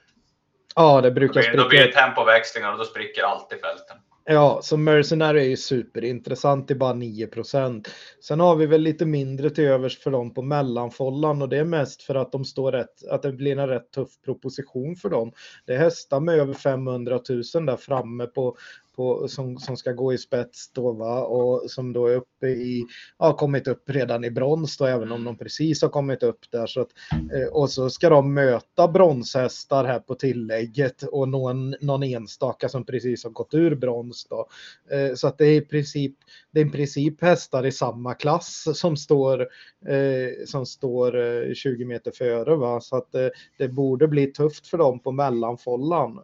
Ja, 0.75 1.01
det 1.01 1.11
brukar 1.11 1.33
då 1.33 1.39
blir, 1.39 1.43
spricka. 1.43 1.63
Då 1.63 1.69
blir 1.69 1.79
det 1.79 1.91
tempoväxlingar 1.91 2.71
och 2.71 2.77
då 2.77 2.85
spricker 2.85 3.23
alltid 3.23 3.59
fälten. 3.59 3.97
Ja, 4.25 4.59
så 4.63 4.77
Mercenary 4.77 5.39
är 5.39 5.49
ju 5.49 5.57
superintressant 5.57 6.67
till 6.67 6.77
bara 6.77 6.93
9% 6.93 7.87
Sen 8.21 8.39
har 8.39 8.55
vi 8.55 8.65
väl 8.65 8.81
lite 8.81 9.05
mindre 9.05 9.49
till 9.49 9.63
övers 9.63 9.99
för 9.99 10.11
dem 10.11 10.33
på 10.33 10.41
mellanfållan 10.41 11.41
och 11.41 11.49
det 11.49 11.57
är 11.57 11.63
mest 11.63 12.01
för 12.01 12.15
att 12.15 12.31
de 12.31 12.45
står 12.45 12.71
rätt, 12.71 13.07
att 13.09 13.21
det 13.21 13.31
blir 13.31 13.57
en 13.57 13.67
rätt 13.67 13.91
tuff 13.91 14.09
proposition 14.25 14.95
för 14.95 15.09
dem. 15.09 15.31
Det 15.65 15.73
är 15.73 15.77
hästar 15.77 16.19
med 16.19 16.35
över 16.35 16.53
500 16.53 17.19
000 17.29 17.65
där 17.65 17.77
framme 17.77 18.25
på, 18.25 18.57
på, 18.95 19.27
som, 19.27 19.57
som 19.57 19.77
ska 19.77 19.91
gå 19.91 20.13
i 20.13 20.17
spets 20.17 20.71
då 20.73 20.91
va? 20.91 21.25
Och 21.25 21.71
som 21.71 21.93
då 21.93 22.07
är 22.07 22.15
uppe 22.15 22.47
i, 22.47 22.85
har 23.17 23.33
kommit 23.33 23.67
upp 23.67 23.89
redan 23.89 24.23
i 24.23 24.31
brons 24.31 24.77
då 24.77 24.85
även 24.85 25.11
om 25.11 25.23
de 25.23 25.37
precis 25.37 25.81
har 25.81 25.89
kommit 25.89 26.23
upp 26.23 26.39
där. 26.51 26.67
Så 26.67 26.81
att, 26.81 26.89
eh, 27.33 27.47
och 27.53 27.69
så 27.69 27.89
ska 27.89 28.09
de 28.09 28.33
möta 28.33 28.87
bronshästar 28.87 29.85
här 29.85 29.99
på 29.99 30.15
tillägget 30.15 31.03
och 31.03 31.29
någon, 31.29 31.75
någon 31.81 32.03
enstaka 32.03 32.69
som 32.69 32.85
precis 32.85 33.23
har 33.23 33.31
gått 33.31 33.53
ur 33.53 33.75
brons 33.75 34.27
då. 34.29 34.47
Eh, 34.91 35.13
så 35.15 35.27
att 35.27 35.37
det 35.37 35.45
är 35.45 35.55
i 35.55 35.61
princip, 35.61 36.15
det 36.51 36.61
är 36.61 36.65
i 36.65 36.69
princip 36.69 37.21
hästar 37.21 37.65
i 37.65 37.71
samma 37.71 38.13
klass 38.13 38.67
som 38.73 38.97
står, 38.97 39.41
eh, 39.87 40.45
som 40.45 40.65
står 40.65 41.11
20 41.53 41.85
meter 41.85 42.11
före 42.11 42.55
va? 42.55 42.81
Så 42.81 42.95
att 42.95 43.11
det 43.57 43.67
borde 43.67 44.07
bli 44.07 44.27
tufft 44.27 44.67
för 44.67 44.77
dem 44.77 44.99
på 44.99 45.11
mellanfållan 45.11 46.19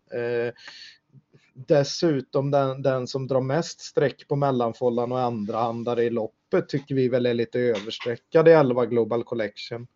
dessutom 1.67 2.51
den, 2.51 2.81
den 2.81 3.07
som 3.07 3.27
drar 3.27 3.41
mest 3.41 3.81
streck 3.81 4.27
på 4.27 4.35
mellanfållan 4.35 5.11
och 5.11 5.19
andrahandare 5.19 6.03
i 6.03 6.09
loppet 6.09 6.69
tycker 6.69 6.95
vi 6.95 7.09
väl 7.09 7.25
är 7.25 7.33
lite 7.33 7.59
överstreckad 7.59 8.47
i 8.47 8.51
11 8.51 8.85
Global 8.85 9.23
Collection. 9.23 9.87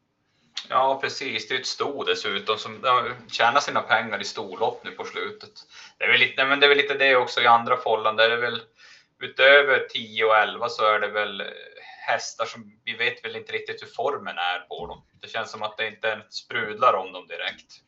Ja, 0.70 1.00
precis. 1.02 1.48
Det 1.48 1.56
är 1.56 1.60
ett 1.60 1.66
sto 1.66 2.04
dessutom 2.04 2.58
som 2.58 2.86
tjänar 3.32 3.60
sina 3.60 3.82
pengar 3.82 4.22
i 4.22 4.24
storlopp 4.24 4.84
nu 4.84 4.92
på 4.92 5.04
slutet. 5.04 5.52
Det 5.98 6.04
är 6.04 6.12
väl 6.12 6.20
lite, 6.20 6.46
men 6.46 6.60
det, 6.60 6.66
är 6.66 6.70
väl 6.70 6.78
lite 6.78 6.94
det 6.94 7.16
också 7.16 7.42
i 7.42 7.48
andra 7.48 7.78
fållan. 7.78 8.16
Där 8.16 8.30
är 8.30 8.42
väl 8.42 8.62
utöver 9.22 9.88
10 9.90 10.26
och 10.26 10.36
11 10.36 10.70
så 10.70 10.86
är 10.86 11.00
det 11.00 11.08
väl 11.08 11.42
eh, 11.42 11.48
hästar 12.08 12.46
som 12.46 12.80
vi 12.86 12.94
vet 12.94 13.26
väl 13.26 13.36
inte 13.36 13.54
riktigt 13.54 13.82
hur 13.82 13.88
formen 13.88 14.38
är 14.38 14.60
på 14.60 14.88
dem. 14.88 15.04
Det 15.22 15.28
känns 15.28 15.52
som 15.52 15.64
att 15.64 15.78
det 15.78 15.88
inte 15.88 16.22
sprudlar 16.30 16.94
om 16.94 17.14
dem 17.14 17.28
direkt. 17.28 17.82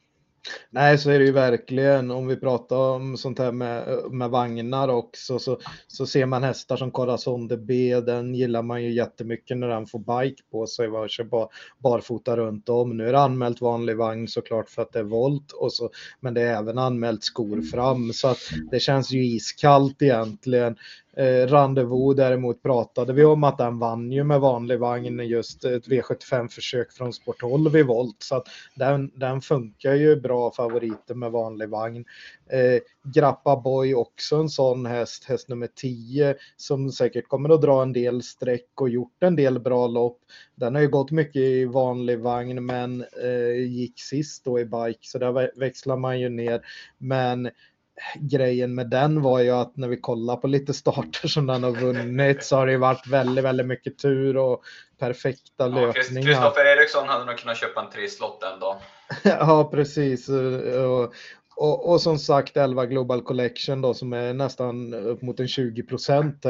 Nej, 0.69 0.97
så 0.97 1.09
är 1.09 1.19
det 1.19 1.25
ju 1.25 1.31
verkligen. 1.31 2.11
Om 2.11 2.27
vi 2.27 2.35
pratar 2.35 2.75
om 2.75 3.17
sånt 3.17 3.39
här 3.39 3.51
med, 3.51 3.99
med 4.11 4.29
vagnar 4.29 4.87
också 4.87 5.39
så, 5.39 5.59
så 5.87 6.05
ser 6.05 6.25
man 6.25 6.43
hästar 6.43 6.77
som 6.77 6.91
Corazon 6.91 7.47
de 7.47 7.57
B. 7.57 7.99
Den 7.99 8.35
gillar 8.35 8.61
man 8.61 8.83
ju 8.83 8.93
jättemycket 8.93 9.57
när 9.57 9.67
den 9.67 9.87
får 9.87 9.99
bike 9.99 10.43
på 10.51 10.67
sig 10.67 10.87
och 10.87 11.09
kör 11.09 11.23
bar, 11.23 11.47
barfota 11.77 12.37
runt 12.37 12.69
om. 12.69 12.97
Nu 12.97 13.07
är 13.07 13.11
det 13.11 13.19
anmält 13.19 13.61
vanlig 13.61 13.97
vagn 13.97 14.27
såklart 14.27 14.69
för 14.69 14.81
att 14.81 14.91
det 14.91 14.99
är 14.99 15.03
volt 15.03 15.51
och 15.51 15.73
så, 15.73 15.89
men 16.19 16.33
det 16.33 16.41
är 16.41 16.57
även 16.57 16.77
anmält 16.77 17.23
skor 17.23 17.61
fram 17.61 18.13
så 18.13 18.27
att 18.27 18.39
det 18.71 18.79
känns 18.79 19.11
ju 19.11 19.25
iskallt 19.25 20.01
egentligen. 20.01 20.75
Eh, 21.17 21.47
Rendezvous 21.47 22.15
däremot 22.15 22.63
pratade 22.63 23.13
vi 23.13 23.25
om 23.25 23.43
att 23.43 23.57
den 23.57 23.79
vann 23.79 24.11
ju 24.11 24.23
med 24.23 24.39
vanlig 24.39 24.79
vagn 24.79 25.19
just 25.19 25.65
ett 25.65 25.87
V75-försök 25.87 26.91
från 26.91 27.13
Sport 27.13 27.39
12 27.39 27.75
i 27.75 27.83
volt. 27.83 28.15
Så 28.19 28.35
att 28.35 28.47
den, 28.75 29.11
den 29.15 29.41
funkar 29.41 29.93
ju 29.93 30.15
bra 30.15 30.51
favoriter 30.51 31.15
med 31.15 31.31
vanlig 31.31 31.69
vagn. 31.69 32.05
Eh, 32.49 32.81
Grappa 33.13 33.55
Boy 33.55 33.95
också 33.95 34.35
en 34.35 34.49
sån 34.49 34.85
häst, 34.85 35.23
häst 35.23 35.49
nummer 35.49 35.69
10, 35.75 36.35
som 36.57 36.91
säkert 36.91 37.27
kommer 37.27 37.49
att 37.49 37.61
dra 37.61 37.81
en 37.81 37.93
del 37.93 38.23
streck 38.23 38.81
och 38.81 38.89
gjort 38.89 39.23
en 39.23 39.35
del 39.35 39.59
bra 39.59 39.87
lopp. 39.87 40.19
Den 40.55 40.75
har 40.75 40.81
ju 40.81 40.87
gått 40.87 41.11
mycket 41.11 41.41
i 41.41 41.65
vanlig 41.65 42.19
vagn 42.19 42.65
men 42.65 43.05
eh, 43.23 43.65
gick 43.67 43.99
sist 43.99 44.45
då 44.45 44.59
i 44.59 44.65
bike 44.65 44.99
så 45.01 45.17
där 45.17 45.59
växlar 45.59 45.97
man 45.97 46.19
ju 46.19 46.29
ner. 46.29 46.61
Men 46.97 47.49
grejen 48.15 48.75
med 48.75 48.89
den 48.89 49.21
var 49.21 49.39
ju 49.39 49.49
att 49.49 49.77
när 49.77 49.87
vi 49.87 49.97
kollar 49.97 50.35
på 50.35 50.47
lite 50.47 50.73
starter 50.73 51.27
som 51.27 51.47
den 51.47 51.63
har 51.63 51.71
vunnit 51.71 52.43
så 52.43 52.55
har 52.55 52.67
det 52.67 52.77
varit 52.77 53.07
väldigt, 53.07 53.43
väldigt 53.43 53.67
mycket 53.67 53.97
tur 53.97 54.37
och 54.37 54.63
perfekta 54.99 55.43
ja, 55.57 55.67
löpningar. 55.67 56.27
Kristoffer 56.27 56.77
Eriksson 56.77 57.07
hade 57.07 57.25
nog 57.25 57.37
kunnat 57.37 57.57
köpa 57.57 57.81
en 57.81 57.89
trisslott 57.89 58.41
den 58.41 58.59
dagen. 58.59 58.77
ja, 59.23 59.69
precis. 59.71 60.29
Och, 60.29 61.13
och, 61.55 61.89
och, 61.89 62.01
som 62.01 62.17
sagt 62.17 62.57
11 62.57 62.85
Global 62.85 63.21
Collection 63.21 63.81
då 63.81 63.93
som 63.93 64.13
är 64.13 64.33
nästan 64.33 64.93
upp 64.93 65.21
mot 65.21 65.39
en 65.39 65.47
20 65.47 65.83
procent 65.83 66.45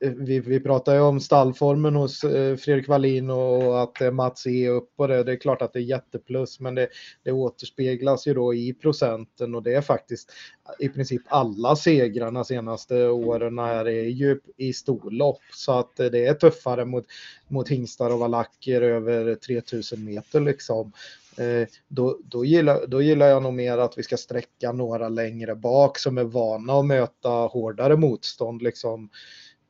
Eh, 0.00 0.10
vi, 0.10 0.40
vi 0.40 0.60
pratar 0.60 0.94
ju 0.94 1.00
om 1.00 1.20
stallformen 1.20 1.96
hos 1.96 2.24
eh, 2.24 2.56
Fredrik 2.56 2.88
Wallin 2.88 3.30
och 3.30 3.82
att 3.82 4.00
eh, 4.00 4.10
Mats 4.10 4.46
e 4.46 4.66
är 4.66 4.70
upp 4.70 4.96
på 4.96 5.06
det. 5.06 5.22
Det 5.22 5.32
är 5.32 5.36
klart 5.36 5.62
att 5.62 5.72
det 5.72 5.78
är 5.78 5.82
jätteplus, 5.82 6.60
men 6.60 6.74
det, 6.74 6.88
det 7.22 7.32
återspeglas 7.32 8.26
ju 8.26 8.34
då 8.34 8.54
i 8.54 8.74
procenten 8.74 9.54
och 9.54 9.62
det 9.62 9.74
är 9.74 9.80
faktiskt 9.80 10.32
eh, 10.68 10.86
i 10.86 10.88
princip 10.88 11.22
alla 11.26 11.76
segrarna 11.76 12.44
senaste 12.44 13.08
åren 13.08 13.58
här 13.58 13.88
är 13.88 14.04
ju 14.04 14.40
i 14.56 14.72
storlopp 14.72 15.40
så 15.52 15.72
att 15.72 15.96
det 15.96 16.26
är 16.26 16.34
tuffare 16.34 16.84
mot, 16.84 17.04
mot 17.48 17.68
hingstar 17.68 18.10
och 18.10 18.18
valacker 18.18 18.82
över 18.82 19.34
3000 19.34 20.04
meter 20.04 20.40
liksom. 20.40 20.92
Eh, 21.38 21.68
då, 21.88 22.18
då, 22.24 22.44
gillar, 22.44 22.86
då 22.86 23.02
gillar 23.02 23.26
jag 23.26 23.42
nog 23.42 23.54
mer 23.54 23.78
att 23.78 23.98
vi 23.98 24.02
ska 24.02 24.16
sträcka 24.16 24.72
några 24.72 25.08
längre 25.08 25.54
bak 25.54 25.98
som 25.98 26.18
är 26.18 26.24
vana 26.24 26.72
att 26.72 26.86
möta 26.86 27.28
hårdare 27.28 27.96
motstånd 27.96 28.62
liksom. 28.62 29.10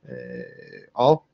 Eh, 0.09 0.89
ja, 0.95 1.25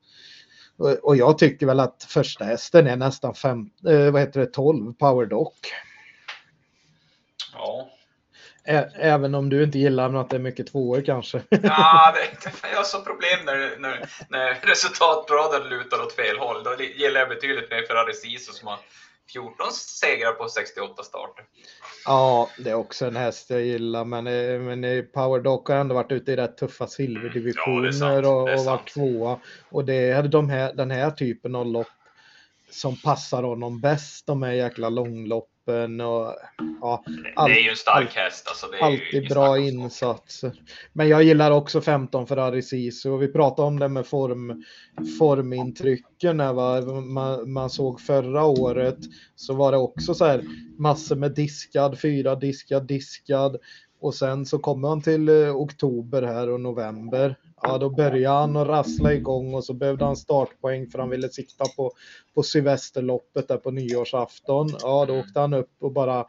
och 1.01 1.15
jag 1.15 1.37
tycker 1.37 1.65
väl 1.65 1.79
att 1.79 2.05
första 2.09 2.45
hästen 2.45 2.87
är 2.87 2.95
nästan 2.95 3.35
fem, 3.35 3.69
eh, 3.87 4.11
vad 4.11 4.21
heter 4.21 4.39
det, 4.39 4.45
12 4.45 4.93
power 4.93 5.25
dock. 5.25 5.73
Ja. 7.53 7.89
Även 8.95 9.35
om 9.35 9.49
du 9.49 9.63
inte 9.63 9.79
gillar 9.79 10.13
att 10.13 10.29
det 10.29 10.35
är 10.35 10.39
mycket 10.39 10.71
tvåor 10.71 11.01
kanske? 11.05 11.41
Ja, 11.49 12.13
det, 12.15 12.51
jag 12.71 12.77
har 12.77 12.83
så 12.83 13.01
problem 13.01 13.39
när, 13.45 13.77
när, 13.79 14.09
när 14.29 14.59
resultatraden 14.61 15.69
lutar 15.69 16.01
åt 16.01 16.13
fel 16.13 16.37
håll. 16.39 16.63
Då 16.63 16.75
gillar 16.83 17.19
jag 17.19 17.29
betydligt 17.29 17.71
mer 17.71 17.81
Ferrari 17.87 18.13
Sisu 18.13 18.51
som 18.51 18.67
har 18.67 18.79
14 19.33 19.71
segrar 19.71 20.31
på 20.31 20.49
68 20.49 21.03
starter. 21.03 21.45
Ja, 22.05 22.49
det 22.57 22.69
är 22.69 22.73
också 22.73 23.05
en 23.05 23.15
häst 23.15 23.49
jag 23.49 23.61
gillar, 23.61 24.05
men, 24.05 24.27
eh, 24.27 24.59
men 24.59 25.07
Power 25.13 25.39
Dog 25.39 25.69
har 25.69 25.75
ändå 25.75 25.95
varit 25.95 26.11
ute 26.11 26.31
i 26.31 26.35
rätt 26.35 26.57
tuffa 26.57 26.87
silverdivisioner 26.87 28.23
ja, 28.23 28.29
och, 28.29 28.59
och 28.59 28.65
varit 28.65 28.93
tvåa. 28.93 29.39
Och 29.69 29.85
det 29.85 29.93
är 29.93 30.23
de 30.23 30.49
här, 30.49 30.73
den 30.73 30.91
här 30.91 31.11
typen 31.11 31.55
av 31.55 31.65
lopp 31.65 31.87
som 32.69 32.97
passar 32.97 33.43
honom 33.43 33.81
bäst, 33.81 34.27
de 34.27 34.43
här 34.43 34.51
jäkla 34.51 34.89
långlopp 34.89 35.49
kroppen 35.63 36.01
och 36.01 36.35
ja. 36.81 37.03
All, 37.35 37.49
det 37.49 37.59
är 37.59 37.63
ju 37.63 37.69
en 37.69 37.75
stark 37.75 38.15
häst. 38.15 38.47
Alltså 38.47 38.67
alltid 38.81 39.29
bra 39.29 39.57
insatser. 39.57 40.51
Men 40.93 41.09
jag 41.09 41.23
gillar 41.23 41.51
också 41.51 41.81
15 41.81 42.27
Ferrari 42.27 42.61
Sisu 42.61 43.09
och 43.09 43.21
vi 43.21 43.27
pratade 43.27 43.67
om 43.67 43.79
det 43.79 43.87
med 43.87 44.07
form, 44.07 44.63
formintrycken. 45.19 46.39
Här, 46.39 47.01
man, 47.01 47.51
man 47.51 47.69
såg 47.69 48.01
förra 48.01 48.45
året 48.45 48.99
så 49.35 49.53
var 49.53 49.71
det 49.71 49.77
också 49.77 50.13
så 50.13 50.25
här 50.25 50.43
massor 50.77 51.15
med 51.15 51.35
diskad, 51.35 51.99
fyra 51.99 52.35
diskad, 52.35 52.87
diskad. 52.87 53.57
Och 54.03 54.15
sen 54.15 54.45
så 54.45 54.59
kommer 54.59 54.87
han 54.87 55.01
till 55.01 55.29
eh, 55.29 55.55
oktober 55.55 56.21
här 56.21 56.49
och 56.49 56.61
november 56.61 57.35
Ja, 57.65 57.77
då 57.77 57.89
började 57.89 58.37
han 58.37 58.55
att 58.55 58.67
rassla 58.67 59.13
igång 59.13 59.53
och 59.53 59.63
så 59.63 59.73
behövde 59.73 60.05
han 60.05 60.15
startpoäng 60.15 60.87
för 60.87 60.99
han 60.99 61.09
ville 61.09 61.29
sikta 61.29 61.65
på, 61.75 61.91
på 62.35 62.43
Sylvesterloppet 62.43 63.47
där 63.47 63.57
på 63.57 63.71
nyårsafton. 63.71 64.69
Ja, 64.81 65.05
då 65.05 65.19
åkte 65.19 65.39
han 65.39 65.53
upp 65.53 65.71
och 65.79 65.91
bara, 65.91 66.25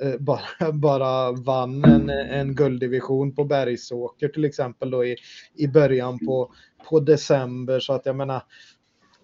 eh, 0.00 0.16
bara, 0.18 0.40
bara 0.72 1.32
vann 1.32 1.84
en, 1.84 2.10
en 2.10 2.54
gulddivision 2.54 3.34
på 3.34 3.44
Bergsåker 3.44 4.28
till 4.28 4.44
exempel 4.44 4.90
då 4.90 5.04
i, 5.04 5.16
i 5.54 5.68
början 5.68 6.18
på, 6.18 6.52
på 6.88 7.00
december. 7.00 7.80
Så 7.80 7.92
att 7.92 8.06
jag 8.06 8.16
menar, 8.16 8.42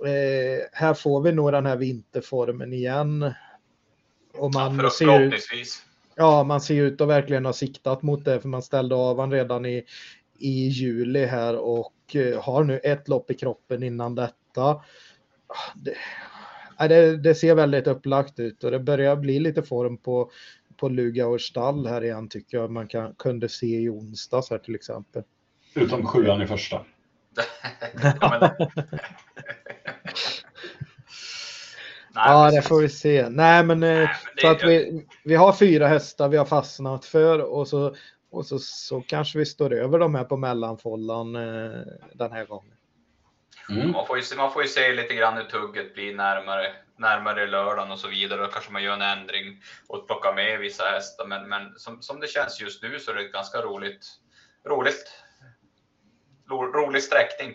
eh, 0.07 0.67
här 0.73 0.95
får 0.95 1.23
vi 1.23 1.33
nog 1.33 1.53
den 1.53 1.67
här 1.67 1.77
vinterformen 1.77 2.73
igen. 2.73 3.33
Och 4.35 4.55
man 4.55 4.79
ja, 4.79 4.91
ser 4.91 5.07
förhoppningsvis. 5.07 5.83
Ja, 6.17 6.45
man 6.45 6.61
ser 6.61 6.75
ut 6.75 7.01
att 7.01 7.09
verkligen 7.09 7.45
ha 7.45 7.53
siktat 7.53 8.03
mot 8.03 8.25
det 8.25 8.41
för 8.41 8.49
man 8.49 8.63
ställde 8.63 8.95
av 8.95 9.21
han 9.21 9.33
redan 9.33 9.67
i, 9.67 9.85
i 10.39 10.69
juli 10.69 11.27
här 11.27 11.57
och 11.57 12.17
eh, 12.17 12.43
har 12.43 12.65
nu 12.65 12.79
ett 12.79 13.09
lopp 13.09 13.31
i 13.31 13.35
kroppen 13.35 13.83
innan 13.83 14.15
detta. 14.15 14.83
Det, 15.75 15.95
det, 16.89 17.17
det 17.17 17.35
ser 17.35 17.55
väldigt 17.55 17.87
upplagt 17.87 18.39
ut 18.41 18.65
och 18.65 18.71
det 18.71 18.79
börjar 18.79 19.17
bli 19.17 19.41
lite 19.41 19.63
form 19.63 19.99
på, 19.99 20.31
på 20.77 20.89
Lugaårs 20.89 21.43
stall 21.43 21.87
här 21.87 22.05
igen 22.05 22.29
tycker 22.29 22.59
jag 22.59 22.71
man 22.71 22.89
kan, 22.89 23.15
kunde 23.15 23.49
se 23.49 23.81
i 23.81 23.89
onsdags 23.89 24.51
här 24.51 24.59
till 24.59 24.75
exempel. 24.75 25.23
Utom 25.75 26.07
sjuan 26.07 26.43
i 26.43 26.47
första. 26.47 26.85
Nej, 28.03 28.53
ja, 32.15 32.51
det 32.51 32.63
får 32.63 32.81
vi 32.81 32.89
se. 32.89 33.29
Nej, 33.29 33.65
men, 33.65 33.81
Nej, 33.81 34.03
eh, 34.03 34.09
men 34.09 34.41
så 34.41 34.49
att 34.49 34.65
vi, 34.65 35.07
vi 35.25 35.35
har 35.35 35.53
fyra 35.53 35.89
hästar 35.89 36.29
vi 36.29 36.37
har 36.37 36.45
fastnat 36.45 37.05
för 37.05 37.39
och 37.39 37.69
så 37.69 37.95
och 38.33 38.47
så, 38.47 38.59
så 38.59 39.01
kanske 39.01 39.39
vi 39.39 39.47
står 39.47 39.73
över 39.73 39.99
de 39.99 40.15
här 40.15 40.25
på 40.25 40.37
mellanfållan 40.37 41.37
eh, 41.37 41.81
den 42.15 42.33
här 42.33 42.45
gången. 42.45 42.77
Mm. 43.71 43.91
Man, 43.91 44.07
får 44.07 44.19
ju, 44.19 44.37
man 44.37 44.53
får 44.53 44.63
ju 44.63 44.69
se 44.69 44.93
lite 44.93 45.15
grann 45.15 45.37
hur 45.37 45.45
tugget 45.45 45.95
blir 45.95 46.15
närmare, 46.15 46.73
närmare 46.97 47.47
lördagen 47.47 47.91
och 47.91 47.99
så 47.99 48.09
vidare. 48.09 48.41
Då 48.41 48.47
kanske 48.47 48.73
man 48.73 48.83
gör 48.83 48.95
en 48.95 49.03
ändring 49.03 49.63
och 49.89 50.07
plockar 50.07 50.35
med 50.35 50.61
vissa 50.61 50.85
hästar. 50.85 51.27
Men, 51.27 51.49
men 51.49 51.79
som, 51.79 52.03
som 52.03 52.21
det 52.21 52.27
känns 52.27 52.61
just 52.61 52.83
nu 52.83 52.99
så 52.99 53.11
är 53.11 53.15
det 53.15 53.25
ett 53.25 53.33
ganska 53.33 53.59
roligt, 53.59 54.07
roligt, 54.69 55.25
ro, 56.49 56.73
rolig 56.73 57.03
sträckning. 57.03 57.55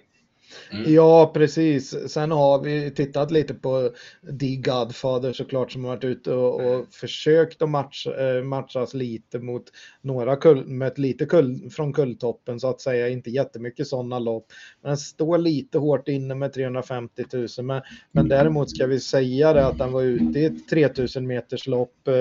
Mm. 0.71 0.93
Ja, 0.93 1.31
precis. 1.33 2.11
Sen 2.11 2.31
har 2.31 2.61
vi 2.63 2.91
tittat 2.91 3.31
lite 3.31 3.53
på 3.53 3.91
The 4.39 4.55
Godfather 4.55 5.33
såklart 5.33 5.71
som 5.71 5.83
har 5.83 5.91
varit 5.91 6.03
ute 6.03 6.33
och, 6.33 6.61
och 6.61 6.87
försökt 6.93 7.61
att 7.61 7.69
match, 7.69 8.07
eh, 8.07 8.43
matchas 8.43 8.93
lite 8.93 9.39
mot 9.39 9.63
några 10.01 10.35
kull, 10.35 10.67
med 10.67 10.99
lite 10.99 11.25
kull 11.25 11.69
från 11.69 11.93
kulltoppen 11.93 12.59
så 12.59 12.69
att 12.69 12.81
säga. 12.81 13.09
Inte 13.09 13.29
jättemycket 13.29 13.87
sådana 13.87 14.19
lopp. 14.19 14.45
Men 14.81 14.89
den 14.89 14.97
står 14.97 15.37
lite 15.37 15.77
hårt 15.77 16.07
inne 16.07 16.35
med 16.35 16.53
350 16.53 17.23
000. 17.33 17.47
Men, 17.65 17.81
men 18.11 18.27
däremot 18.27 18.69
ska 18.69 18.87
vi 18.87 18.99
säga 18.99 19.53
det 19.53 19.65
att 19.65 19.77
den 19.77 19.91
var 19.91 20.01
ute 20.01 20.39
i 20.39 20.45
ett 20.45 20.69
3000 20.69 21.27
meters 21.27 21.67
lopp 21.67 22.07
eh, 22.07 22.13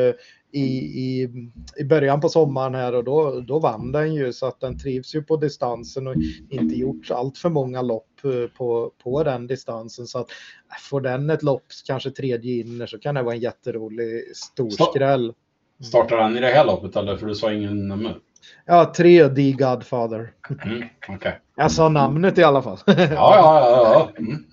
i, 0.52 0.60
i, 0.60 1.28
i 1.76 1.84
början 1.84 2.20
på 2.20 2.28
sommaren 2.28 2.74
här 2.74 2.94
och 2.94 3.04
då, 3.04 3.40
då 3.40 3.58
vann 3.58 3.92
den 3.92 4.14
ju 4.14 4.32
så 4.32 4.46
att 4.46 4.60
den 4.60 4.78
trivs 4.78 5.14
ju 5.14 5.22
på 5.22 5.36
distansen 5.36 6.06
och 6.06 6.14
inte 6.50 6.74
gjort 6.74 7.10
allt 7.10 7.38
för 7.38 7.48
många 7.48 7.82
lopp 7.82 8.24
eh, 8.24 8.50
på, 8.56 8.92
på 9.02 9.22
den 9.22 9.46
distansen 9.46 10.06
så 10.06 10.18
att 10.18 10.30
äh, 10.30 10.80
får 10.80 11.00
den 11.00 11.30
ett 11.30 11.42
lopp, 11.42 11.64
kanske 11.86 12.10
tredje 12.10 12.60
inner 12.60 12.86
så 12.86 12.98
kan 12.98 13.14
det 13.14 13.22
vara 13.22 13.34
en 13.34 13.40
jätterolig 13.40 14.36
storskräll. 14.36 15.34
Startar 15.80 16.16
den 16.16 16.36
i 16.36 16.40
det 16.40 16.46
här 16.46 16.64
loppet 16.64 16.96
eller? 16.96 17.16
För 17.16 17.26
du 17.26 17.34
sa 17.34 17.52
ingen 17.52 17.88
nummer. 17.88 18.18
Ja, 18.64 18.92
tre 18.96 19.28
The 19.28 19.52
Godfather. 19.52 20.32
Mm, 20.64 20.82
okay. 21.08 21.32
Jag 21.56 21.72
sa 21.72 21.88
namnet 21.88 22.38
i 22.38 22.42
alla 22.42 22.62
fall. 22.62 22.78
ja, 22.86 22.94
ja, 22.96 23.10
ja. 23.10 23.92
ja. 23.92 24.12
Mm. 24.18 24.44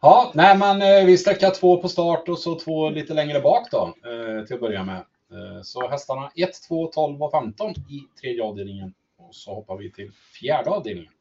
Ja, 0.00 0.32
nej 0.34 0.58
men 0.58 0.82
eh, 0.82 1.06
vi 1.06 1.18
sträcker 1.18 1.50
två 1.50 1.76
på 1.76 1.88
start 1.88 2.28
och 2.28 2.38
så 2.38 2.58
två 2.58 2.90
lite 2.90 3.14
längre 3.14 3.40
bak 3.40 3.70
då 3.70 3.94
eh, 4.04 4.44
till 4.44 4.54
att 4.54 4.60
börja 4.60 4.84
med. 4.84 4.96
Eh, 4.96 5.62
så 5.62 5.88
hästarna 5.88 6.30
1, 6.34 6.50
2, 6.68 6.86
12 6.86 7.22
och 7.22 7.30
15 7.30 7.70
i 7.70 8.20
tredje 8.20 8.42
avdelningen. 8.42 8.94
Och 9.16 9.34
så 9.34 9.54
hoppar 9.54 9.76
vi 9.76 9.92
till 9.92 10.12
fjärde 10.40 10.70
avdelningen. 10.70 11.12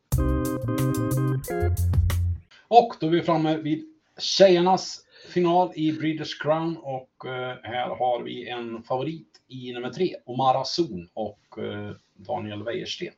Och 2.67 2.95
då 2.99 3.07
är 3.07 3.11
vi 3.11 3.21
framme 3.21 3.57
vid 3.57 3.85
tjejernas 4.19 4.99
final 5.33 5.71
i 5.75 5.91
Breeders 5.91 6.39
Crown 6.41 6.77
och 6.77 7.09
här 7.63 7.95
har 7.95 8.23
vi 8.23 8.49
en 8.49 8.83
favorit 8.83 9.27
i 9.47 9.73
nummer 9.73 9.89
tre, 9.89 10.15
Omara 10.25 10.63
Zon 10.63 11.09
och 11.13 11.39
Daniel 12.15 12.63
Wäjersten. 12.63 13.13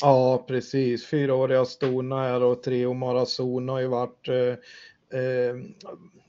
Ja, 0.00 0.44
precis. 0.48 1.06
Fyraåriga 1.06 1.64
Stona 1.64 2.22
här 2.22 2.42
och 2.42 2.62
Treo 2.62 2.92
Marazon 2.94 3.68
har 3.68 3.80
ju 3.80 3.86
varit, 3.86 4.28
eh, 4.28 5.20
eh, 5.20 5.56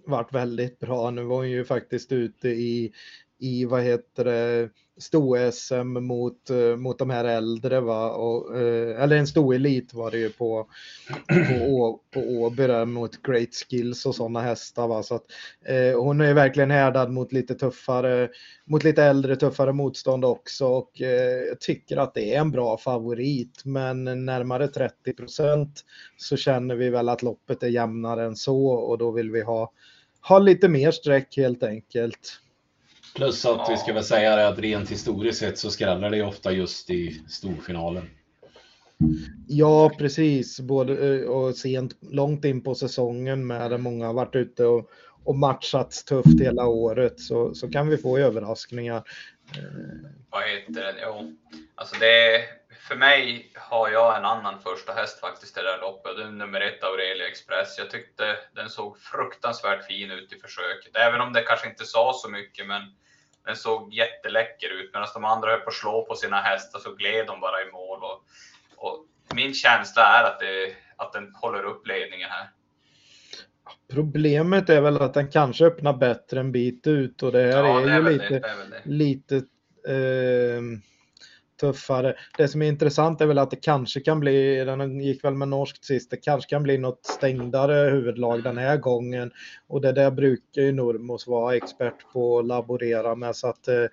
varit 0.06 0.34
väldigt 0.34 0.80
bra. 0.80 1.12
Nu 1.12 1.24
var 1.24 1.36
hon 1.36 1.50
ju 1.50 1.66
faktiskt 1.66 2.12
ute 2.12 2.50
i, 2.50 2.92
i 3.40 3.66
vad 3.66 3.82
heter 3.84 4.26
det, 4.26 4.70
sto-SM 4.98 6.00
mot, 6.00 6.50
eh, 6.50 6.76
mot 6.76 7.00
de 7.00 7.10
här 7.10 7.26
äldre. 7.26 7.80
Va? 7.80 8.12
Och, 8.12 8.58
eh, 8.58 9.02
eller 9.02 9.16
en 9.16 9.28
sto-elit 9.28 9.94
var 9.94 10.12
det 10.12 10.18
ju 10.18 10.30
på, 10.30 10.68
på, 11.50 12.00
på 12.14 12.20
Åby 12.20 12.68
där 12.68 12.86
mot 12.86 13.22
Great 13.22 13.50
Skills 13.54 14.06
och 14.06 14.16
sådana 14.16 14.42
hästar. 14.42 14.88
Va? 14.88 15.04
Så 15.04 15.16
att, 15.16 15.26
eh, 15.66 16.02
hon 16.02 16.22
är 16.22 16.34
verkligen 16.34 16.72
härdad 16.72 17.12
mot 17.12 17.32
lite 17.32 17.56
tuffare, 17.56 18.30
mot 18.66 18.84
lite 18.84 19.04
äldre 19.04 19.36
tuffare 19.36 19.74
motstånd 19.74 20.26
också. 20.26 20.68
Och 20.68 21.02
eh, 21.02 21.48
jag 21.48 21.60
tycker 21.60 21.98
att 21.98 22.14
det 22.14 22.36
är 22.36 22.40
en 22.40 22.52
bra 22.52 22.78
favorit. 22.78 23.66
Men 23.66 24.26
närmare 24.26 24.68
30 24.68 25.14
procent 25.14 25.86
så 26.18 26.38
känner 26.38 26.76
vi 26.76 26.90
väl 26.90 27.10
att 27.10 27.24
loppet 27.24 27.64
är 27.64 27.68
jämnare 27.68 28.26
än 28.26 28.36
så 28.36 28.68
och 28.68 28.98
då 28.98 29.12
vill 29.12 29.32
vi 29.32 29.42
ha, 29.42 29.72
ha 30.22 30.40
lite 30.40 30.68
mer 30.68 30.92
streck 30.92 31.38
helt 31.38 31.64
enkelt. 31.64 32.42
Plus 33.16 33.46
att 33.46 33.70
vi 33.72 33.78
ska 33.78 33.94
väl 33.94 34.04
säga 34.04 34.36
det 34.36 34.48
att 34.48 34.60
rent 34.60 34.92
historiskt 34.92 35.40
sett 35.40 35.58
så 35.58 35.70
skräller 35.72 36.10
det 36.10 36.24
ofta 36.24 36.52
just 36.52 36.90
i 36.90 37.22
storfinalen. 37.30 38.10
Ja, 39.48 39.92
precis. 39.98 40.60
Både 40.60 41.16
eh, 41.16 41.30
och 41.30 41.56
sent, 41.56 41.98
långt 42.02 42.46
in 42.46 42.64
på 42.64 42.76
säsongen 42.76 43.48
med 43.48 43.72
där 43.72 43.78
många 43.78 44.06
har 44.06 44.14
varit 44.14 44.36
ute 44.36 44.66
och, 44.66 44.90
och 45.24 45.36
matchats 45.36 46.04
tufft 46.04 46.42
hela 46.42 46.66
året 46.66 47.20
så, 47.20 47.54
så 47.54 47.72
kan 47.72 47.90
vi 47.90 47.98
få 47.98 48.18
överraskningar. 48.18 49.04
Eh, 49.58 50.10
Vad 50.30 50.44
heter 50.44 50.82
det? 50.82 50.96
Jo, 51.04 51.36
alltså 51.76 51.96
det 52.00 52.44
för 52.88 52.96
mig 52.96 53.52
har 53.56 53.90
jag 53.90 54.18
en 54.18 54.26
annan 54.26 54.60
första 54.60 54.94
häst 54.94 55.20
faktiskt 55.20 55.58
i 55.58 55.62
det 55.62 55.72
där 55.72 55.82
loppet. 55.82 56.18
Det 56.18 56.24
är 56.24 56.32
nummer 56.32 56.62
ett 56.62 56.84
Aurelia 56.84 57.28
Express. 57.28 57.78
Jag 57.78 57.90
tyckte 57.90 58.38
den 58.56 58.70
såg 58.70 59.00
fruktansvärt 59.00 59.86
fin 59.86 60.12
ut 60.12 60.34
i 60.34 60.40
försöket, 60.40 60.96
även 60.96 61.22
om 61.22 61.34
det 61.34 61.42
kanske 61.42 61.70
inte 61.70 61.86
sa 61.86 62.14
så 62.16 62.30
mycket. 62.30 62.68
Men 62.68 62.82
den 63.46 63.56
såg 63.56 63.94
jätteläcker 63.94 64.70
ut 64.70 64.90
medan 64.94 65.08
de 65.14 65.26
andra 65.26 65.50
höll 65.50 65.60
på 65.60 65.70
att 65.70 65.74
slå 65.74 66.06
på 66.06 66.16
sina 66.16 66.42
hästar 66.42 66.80
så 66.80 66.96
gled 66.96 67.28
de 67.28 67.40
bara 67.40 67.62
i 67.62 67.72
mål. 67.72 68.00
Och, 68.04 68.24
och 68.76 69.06
min 69.36 69.54
känsla 69.54 70.02
är 70.04 70.24
att, 70.24 70.40
det, 70.40 70.76
att 70.96 71.14
den 71.14 71.36
håller 71.36 71.64
upp 71.64 71.88
ledningen 71.88 72.30
här. 72.30 72.50
Problemet 73.94 74.70
är 74.70 74.82
väl 74.82 75.02
att 75.02 75.14
den 75.14 75.32
kanske 75.32 75.66
öppnar 75.66 75.94
bättre 75.94 76.40
en 76.40 76.52
bit 76.52 76.88
ut 76.88 77.24
och 77.24 77.32
det 77.32 77.42
här 77.42 77.64
ja, 77.64 77.82
är, 77.82 77.88
är 77.88 77.96
ju 77.96 78.10
lite, 78.10 78.40
det, 78.40 78.82
lite 78.86 79.36
eh, 79.88 80.62
tuffare. 81.60 82.16
Det 82.38 82.48
som 82.48 82.62
är 82.62 82.68
intressant 82.68 83.22
är 83.22 83.26
väl 83.26 83.38
att 83.38 83.52
det 83.52 83.56
kanske 83.56 84.00
kan 84.00 84.20
bli, 84.20 84.66
den 84.66 85.00
gick 85.00 85.24
väl 85.24 85.34
med 85.34 85.48
norskt 85.48 85.86
sist, 85.86 86.12
det 86.12 86.18
kanske 86.18 86.50
kan 86.50 86.64
bli 86.64 86.78
något 86.78 87.06
stängdare 87.06 87.90
huvudlag 87.90 88.44
den 88.44 88.58
här 88.58 88.78
gången. 88.78 89.32
Och 89.68 89.82
det 89.82 89.92
där 89.92 90.12
brukar 90.12 90.62
ju 90.62 90.72
Normos 90.72 91.28
vara 91.28 91.56
expert 91.56 92.14
på 92.14 92.40
att 92.40 92.46
laborera 92.46 93.16
med 93.16 93.36
så 93.36 93.48
att 93.48 93.68
eh, 93.68 93.86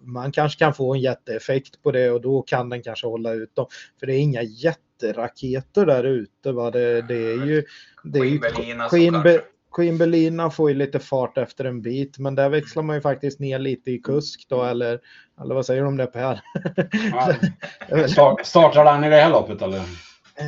man 0.00 0.32
kanske 0.32 0.58
kan 0.58 0.74
få 0.74 0.94
en 0.94 1.00
jätteeffekt 1.00 1.82
på 1.82 1.90
det 1.90 2.10
och 2.10 2.20
då 2.20 2.42
kan 2.42 2.68
den 2.68 2.82
kanske 2.82 3.06
hålla 3.06 3.32
ut 3.32 3.56
dem. 3.56 3.66
För 4.00 4.06
det 4.06 4.14
är 4.14 4.20
inga 4.20 4.42
jätteraketer 4.42 5.86
där 5.86 6.04
ute. 6.04 6.52
Va? 6.52 6.70
Det, 6.70 7.02
det 7.02 7.32
är 7.32 7.46
ju... 7.46 7.64
Det 8.04 8.18
är 8.18 8.24
ju 8.24 8.38
Be 9.22 9.42
Queen 9.76 9.98
Belina 9.98 10.50
får 10.50 10.70
ju 10.70 10.76
lite 10.76 10.98
fart 10.98 11.38
efter 11.38 11.64
en 11.64 11.82
bit, 11.82 12.18
men 12.18 12.34
där 12.34 12.48
växlar 12.48 12.82
man 12.82 12.96
ju 12.96 13.02
faktiskt 13.02 13.40
ner 13.40 13.58
lite 13.58 13.90
i 13.90 13.98
kusk 13.98 14.46
då, 14.48 14.62
eller, 14.62 15.00
eller 15.40 15.54
vad 15.54 15.66
säger 15.66 15.82
du 15.82 15.88
om 15.88 15.96
det 15.96 16.06
Per? 16.06 16.40
Ja. 17.90 18.36
startar 18.44 18.84
den 18.84 19.04
i 19.04 19.10
det 19.10 19.16
här 19.16 19.30
loppet 19.30 19.62
eller? 19.62 19.82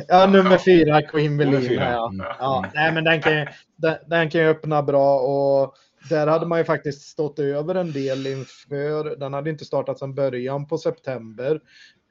Ja, 0.07 0.27
nummer 0.27 0.57
fyra, 0.57 1.01
Queen 1.01 1.37
Belina. 1.37 1.91
Ja. 1.91 2.09
Mm. 2.09 2.25
ja. 2.39 2.65
Nej, 2.73 2.93
men 2.93 3.03
den 3.03 3.21
kan, 3.21 3.47
den, 3.75 3.95
den 4.07 4.29
kan 4.29 4.41
ju 4.41 4.47
öppna 4.47 4.83
bra 4.83 5.19
och 5.19 5.75
där 6.09 6.27
hade 6.27 6.45
man 6.45 6.57
ju 6.57 6.65
faktiskt 6.65 7.01
stått 7.01 7.39
över 7.39 7.75
en 7.75 7.91
del 7.91 8.27
inför. 8.27 9.15
Den 9.15 9.33
hade 9.33 9.49
inte 9.49 9.65
startat 9.65 9.99
sedan 9.99 10.15
början 10.15 10.67
på 10.67 10.77
september. 10.77 11.59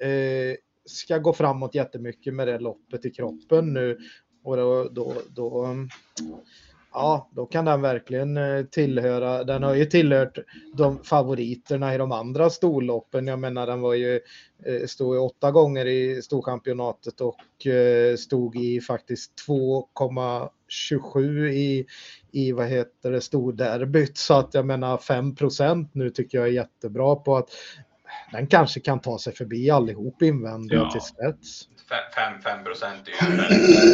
Eh, 0.03 0.57
ska 0.85 1.19
gå 1.19 1.33
framåt 1.33 1.75
jättemycket 1.75 2.35
med 2.35 2.49
det 2.49 2.59
loppet 2.59 3.05
i 3.05 3.11
kroppen 3.11 3.73
nu. 3.73 3.99
Och 4.45 4.57
då, 4.57 4.85
då, 4.85 5.15
då 5.35 5.77
ja, 6.99 7.31
då 7.33 7.47
kan 7.47 7.65
den 7.65 7.83
verkligen 7.83 8.37
eh, 8.37 8.65
tillhöra. 8.65 9.45
Den 9.45 9.63
har 9.63 9.75
ju 9.75 9.85
tillhört 9.85 10.39
de 10.75 11.05
favoriterna 11.05 11.95
i 11.95 11.99
de 11.99 12.13
andra 12.13 12.51
storloppen. 12.51 13.27
Jag 13.27 13.39
menar, 13.39 13.67
den 13.67 13.81
var 13.81 13.95
ju 13.95 14.21
eh, 14.67 14.87
stod 14.87 15.15
ju 15.15 15.21
åtta 15.21 15.51
gånger 15.51 15.87
i 15.87 16.23
storchampionatet 16.23 17.21
och 17.21 17.67
eh, 17.67 18.17
stod 18.17 18.57
i 18.57 18.81
faktiskt 18.81 19.33
2,27 19.49 21.47
i 21.49 21.87
i 22.33 22.53
vad 22.53 22.67
heter 22.67 23.11
det 23.11 23.21
storderbyt 23.21 24.19
så 24.19 24.35
att 24.35 24.55
jag 24.55 24.67
menar 24.67 24.97
5% 24.97 25.89
nu 25.93 26.11
tycker 26.11 26.39
jag 26.39 26.47
är 26.47 26.53
jättebra 26.53 27.17
på 27.17 27.37
att 27.37 27.51
den 28.33 28.47
kanske 28.47 28.81
kan 28.81 29.01
ta 29.01 29.19
sig 29.19 29.35
förbi 29.35 29.71
allihop 29.71 30.23
invändiga 30.23 30.79
ja. 30.79 30.91
till 30.91 31.01
spets. 31.01 31.69
5 32.45 32.65
procent 32.65 33.09
är 33.09 33.31
ju 33.31 33.37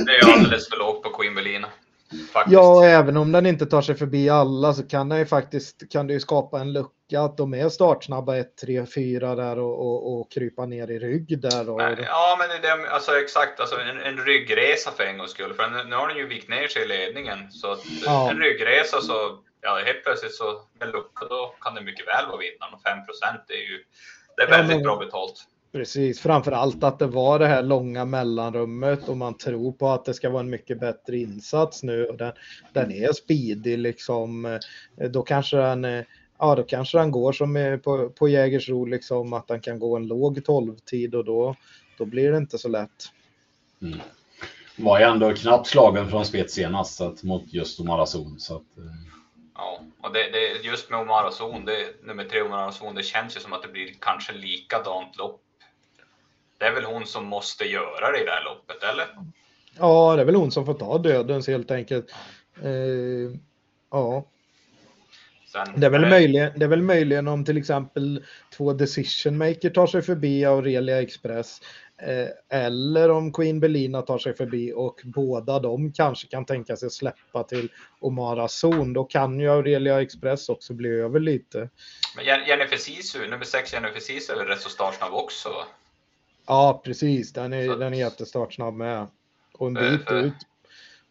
det 0.04 0.16
är 0.16 0.32
alldeles 0.32 0.68
för 0.68 0.76
lågt 0.78 1.02
på 1.02 1.10
Queen 1.10 1.34
Belina. 1.34 1.68
Faktiskt. 2.32 2.54
Ja, 2.54 2.84
även 2.84 3.16
om 3.16 3.32
den 3.32 3.46
inte 3.46 3.66
tar 3.66 3.82
sig 3.82 3.94
förbi 3.94 4.28
alla 4.28 4.74
så 4.74 4.88
kan 4.88 5.08
den 5.08 5.18
ju 5.18 5.26
faktiskt 5.26 5.92
kan 5.92 6.06
det 6.06 6.12
ju 6.12 6.20
skapa 6.20 6.60
en 6.60 6.72
lucka 6.72 7.20
att 7.20 7.36
de 7.36 7.54
är 7.54 7.68
startsnabba 7.68 8.36
1, 8.36 8.56
3, 8.56 8.86
4 8.86 9.34
där 9.34 9.58
och, 9.58 9.78
och, 9.80 10.20
och 10.20 10.32
krypa 10.32 10.66
ner 10.66 10.90
i 10.90 10.98
rygg 10.98 11.40
där. 11.40 11.70
Och... 11.70 11.80
Ja, 11.82 12.36
men 12.38 12.62
det, 12.62 12.90
alltså 12.90 13.18
exakt, 13.18 13.60
alltså 13.60 13.76
en, 13.80 14.00
en 14.00 14.24
ryggresa 14.24 14.90
för 14.90 15.04
en 15.04 15.18
gångs 15.18 15.30
skull. 15.30 15.54
För 15.54 15.70
nu, 15.70 15.84
nu 15.84 15.96
har 15.96 16.08
den 16.08 16.16
ju 16.16 16.26
vikt 16.26 16.48
ner 16.48 16.68
sig 16.68 16.82
i 16.82 16.86
ledningen. 16.86 17.50
Så 17.50 17.76
ja. 18.04 18.30
en 18.30 18.38
ryggresa 18.38 19.00
så, 19.00 19.38
ja 19.60 19.80
helt 19.84 20.04
plötsligt 20.04 20.34
så 20.34 20.62
en 20.80 20.90
lucka 20.90 21.26
då 21.28 21.54
kan 21.60 21.74
det 21.74 21.80
mycket 21.80 22.08
väl 22.08 22.26
vara 22.26 22.38
vinnaren 22.38 22.74
och 22.74 22.82
5 22.82 23.06
procent 23.06 23.42
är 23.48 23.54
ju, 23.70 23.84
det 24.36 24.42
är 24.42 24.50
väldigt 24.50 24.70
ja, 24.70 24.76
men... 24.76 24.82
bra 24.82 24.96
betalt. 24.96 25.46
Precis, 25.74 26.20
framför 26.20 26.52
allt 26.52 26.84
att 26.84 26.98
det 26.98 27.06
var 27.06 27.38
det 27.38 27.46
här 27.46 27.62
långa 27.62 28.04
mellanrummet 28.04 29.08
och 29.08 29.16
man 29.16 29.36
tror 29.36 29.72
på 29.72 29.88
att 29.88 30.04
det 30.04 30.14
ska 30.14 30.30
vara 30.30 30.40
en 30.40 30.50
mycket 30.50 30.80
bättre 30.80 31.16
insats 31.16 31.82
nu 31.82 32.06
och 32.06 32.16
den, 32.16 32.32
den 32.72 32.92
är 32.92 33.12
speedig 33.12 33.78
liksom. 33.78 34.58
Då 35.10 35.22
kanske 35.22 35.56
den, 35.56 36.04
ja, 36.38 36.54
då 36.54 36.62
kanske 36.62 36.98
den 36.98 37.10
går 37.10 37.32
som 37.32 37.80
på, 37.84 38.10
på 38.10 38.28
Jägersro 38.28 38.84
liksom 38.84 39.32
att 39.32 39.48
den 39.48 39.60
kan 39.60 39.78
gå 39.78 39.96
en 39.96 40.06
låg 40.06 40.44
12 40.44 40.76
tid 40.76 41.14
och 41.14 41.24
då, 41.24 41.56
då 41.98 42.04
blir 42.04 42.32
det 42.32 42.38
inte 42.38 42.58
så 42.58 42.68
lätt. 42.68 43.10
Mm. 43.82 43.98
Var 44.76 44.98
ju 44.98 45.04
ändå 45.04 45.34
knappt 45.34 45.66
slagen 45.66 46.10
från 46.10 46.24
spets 46.24 46.54
senast 46.54 46.94
så 46.94 47.04
att, 47.04 47.22
mot 47.22 47.52
just 47.52 47.80
Omarazon. 47.80 48.40
Så 48.40 48.56
att, 48.56 48.78
eh. 48.78 48.84
Ja, 49.54 49.80
och 50.00 50.12
det, 50.12 50.30
det, 50.30 50.66
just 50.68 50.90
med 50.90 51.00
Omarazon, 51.00 51.64
det, 51.64 52.06
nummer 52.06 52.24
tre 52.24 52.42
Omarazon, 52.42 52.94
det 52.94 53.02
känns 53.02 53.36
ju 53.36 53.40
som 53.40 53.52
att 53.52 53.62
det 53.62 53.68
blir 53.68 53.90
kanske 54.00 54.32
likadant 54.32 55.16
lopp 55.16 55.40
det 56.58 56.64
är 56.64 56.74
väl 56.74 56.84
hon 56.84 57.06
som 57.06 57.26
måste 57.26 57.64
göra 57.64 58.12
det 58.12 58.20
i 58.20 58.24
det 58.24 58.30
här 58.30 58.44
loppet, 58.44 58.82
eller? 58.82 59.06
Ja, 59.78 60.16
det 60.16 60.22
är 60.22 60.26
väl 60.26 60.34
hon 60.34 60.52
som 60.52 60.66
får 60.66 60.74
ta 60.74 60.98
dödens 60.98 61.48
helt 61.48 61.70
enkelt. 61.70 62.14
Eh, 62.62 63.38
ja. 63.90 64.24
Sen, 65.52 65.80
det, 65.80 65.86
är 65.86 65.90
väl 65.90 66.02
det... 66.02 66.10
Möjligen, 66.10 66.52
det 66.56 66.64
är 66.64 66.68
väl 66.68 66.82
möjligen 66.82 67.28
om 67.28 67.44
till 67.44 67.58
exempel 67.58 68.24
två 68.56 68.72
decision 68.72 69.38
maker 69.38 69.70
tar 69.70 69.86
sig 69.86 70.02
förbi 70.02 70.44
Aurelia 70.44 71.02
Express. 71.02 71.60
Eh, 72.02 72.60
eller 72.60 73.10
om 73.10 73.32
Queen 73.32 73.60
Belina 73.60 74.02
tar 74.02 74.18
sig 74.18 74.36
förbi 74.36 74.72
och 74.76 75.00
båda 75.04 75.58
de 75.58 75.92
kanske 75.92 76.26
kan 76.26 76.44
tänka 76.44 76.76
sig 76.76 76.90
släppa 76.90 77.42
till 77.42 77.68
Omara 78.00 78.48
Zon. 78.48 78.92
Då 78.92 79.04
kan 79.04 79.40
ju 79.40 79.50
Aurelia 79.50 80.02
Express 80.02 80.48
också 80.48 80.74
bli 80.74 80.88
över 80.88 81.20
lite. 81.20 81.68
Men 82.16 82.24
Jennifer 82.24 82.76
Sisu, 82.76 83.28
nummer 83.28 83.44
6 83.44 83.72
Jennifer 83.72 84.00
Sisu 84.00 84.32
är 84.32 84.36
väl 84.36 84.46
rätt 84.46 84.60
så 84.60 84.68
startsnabb 84.68 85.14
också? 85.14 85.48
Ja, 86.46 86.82
precis. 86.84 87.32
Den 87.32 87.52
är, 87.52 87.66
så... 87.66 87.74
den 87.74 87.94
är 87.94 87.98
jättestartsnabb 87.98 88.74
med. 88.74 89.06
Och 89.52 89.66
en 89.66 89.74
bit 89.74 90.10
ut 90.10 90.34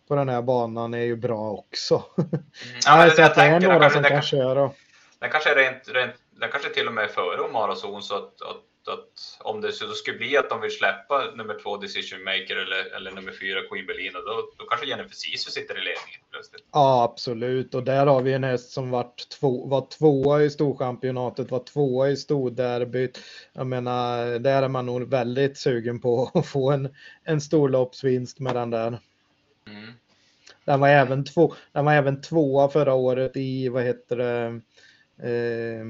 på 0.07 0.15
den 0.15 0.29
här 0.29 0.41
banan 0.41 0.93
är 0.93 1.03
ju 1.03 1.15
bra 1.15 1.51
också. 1.51 2.03
Mm. 2.63 2.79
Ja, 2.86 2.97
men, 2.97 3.11
så 3.11 3.21
att 3.21 3.36
det 3.36 3.41
är 3.41 3.59
några 3.59 3.89
som 3.89 4.03
kan, 4.03 4.11
kan 4.11 4.21
köra. 4.21 4.71
Den 5.19 5.29
kanske 5.29 5.51
är 5.51 5.55
rent, 5.55 5.88
rent, 5.88 6.13
den 6.31 6.49
kanske 6.51 6.69
till 6.69 6.88
och 6.88 6.93
med 6.93 7.03
är 7.03 7.07
före 7.07 7.41
Omara 7.41 7.75
Zon 7.75 8.03
så 8.03 8.15
att, 8.15 8.41
att 8.41 8.61
att 8.88 9.39
om 9.39 9.61
det 9.61 9.71
så 9.71 9.88
skulle 9.88 10.17
bli 10.17 10.38
att 10.38 10.49
de 10.49 10.61
vill 10.61 10.71
släppa 10.71 11.31
nummer 11.36 11.59
två 11.63 11.77
decision 11.77 12.23
maker 12.23 12.55
eller, 12.55 12.95
eller 12.95 13.11
nummer 13.11 13.31
fyra 13.31 13.59
Queen 13.69 13.86
Belina, 13.86 14.19
då, 14.19 14.51
då 14.57 14.65
kanske 14.65 14.88
Jennifer 14.88 15.15
Sisu 15.15 15.51
sitter 15.51 15.73
i 15.73 15.77
ledningen 15.77 16.19
plötsligt. 16.31 16.63
Ja, 16.71 17.03
absolut. 17.03 17.75
Och 17.75 17.84
där 17.84 18.05
har 18.05 18.21
vi 18.21 18.34
en 18.34 18.43
häst 18.43 18.71
som 18.71 18.89
varit 18.89 19.29
två, 19.29 19.67
var 19.67 19.88
tvåa 19.97 20.43
i 20.43 20.49
storchampionatet, 20.49 21.51
var 21.51 21.63
tvåa 21.63 22.09
i 22.09 22.17
storderbyt. 22.17 23.19
Jag 23.53 23.67
menar, 23.67 24.39
där 24.39 24.63
är 24.63 24.67
man 24.67 24.86
nog 24.86 25.09
väldigt 25.09 25.57
sugen 25.57 25.99
på 25.99 26.31
att 26.34 26.47
få 26.47 26.71
en, 26.71 26.95
en 27.23 27.41
storloppsvinst 27.41 28.39
med 28.39 28.55
den 28.55 28.69
där. 28.69 28.99
Mm. 29.67 29.93
Den 30.65 30.79
var 30.79 30.89
även 30.89 31.25
två, 31.25 31.53
den 31.71 31.86
var 31.86 31.93
även 31.93 32.21
tvåa 32.21 32.69
förra 32.69 32.93
året 32.93 33.38
i, 33.38 33.69
vad 33.69 33.84
heter 33.84 34.17
det, 34.17 34.61
eh, 35.29 35.86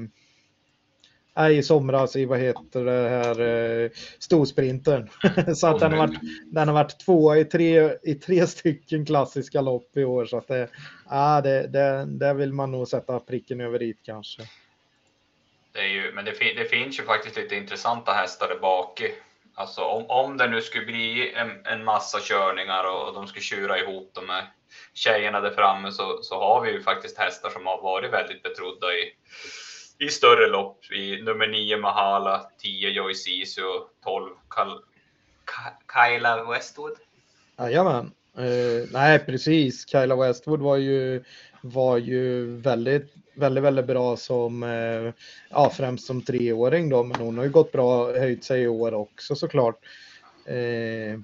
Nej, 1.36 1.58
i 1.58 1.62
somras 1.62 2.16
i 2.16 2.24
vad 2.24 2.38
heter 2.38 2.84
det 2.84 3.08
här 3.08 3.40
eh, 3.40 3.90
storsprinten. 4.18 5.10
så 5.56 5.66
att 5.66 5.80
den 5.80 5.92
har, 5.92 5.98
varit, 5.98 6.20
den 6.46 6.68
har 6.68 6.74
varit 6.74 7.00
tvåa 7.00 7.38
i 7.38 7.44
tre, 7.44 7.90
i 8.02 8.14
tre 8.14 8.46
stycken 8.46 9.06
klassiska 9.06 9.60
lopp 9.60 9.96
i 9.96 10.04
år. 10.04 10.26
Så 10.26 10.36
att 10.36 10.48
det, 10.48 10.68
ah, 11.06 11.40
det, 11.40 11.66
det, 11.66 12.04
det 12.06 12.34
vill 12.34 12.52
man 12.52 12.70
nog 12.70 12.88
sätta 12.88 13.20
pricken 13.20 13.60
över 13.60 13.82
i 13.82 13.94
kanske. 14.02 14.42
Det 15.72 15.80
är 15.80 15.88
ju, 15.88 16.12
men 16.12 16.24
det, 16.24 16.30
det, 16.30 16.64
finns 16.64 16.98
ju 16.98 17.02
faktiskt 17.02 17.36
lite 17.36 17.56
intressanta 17.56 18.12
hästar 18.12 18.48
där 18.48 18.58
bak. 18.58 19.02
Alltså 19.54 19.80
om, 19.80 20.04
om 20.08 20.36
det 20.36 20.48
nu 20.48 20.60
skulle 20.60 20.86
bli 20.86 21.32
en, 21.34 21.66
en 21.66 21.84
massa 21.84 22.18
körningar 22.20 22.84
och 22.84 23.14
de 23.14 23.26
skulle 23.26 23.42
tjura 23.42 23.78
ihop 23.78 24.10
de 24.12 24.28
här 24.28 24.44
tjejerna 24.94 25.40
där 25.40 25.50
framme 25.50 25.92
så, 25.92 26.22
så 26.22 26.38
har 26.38 26.60
vi 26.60 26.70
ju 26.70 26.82
faktiskt 26.82 27.18
hästar 27.18 27.50
som 27.50 27.66
har 27.66 27.82
varit 27.82 28.12
väldigt 28.12 28.42
betrodda 28.42 28.86
i, 28.92 29.12
i 30.04 30.08
större 30.08 30.46
lopp. 30.46 30.92
I 30.92 31.22
nummer 31.22 31.46
9 31.46 31.76
Mahala, 31.76 32.46
10 32.58 32.90
Joy 32.90 33.14
Sisu 33.14 33.62
och 33.62 33.90
12 34.04 34.30
Kal, 34.48 34.80
Kyla 35.94 36.44
Westwood. 36.44 36.92
Jajamän. 37.58 38.12
Uh, 38.38 38.86
nej, 38.92 39.18
precis. 39.18 39.88
Kyla 39.88 40.16
Westwood 40.16 40.60
var 40.60 40.76
ju, 40.76 41.24
var 41.60 41.98
ju 41.98 42.56
väldigt, 42.56 43.14
väldigt, 43.34 43.64
väldigt 43.64 43.86
bra 43.86 44.16
som, 44.16 44.62
uh, 44.62 45.12
ja, 45.50 45.70
främst 45.70 46.06
som 46.06 46.22
treåring 46.22 46.88
då, 46.88 47.02
men 47.02 47.20
hon 47.20 47.36
har 47.38 47.44
ju 47.44 47.50
gått 47.50 47.72
bra, 47.72 48.18
höjt 48.18 48.44
sig 48.44 48.62
i 48.62 48.68
år 48.68 48.94
också 48.94 49.34
såklart. 49.34 49.76
Uh, 50.50 51.20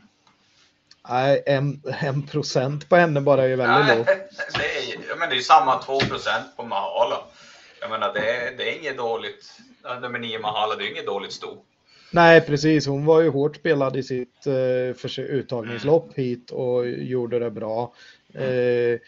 Nej, 1.09 1.43
en, 1.47 1.83
en 2.01 2.26
procent 2.26 2.89
på 2.89 2.97
henne 2.97 3.20
bara 3.20 3.43
är 3.43 3.49
ju 3.49 3.57
väldigt 3.57 3.97
lågt. 3.97 4.07
Det 4.07 4.93
är, 4.93 5.16
men 5.18 5.28
det 5.28 5.35
är 5.35 5.37
ju 5.37 5.43
samma 5.43 5.83
2 5.83 6.01
procent 6.01 6.57
på 6.57 6.62
Mahala. 6.62 7.16
Jag 7.81 7.91
menar, 7.91 8.14
det 8.14 8.31
är, 8.31 8.57
det 8.57 8.72
är 8.72 8.78
inget 8.78 8.97
dåligt. 8.97 9.53
Nummer 10.03 10.18
9 10.18 10.39
Mahala, 10.39 10.76
det 10.76 10.85
är 10.85 10.91
inget 10.91 11.07
dåligt 11.07 11.33
sto. 11.33 11.64
Nej, 12.12 12.41
precis. 12.41 12.87
Hon 12.87 13.05
var 13.05 13.20
ju 13.20 13.28
hårt 13.28 13.57
spelad 13.57 13.97
i 13.97 14.03
sitt 14.03 14.47
eh, 14.47 15.20
uttagningslopp 15.20 16.05
mm. 16.05 16.14
hit 16.16 16.51
och 16.51 16.89
gjorde 16.89 17.39
det 17.39 17.51
bra. 17.51 17.93
Eh, 18.35 18.99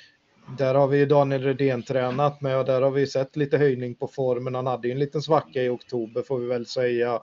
där 0.58 0.74
har 0.74 0.86
vi 0.86 1.04
Daniel 1.04 1.42
Redén 1.42 1.82
tränat 1.82 2.40
med 2.40 2.58
och 2.58 2.64
där 2.64 2.82
har 2.82 2.90
vi 2.90 3.06
sett 3.06 3.36
lite 3.36 3.58
höjning 3.58 3.94
på 3.94 4.08
formen. 4.08 4.54
Han 4.54 4.66
hade 4.66 4.88
ju 4.88 4.92
en 4.92 4.98
liten 4.98 5.22
svacka 5.22 5.62
i 5.62 5.68
oktober 5.68 6.22
får 6.22 6.38
vi 6.38 6.46
väl 6.46 6.66
säga 6.66 7.20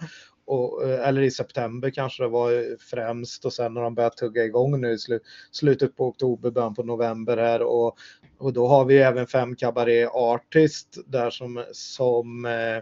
och, 0.49 0.83
eh, 0.83 1.07
eller 1.07 1.21
i 1.21 1.31
september 1.31 1.89
kanske 1.89 2.23
det 2.23 2.29
var 2.29 2.77
främst 2.79 3.45
och 3.45 3.53
sen 3.53 3.75
har 3.75 3.83
de 3.83 3.95
börjat 3.95 4.17
tugga 4.17 4.43
igång 4.43 4.81
nu 4.81 4.91
i 4.91 4.97
slu, 4.97 5.19
slutet 5.51 5.95
på 5.95 6.07
oktober, 6.07 6.51
början 6.51 6.75
på 6.75 6.83
november 6.83 7.37
här 7.37 7.61
och, 7.61 7.97
och 8.37 8.53
då 8.53 8.67
har 8.67 8.85
vi 8.85 8.97
även 8.97 9.27
fem 9.27 9.55
Cabaret 9.55 10.09
Artist 10.13 10.97
där 11.07 11.29
som, 11.29 11.63
som 11.71 12.45
eh, 12.45 12.77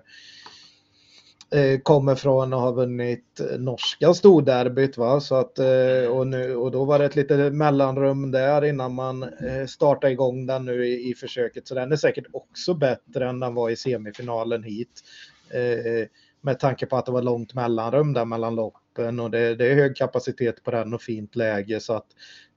eh, 1.59 1.79
kommer 1.79 2.15
från 2.15 2.53
och 2.53 2.61
har 2.61 2.73
vunnit 2.73 3.41
norska 3.57 4.13
storderbyt. 4.13 4.97
Va? 4.97 5.19
Så 5.19 5.35
att, 5.35 5.59
eh, 5.59 6.07
och, 6.09 6.27
nu, 6.27 6.55
och 6.55 6.71
då 6.71 6.85
var 6.85 6.99
det 6.99 7.05
ett 7.05 7.15
litet 7.15 7.53
mellanrum 7.53 8.31
där 8.31 8.65
innan 8.65 8.93
man 8.93 9.23
eh, 9.23 9.65
startade 9.67 10.13
igång 10.13 10.45
den 10.45 10.65
nu 10.65 10.87
i, 10.87 11.09
i 11.09 11.13
försöket. 11.13 11.67
Så 11.67 11.75
den 11.75 11.91
är 11.91 11.95
säkert 11.95 12.27
också 12.33 12.73
bättre 12.73 13.29
än 13.29 13.39
den 13.39 13.53
var 13.53 13.69
i 13.69 13.75
semifinalen 13.75 14.63
hit. 14.63 15.03
Eh, 15.49 16.07
med 16.47 16.59
tanke 16.59 16.85
på 16.85 16.97
att 16.97 17.05
det 17.05 17.11
var 17.11 17.21
långt 17.21 17.53
mellanrum 17.53 18.13
där 18.13 18.25
mellan 18.25 18.55
loppen 18.55 19.19
och 19.19 19.31
det, 19.31 19.55
det 19.55 19.71
är 19.71 19.75
hög 19.75 19.95
kapacitet 19.95 20.63
på 20.63 20.71
den 20.71 20.93
och 20.93 21.01
fint 21.01 21.35
läge 21.35 21.79
så 21.79 21.93
att 21.93 22.07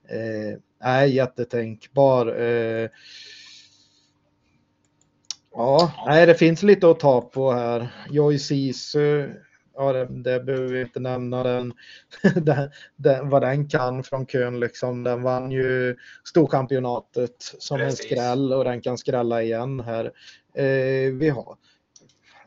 eh, 0.08 0.88
är 0.88 1.04
jättetänkbar. 1.04 2.40
Eh, 2.40 2.88
ja, 5.52 5.92
nej, 6.06 6.26
det 6.26 6.34
finns 6.34 6.62
lite 6.62 6.90
att 6.90 7.00
ta 7.00 7.20
på 7.20 7.52
här. 7.52 7.88
Joy 8.10 8.38
Sisu, 8.38 9.28
ja, 9.74 9.92
det, 9.92 10.06
det 10.06 10.40
behöver 10.40 10.68
vi 10.68 10.80
inte 10.80 11.00
nämna 11.00 11.42
den, 11.42 11.72
den, 12.34 12.70
den, 12.96 13.28
vad 13.28 13.42
den 13.42 13.68
kan 13.68 14.02
från 14.02 14.26
kön 14.26 14.60
liksom. 14.60 15.02
Den 15.02 15.22
vann 15.22 15.50
ju 15.50 15.96
storchampionatet 16.24 17.36
som 17.38 17.78
Precis. 17.78 18.00
en 18.00 18.06
skräll 18.06 18.52
och 18.52 18.64
den 18.64 18.80
kan 18.80 18.98
skrälla 18.98 19.42
igen 19.42 19.80
här. 19.80 20.04
Eh, 20.54 21.12
vi 21.12 21.28
har 21.28 21.56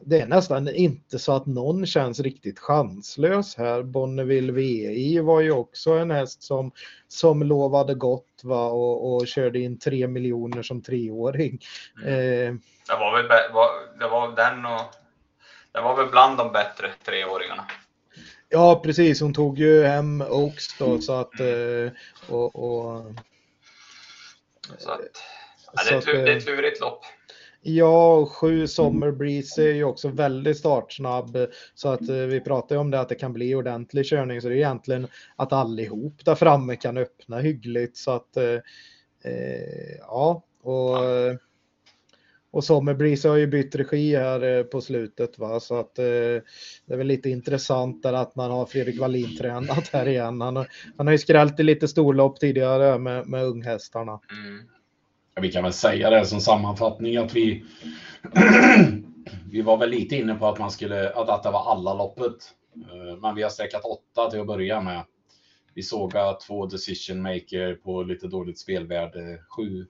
det 0.05 0.21
är 0.21 0.27
nästan 0.27 0.69
inte 0.69 1.19
så 1.19 1.35
att 1.35 1.45
någon 1.45 1.85
känns 1.85 2.19
riktigt 2.19 2.59
chanslös 2.59 3.55
här. 3.55 3.83
Bonneville 3.83 4.51
VI 4.51 5.19
var 5.19 5.41
ju 5.41 5.51
också 5.51 5.91
en 5.91 6.11
häst 6.11 6.43
som, 6.43 6.71
som 7.07 7.43
lovade 7.43 7.93
gott 7.93 8.41
va? 8.43 8.67
Och, 8.67 9.15
och 9.15 9.27
körde 9.27 9.59
in 9.59 9.79
tre 9.79 10.07
miljoner 10.07 10.63
som 10.63 10.81
treåring. 10.81 11.59
Mm. 12.03 12.13
Eh, 12.13 12.53
det, 12.87 12.95
var 12.99 13.17
väl, 13.17 13.27
det 13.99 14.07
var 14.07 14.35
den 14.35 14.65
och 14.65 14.81
det 15.71 15.81
var 15.81 15.95
väl 15.95 16.07
bland 16.07 16.37
de 16.37 16.51
bättre 16.51 16.91
treåringarna. 17.05 17.65
Ja, 18.49 18.81
precis. 18.83 19.21
Hon 19.21 19.33
tog 19.33 19.59
ju 19.59 19.83
hem 19.83 20.21
Oaks 20.21 20.77
då 20.77 21.01
så 21.01 21.13
att 21.13 21.39
eh, 21.39 21.91
och, 22.29 22.55
och 22.55 23.05
så 24.77 24.91
att, 24.91 25.01
ja, 25.73 25.83
det, 25.83 25.91
är 25.91 25.97
ett, 25.97 26.05
det 26.05 26.31
är 26.31 26.37
ett 26.37 26.47
eh, 26.47 26.55
lurigt 26.55 26.79
lopp. 26.79 27.05
Ja, 27.65 28.25
sju 28.25 28.67
Summer 28.67 29.11
Breeze 29.11 29.63
är 29.63 29.73
ju 29.73 29.83
också 29.83 30.07
väldigt 30.07 30.57
startsnabb. 30.57 31.37
Så 31.75 31.89
att 31.89 32.09
eh, 32.09 32.15
vi 32.15 32.39
pratar 32.39 32.75
ju 32.75 32.79
om 32.79 32.91
det 32.91 32.99
att 32.99 33.09
det 33.09 33.15
kan 33.15 33.33
bli 33.33 33.55
ordentlig 33.55 34.05
körning. 34.05 34.41
Så 34.41 34.49
det 34.49 34.53
är 34.53 34.57
egentligen 34.57 35.07
att 35.35 35.53
allihop 35.53 36.25
där 36.25 36.35
framme 36.35 36.75
kan 36.75 36.97
öppna 36.97 37.39
hyggligt. 37.39 37.97
Så 37.97 38.11
att 38.11 38.37
eh, 38.37 38.59
eh 39.23 39.95
ja, 39.99 40.43
och, 40.61 40.97
och 42.51 42.63
Summer 42.63 42.93
Breeze 42.93 43.29
har 43.29 43.35
ju 43.35 43.47
bytt 43.47 43.75
regi 43.75 44.15
här 44.15 44.57
eh, 44.57 44.63
på 44.63 44.81
slutet. 44.81 45.39
Va? 45.39 45.59
Så 45.59 45.79
att 45.79 45.99
eh, 45.99 46.05
det 46.85 46.93
är 46.93 46.97
väl 46.97 47.07
lite 47.07 47.29
intressant 47.29 48.03
där 48.03 48.13
att 48.13 48.35
man 48.35 48.51
har 48.51 48.65
Fredrik 48.65 48.99
Wallin 48.99 49.37
tränat 49.37 49.87
här 49.87 50.07
igen. 50.07 50.41
Han, 50.41 50.55
har, 50.55 50.67
han 50.97 51.07
har 51.07 51.11
ju 51.11 51.17
skrällt 51.17 51.59
i 51.59 51.63
lite 51.63 51.87
storlopp 51.87 52.39
tidigare 52.39 52.99
med, 52.99 53.27
med 53.27 53.45
unghästarna. 53.45 54.19
Mm 54.31 54.67
vi 55.41 55.51
kan 55.51 55.63
väl 55.63 55.73
säga 55.73 56.09
det 56.09 56.25
som 56.25 56.39
sammanfattning 56.39 57.17
att 57.17 57.33
vi 57.33 57.63
vi 59.51 59.61
var 59.61 59.77
väl 59.77 59.89
lite 59.89 60.15
inne 60.15 60.35
på 60.35 60.47
att 60.47 60.59
man 60.59 60.71
skulle 60.71 61.09
att 61.09 61.27
detta 61.27 61.51
var 61.51 61.71
alla 61.71 61.93
loppet. 61.93 62.53
Eh, 62.75 63.19
men 63.21 63.35
vi 63.35 63.43
har 63.43 63.49
sträckat 63.49 63.85
åtta 63.85 64.29
till 64.29 64.39
att 64.39 64.47
börja 64.47 64.81
med. 64.81 65.03
Vi 65.73 65.83
såg 65.83 66.17
att 66.17 66.39
två 66.39 66.65
decision 66.65 67.21
maker 67.21 67.75
på 67.75 68.03
lite 68.03 68.27
dåligt 68.27 68.59
spelvärde. 68.59 69.39
Sju 69.49 69.85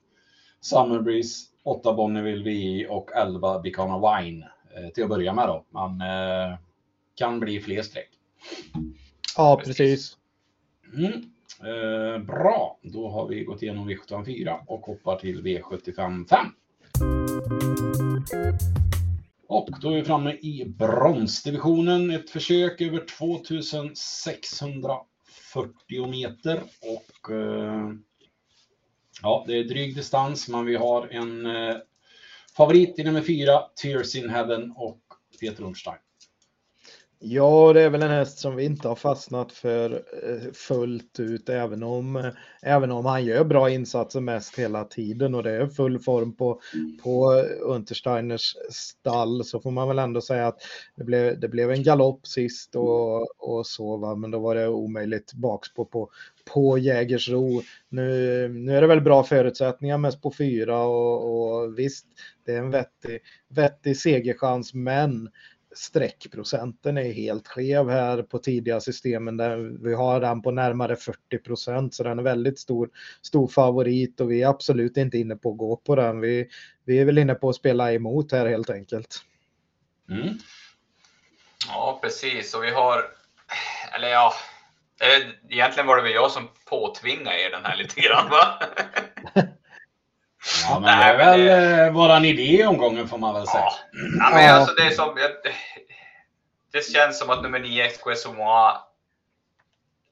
Summer 0.61 0.99
Breeze, 0.99 1.45
åtta 1.63 1.93
Bonneville 1.93 2.43
VI 2.43 2.87
och 2.89 3.11
elva 3.11 3.59
Bicana 3.59 3.97
Wine 3.97 4.47
eh, 4.75 4.89
till 4.89 5.03
att 5.03 5.09
börja 5.09 5.33
med 5.33 5.47
då. 5.47 5.65
Man 5.69 6.01
eh, 6.01 6.57
kan 7.15 7.39
bli 7.39 7.59
fler 7.59 7.81
streck. 7.81 8.09
Ja, 9.37 9.61
precis. 9.65 10.17
Mm. 10.97 11.32
Eh, 11.65 12.17
bra, 12.19 12.79
då 12.81 13.09
har 13.09 13.27
vi 13.27 13.43
gått 13.43 13.61
igenom 13.61 13.89
V754 13.89 14.59
och 14.67 14.81
hoppar 14.81 15.15
till 15.15 15.41
V75 15.41 16.27
5. 16.27 16.47
Och 19.47 19.69
då 19.81 19.89
är 19.89 19.95
vi 19.95 20.03
framme 20.03 20.31
i 20.31 20.65
bronsdivisionen. 20.65 22.11
Ett 22.11 22.29
försök 22.29 22.81
över 22.81 23.05
2640 23.17 26.07
meter 26.07 26.61
och 26.81 27.31
eh, 27.31 27.89
ja, 29.21 29.43
det 29.47 29.57
är 29.57 29.63
dryg 29.63 29.95
distans, 29.95 30.49
men 30.49 30.65
vi 30.65 30.75
har 30.75 31.07
en 31.07 31.45
eh, 31.45 31.75
favorit 32.57 32.99
i 32.99 33.03
nummer 33.03 33.21
fyra, 33.21 33.61
Tears 33.81 34.15
in 34.15 34.29
Heaven 34.29 34.73
och 34.75 35.01
Peter 35.39 35.63
Ulstein. 35.63 36.02
Ja, 37.25 37.73
det 37.73 37.81
är 37.81 37.89
väl 37.89 38.01
en 38.01 38.11
häst 38.11 38.39
som 38.39 38.55
vi 38.55 38.65
inte 38.65 38.87
har 38.87 38.95
fastnat 38.95 39.51
för 39.51 39.91
eh, 39.93 40.51
fullt 40.53 41.19
ut, 41.19 41.49
även 41.49 41.83
om, 41.83 42.15
eh, 42.15 42.25
även 42.61 42.91
om 42.91 43.05
han 43.05 43.25
gör 43.25 43.43
bra 43.43 43.69
insatser 43.69 44.21
mest 44.21 44.59
hela 44.59 44.83
tiden 44.83 45.35
och 45.35 45.43
det 45.43 45.51
är 45.51 45.67
full 45.67 45.99
form 45.99 46.35
på, 46.35 46.61
på 47.03 47.31
Untersteiners 47.61 48.55
stall 48.69 49.45
så 49.45 49.59
får 49.59 49.71
man 49.71 49.87
väl 49.87 49.99
ändå 49.99 50.21
säga 50.21 50.47
att 50.47 50.57
det 50.95 51.03
blev, 51.03 51.39
det 51.39 51.47
blev 51.47 51.71
en 51.71 51.83
galopp 51.83 52.27
sist 52.27 52.75
och, 52.75 53.41
och 53.41 53.67
så, 53.67 53.97
va? 53.97 54.15
men 54.15 54.31
då 54.31 54.39
var 54.39 54.55
det 54.55 54.67
omöjligt 54.67 55.33
bakspå 55.33 55.85
på, 55.85 56.09
på 56.53 56.77
Jägersro. 56.77 57.61
Nu, 57.89 58.03
nu 58.49 58.77
är 58.77 58.81
det 58.81 58.87
väl 58.87 59.01
bra 59.01 59.23
förutsättningar 59.23 59.97
mest 59.97 60.21
på 60.21 60.31
fyra 60.31 60.83
och, 60.83 61.63
och 61.63 61.79
visst, 61.79 62.05
det 62.45 62.51
är 62.51 62.59
en 62.59 62.71
vettig, 62.71 63.19
vettig 63.49 63.97
segerchans, 63.97 64.73
men 64.73 65.29
streckprocenten 65.75 66.97
är 66.97 67.13
helt 67.13 67.47
skev 67.47 67.89
här 67.89 68.23
på 68.23 68.37
tidiga 68.37 68.79
systemen 68.79 69.37
där 69.37 69.57
vi 69.83 69.93
har 69.93 70.19
den 70.19 70.41
på 70.41 70.51
närmare 70.51 70.95
40 70.95 71.37
procent 71.37 71.93
så 71.93 72.03
den 72.03 72.19
är 72.19 72.23
väldigt 72.23 72.59
stor, 72.59 72.89
stor 73.21 73.47
favorit 73.47 74.19
och 74.19 74.31
vi 74.31 74.43
är 74.43 74.47
absolut 74.47 74.97
inte 74.97 75.17
inne 75.17 75.35
på 75.35 75.51
att 75.51 75.57
gå 75.57 75.75
på 75.75 75.95
den. 75.95 76.19
Vi, 76.19 76.49
vi 76.85 76.99
är 76.99 77.05
väl 77.05 77.17
inne 77.17 77.35
på 77.35 77.49
att 77.49 77.55
spela 77.55 77.93
emot 77.93 78.31
här 78.31 78.45
helt 78.45 78.69
enkelt. 78.69 79.21
Mm. 80.09 80.37
Ja, 81.67 81.99
precis 82.03 82.53
och 82.53 82.63
vi 82.63 82.71
har, 82.71 83.05
eller 83.95 84.07
ja, 84.07 84.33
egentligen 85.49 85.87
var 85.87 85.97
det 85.97 86.03
väl 86.03 86.11
jag 86.11 86.31
som 86.31 86.49
påtvingade 86.69 87.41
er 87.41 87.51
den 87.51 87.65
här 87.65 87.77
lite 87.77 88.01
grann 88.01 88.29
va? 88.29 88.59
Ja, 90.63 90.79
men 90.79 90.99
det 90.99 91.03
är 91.03 91.17
väl 91.17 91.39
det... 91.39 91.85
Eh, 91.85 91.93
våran 91.93 92.25
idé 92.25 92.43
i 92.43 92.65
omgången 92.65 93.07
får 93.07 93.17
man 93.17 93.33
väl 93.33 93.47
säga. 93.47 93.69
Ja, 94.19 94.29
men 94.33 94.55
alltså 94.55 94.73
det 94.75 94.83
är 94.83 94.91
som, 94.91 95.15
det 96.71 96.91
känns 96.93 97.19
som 97.19 97.29
att 97.29 97.43
nummer 97.43 97.59
9 97.59 97.89
XQS 97.89 98.25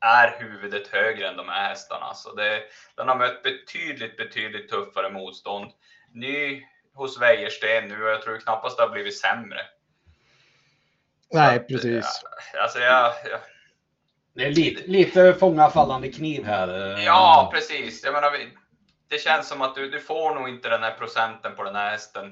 är 0.02 0.40
huvudet 0.40 0.88
högre 0.88 1.28
än 1.28 1.38
de 1.38 1.50
här 1.50 1.70
hästarna. 1.70 2.14
Så 2.14 2.36
det, 2.36 2.64
den 2.96 3.08
har 3.08 3.16
mött 3.16 3.44
betydligt, 3.44 4.18
betydligt 4.18 4.70
tuffare 4.70 5.10
motstånd. 5.10 5.72
Ny 6.14 6.64
hos 6.94 7.22
Wäjersten 7.22 7.88
nu 7.88 8.04
och 8.04 8.10
jag 8.10 8.22
tror 8.22 8.38
knappast 8.38 8.78
det 8.78 8.84
har 8.84 8.90
blivit 8.90 9.18
sämre. 9.18 9.60
Nej, 11.34 11.56
att, 11.56 11.68
precis. 11.68 12.24
Alltså 12.62 12.80
jag, 12.80 13.14
jag, 13.32 13.40
det 14.34 14.46
är 14.46 14.52
lite, 14.52 14.92
lite 14.92 15.34
fånga 15.34 15.70
fallande 15.70 16.12
kniv 16.12 16.46
här. 16.46 16.98
Eh. 16.98 17.06
Ja, 17.06 17.50
precis. 17.54 18.04
Jag 18.04 18.14
menar, 18.14 18.32
det 19.12 19.18
känns 19.18 19.48
som 19.48 19.62
att 19.62 19.76
du, 19.76 19.90
du 19.90 20.00
får 20.00 20.36
nog 20.36 20.50
inte 20.50 20.70
den 20.70 20.84
här 20.84 20.94
procenten 20.94 21.56
på 21.56 21.64
den 21.64 21.76
här 21.76 21.92
hästen 21.92 22.26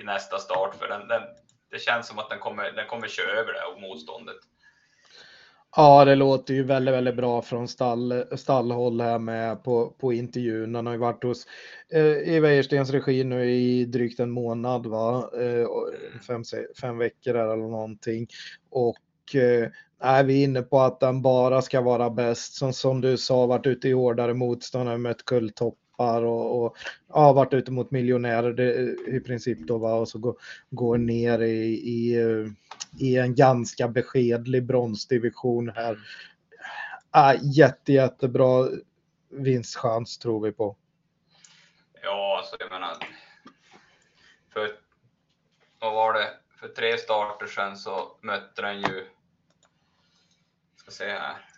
i 0.00 0.02
nästa 0.04 0.38
start. 0.38 0.74
För 0.74 0.88
den, 0.88 1.08
den, 1.08 1.22
det 1.70 1.78
känns 1.78 2.08
som 2.08 2.18
att 2.18 2.30
den 2.30 2.38
kommer, 2.38 2.72
den 2.72 2.86
kommer 2.86 3.08
köra 3.08 3.30
över 3.30 3.52
det 3.52 3.58
här 3.58 3.88
motståndet. 3.88 4.36
Ja, 5.76 6.04
det 6.04 6.14
låter 6.14 6.54
ju 6.54 6.62
väldigt, 6.62 6.94
väldigt 6.94 7.16
bra 7.16 7.42
från 7.42 7.68
stall, 7.68 8.24
stallhåll 8.36 9.00
här 9.00 9.18
med 9.18 9.64
på, 9.64 9.90
på 9.90 10.12
intervjun. 10.12 10.74
Han 10.74 10.86
har 10.86 10.92
ju 10.92 10.98
varit 10.98 11.24
hos 11.24 11.46
eh, 11.92 12.34
i 12.34 12.40
Wäjerstens 12.40 12.90
regi 12.90 13.24
nu 13.24 13.50
i 13.50 13.84
drygt 13.84 14.20
en 14.20 14.30
månad, 14.30 14.86
va? 14.86 15.30
Eh, 15.40 15.66
fem, 16.26 16.42
fem 16.80 16.98
veckor 16.98 17.36
eller 17.36 17.56
någonting. 17.56 18.26
Och 18.70 19.34
eh, 19.34 19.68
är 20.00 20.24
vi 20.24 20.42
inne 20.42 20.62
på 20.62 20.80
att 20.80 21.00
den 21.00 21.22
bara 21.22 21.62
ska 21.62 21.80
vara 21.80 22.10
bäst. 22.10 22.54
Som, 22.54 22.72
som 22.72 23.00
du 23.00 23.18
sa, 23.18 23.46
varit 23.46 23.66
ute 23.66 23.88
i 23.88 23.92
hårdare 23.92 24.34
motstånd, 24.34 25.00
mött 25.00 25.24
kulltopp 25.24 25.78
och, 25.96 26.64
och 26.64 26.76
ja, 27.08 27.32
varit 27.32 27.54
ute 27.54 27.70
mot 27.70 27.90
miljonärer 27.90 28.52
det, 28.52 28.74
i 29.16 29.20
princip 29.20 29.58
då 29.58 29.78
va? 29.78 29.94
och 29.94 30.08
så 30.08 30.18
går, 30.18 30.36
går 30.70 30.98
ner 30.98 31.42
i, 31.42 31.72
i, 31.72 32.16
i 33.00 33.16
en 33.16 33.34
ganska 33.34 33.88
beskedlig 33.88 34.66
bronsdivision 34.66 35.68
här. 35.68 35.98
Ah, 37.10 37.34
jätte, 37.34 37.92
jättebra 37.92 38.68
vinstchans 39.28 40.18
tror 40.18 40.40
vi 40.40 40.52
på. 40.52 40.76
Ja, 42.02 42.38
alltså 42.38 42.56
jag 42.58 42.70
menar. 42.70 42.96
För 44.52 44.78
vad 45.78 45.94
var 45.94 46.12
det? 46.12 46.30
För 46.60 46.68
tre 46.68 46.98
starter 46.98 47.46
sedan 47.46 47.76
så 47.76 48.16
mötte 48.20 48.62
den 48.62 48.80
ju. 48.80 49.06
Ska 50.76 50.90
se 50.90 51.04
här. 51.04 51.51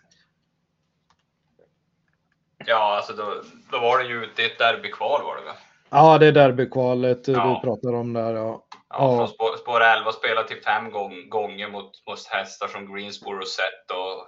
Ja, 2.65 2.95
alltså 2.95 3.13
då, 3.13 3.41
då 3.71 3.79
var 3.79 3.99
det 3.99 4.05
ju 4.05 4.23
ute 4.23 4.41
i 4.41 4.45
ett 4.45 4.59
derbykval 4.59 5.23
var 5.23 5.35
det 5.35 5.41
väl? 5.41 5.55
Ja, 5.89 6.17
det 6.17 6.27
är 6.27 6.31
derbykvalet 6.31 7.27
ja. 7.27 7.59
du 7.63 7.67
pratar 7.67 7.93
om 7.93 8.13
där. 8.13 8.33
Ja. 8.33 8.65
Ja, 8.89 9.17
från 9.17 9.27
spår, 9.27 9.57
spår 9.57 9.81
11 9.81 10.11
spelat 10.11 10.47
till 10.47 10.61
fem 10.61 10.91
gång, 10.91 11.29
gånger 11.29 11.67
mot, 11.67 11.91
mot 12.07 12.27
hästar 12.27 12.67
som 12.67 12.95
Greensboro 12.95 13.45
Set 13.45 13.91
och 13.91 14.27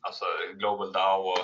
alltså 0.00 0.24
Global 0.54 0.92
Dow 0.92 1.26
och, 1.26 1.38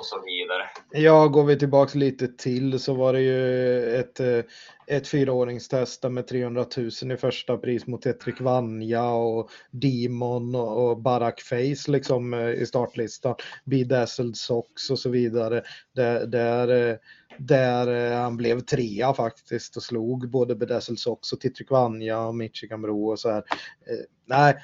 och 0.00 0.06
så 0.06 0.22
vidare. 0.24 0.70
Ja, 0.90 1.28
går 1.28 1.44
vi 1.44 1.58
tillbaks 1.58 1.94
lite 1.94 2.28
till 2.28 2.80
så 2.80 2.94
var 2.94 3.12
det 3.12 3.20
ju 3.20 3.94
ett, 3.96 4.20
eh, 4.20 4.40
ett 4.86 5.08
fyraåringstest 5.08 6.10
med 6.10 6.26
300 6.26 6.66
000 6.76 7.12
i 7.12 7.16
första 7.16 7.56
pris 7.56 7.86
mot 7.86 8.06
Etrik 8.06 8.40
Vanja 8.40 9.10
och 9.10 9.50
Demon 9.70 10.54
och 10.54 11.02
Barack 11.02 11.40
Face 11.40 11.90
liksom 11.90 12.34
eh, 12.34 12.50
i 12.50 12.66
startlistan. 12.66 13.34
Bedazzled 13.64 14.36
Sox 14.36 14.90
och 14.90 14.98
så 14.98 15.10
vidare. 15.10 15.62
Där, 15.94 16.26
där, 16.26 16.90
eh, 16.90 16.96
där 17.38 18.16
han 18.16 18.36
blev 18.36 18.60
trea 18.60 19.14
faktiskt 19.14 19.76
och 19.76 19.82
slog 19.82 20.30
både 20.30 20.54
Bedazzled 20.54 20.98
Sox 20.98 21.32
och 21.32 21.40
Titrik 21.40 21.70
Vanja 21.70 22.20
och 22.20 22.34
Michigan 22.34 22.82
Bro 22.82 23.10
och 23.10 23.18
så 23.18 23.30
här. 23.30 23.44
Nej, 24.26 24.56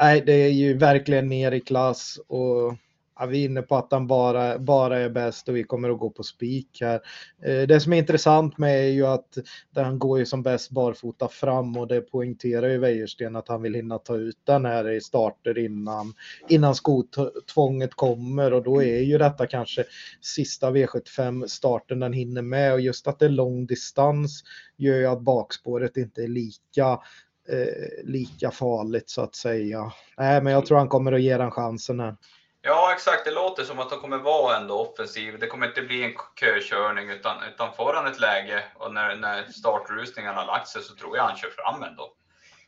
nej, 0.00 0.22
det 0.26 0.32
är 0.32 0.48
ju 0.48 0.74
verkligen 0.74 1.28
ner 1.28 1.52
i 1.52 1.60
klass 1.60 2.18
och 2.28 2.74
Ja, 3.18 3.26
vi 3.26 3.40
är 3.40 3.44
inne 3.44 3.62
på 3.62 3.76
att 3.76 3.92
han 3.92 4.06
bara, 4.06 4.58
bara 4.58 4.98
är 4.98 5.10
bäst 5.10 5.48
och 5.48 5.56
vi 5.56 5.64
kommer 5.64 5.90
att 5.90 5.98
gå 5.98 6.10
på 6.10 6.22
spik 6.22 6.78
här. 6.80 7.00
Eh, 7.42 7.66
det 7.66 7.80
som 7.80 7.92
är 7.92 7.96
intressant 7.96 8.58
med 8.58 8.84
är 8.84 8.88
ju 8.88 9.06
att 9.06 9.38
han 9.74 9.98
går 9.98 10.18
ju 10.18 10.26
som 10.26 10.42
bäst 10.42 10.70
barfota 10.70 11.28
fram 11.28 11.76
och 11.76 11.86
det 11.86 12.00
poängterar 12.00 12.68
ju 12.68 12.78
Wäjersten 12.78 13.36
att 13.36 13.48
han 13.48 13.62
vill 13.62 13.74
hinna 13.74 13.98
ta 13.98 14.16
ut 14.16 14.38
den 14.44 14.64
här 14.64 14.90
i 14.90 15.00
starter 15.00 15.58
innan, 15.58 16.14
innan 16.48 16.74
skotvånget 16.74 17.94
kommer 17.94 18.52
och 18.52 18.62
då 18.62 18.82
är 18.82 19.00
ju 19.00 19.18
detta 19.18 19.46
kanske 19.46 19.84
sista 20.20 20.70
V75 20.70 21.46
starten 21.46 22.00
den 22.00 22.12
hinner 22.12 22.42
med 22.42 22.72
och 22.72 22.80
just 22.80 23.06
att 23.06 23.18
det 23.18 23.24
är 23.24 23.30
lång 23.30 23.66
distans 23.66 24.44
gör 24.76 24.98
ju 24.98 25.06
att 25.06 25.20
bakspåret 25.20 25.96
inte 25.96 26.22
är 26.22 26.28
lika 26.28 27.00
eh, 27.48 28.04
lika 28.04 28.50
farligt 28.50 29.10
så 29.10 29.22
att 29.22 29.34
säga. 29.34 29.92
Nej, 30.18 30.42
men 30.42 30.52
jag 30.52 30.66
tror 30.66 30.78
han 30.78 30.88
kommer 30.88 31.12
att 31.12 31.22
ge 31.22 31.36
den 31.36 31.50
chansen 31.50 32.00
här. 32.00 32.16
Ja, 32.64 32.92
exakt. 32.92 33.24
Det 33.24 33.30
låter 33.30 33.64
som 33.64 33.78
att 33.78 33.90
de 33.90 34.00
kommer 34.00 34.18
vara 34.18 34.56
ändå 34.56 34.78
offensiv. 34.80 35.38
Det 35.38 35.46
kommer 35.46 35.66
inte 35.66 35.82
bli 35.82 36.04
en 36.04 36.14
kökörning 36.40 37.10
utan, 37.10 37.36
utan 37.54 37.74
får 37.74 37.94
han 37.94 38.06
ett 38.06 38.20
läge 38.20 38.64
och 38.74 38.94
när, 38.94 39.16
när 39.16 39.44
startrusningen 39.48 40.34
har 40.34 40.46
lagt 40.46 40.68
sig 40.68 40.82
så 40.82 40.94
tror 40.94 41.16
jag 41.16 41.24
han 41.24 41.36
kör 41.36 41.50
fram 41.50 41.82
ändå. 41.82 42.14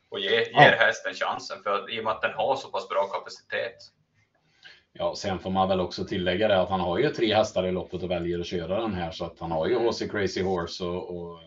Och 0.09 0.21
ger, 0.21 0.31
ger 0.31 0.47
ja. 0.53 0.87
hästen 0.87 1.15
chansen 1.15 1.63
för 1.63 1.91
i 1.91 2.01
och 2.01 2.05
med 2.05 2.13
att 2.13 2.23
den 2.23 2.35
har 2.35 2.57
så 2.57 2.69
pass 2.69 2.89
bra 2.89 3.05
kapacitet. 3.05 3.77
Ja, 4.93 5.15
sen 5.17 5.39
får 5.39 5.51
man 5.51 5.69
väl 5.69 5.81
också 5.81 6.05
tillägga 6.05 6.49
det 6.49 6.61
att 6.61 6.69
han 6.69 6.81
har 6.81 6.99
ju 6.99 7.11
tre 7.11 7.35
hästar 7.35 7.67
i 7.67 7.73
loppet 7.73 8.03
och 8.03 8.11
väljer 8.11 8.41
att 8.41 8.47
köra 8.47 8.81
den 8.81 8.95
här 8.95 9.11
så 9.11 9.25
att 9.25 9.41
han 9.41 9.51
har 9.51 9.67
ju 9.67 9.79
HC 9.79 9.99
Crazy 10.11 10.43
Horse 10.43 10.85
och, 10.85 11.17
och, 11.17 11.41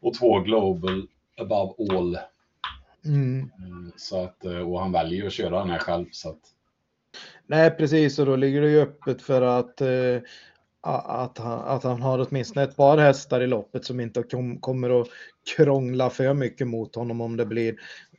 och 0.00 0.14
två 0.14 0.40
Global 0.40 1.08
Above 1.40 1.74
All. 1.90 2.18
Mm. 3.04 3.50
mm. 3.58 3.92
Så 3.96 4.24
att, 4.24 4.44
och 4.44 4.80
han 4.80 4.92
väljer 4.92 5.20
ju 5.20 5.26
att 5.26 5.32
köra 5.32 5.58
den 5.58 5.70
här 5.70 5.78
själv 5.78 6.06
så 6.12 6.30
att 6.30 6.53
Nej, 7.46 7.70
precis, 7.70 8.18
och 8.18 8.26
då 8.26 8.36
ligger 8.36 8.60
det 8.60 8.70
ju 8.70 8.80
öppet 8.80 9.22
för 9.22 9.42
att, 9.42 9.80
eh, 9.80 10.20
att, 10.80 11.38
han, 11.38 11.60
att 11.60 11.84
han 11.84 12.02
har 12.02 12.26
åtminstone 12.28 12.64
ett 12.64 12.76
par 12.76 12.98
hästar 12.98 13.40
i 13.40 13.46
loppet 13.46 13.84
som 13.84 14.00
inte 14.00 14.22
kom, 14.22 14.60
kommer 14.60 15.00
att 15.00 15.08
krångla 15.56 16.10
för 16.10 16.34
mycket 16.34 16.66
mot 16.66 16.94
honom 16.94 17.20
om 17.20 17.36
det 17.36 17.46
blir, 17.46 17.74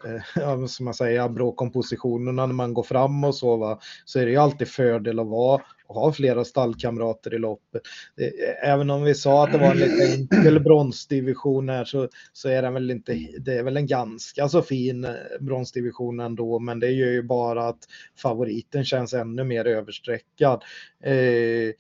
eh, 0.05 0.65
som 0.67 0.85
man 0.85 0.93
säger, 0.93 1.29
bråkompositionerna 1.29 2.45
när 2.45 2.53
man 2.53 2.73
går 2.73 2.83
fram 2.83 3.23
och 3.23 3.35
så, 3.35 3.57
va? 3.57 3.79
så 4.05 4.19
är 4.19 4.25
det 4.25 4.31
ju 4.31 4.37
alltid 4.37 4.67
fördel 4.67 5.19
att 5.19 5.27
vara 5.27 5.61
och 5.87 5.95
ha 5.95 6.13
flera 6.13 6.45
stallkamrater 6.45 7.33
i 7.33 7.37
loppet. 7.37 7.81
Eh, 8.21 8.69
även 8.69 8.89
om 8.89 9.03
vi 9.03 9.15
sa 9.15 9.43
att 9.43 9.51
det 9.51 9.57
var 9.57 9.71
en 9.71 9.77
lite 9.77 10.13
enkel 10.13 10.59
bronsdivision 10.59 11.69
här 11.69 11.85
så, 11.85 12.09
så 12.33 12.49
är 12.49 12.61
den 12.61 12.73
väl 12.73 12.91
inte, 12.91 13.13
det 13.39 13.53
är 13.53 13.63
väl 13.63 13.77
en 13.77 13.87
ganska 13.87 14.49
så 14.49 14.61
fin 14.61 15.05
eh, 15.05 15.11
bronsdivision 15.39 16.19
ändå, 16.19 16.59
men 16.59 16.79
det 16.79 16.89
gör 16.89 17.11
ju 17.11 17.23
bara 17.23 17.67
att 17.67 17.79
favoriten 18.17 18.85
känns 18.85 19.13
ännu 19.13 19.43
mer 19.43 19.65
överstreckad. 19.65 20.63
Eh, 21.03 21.73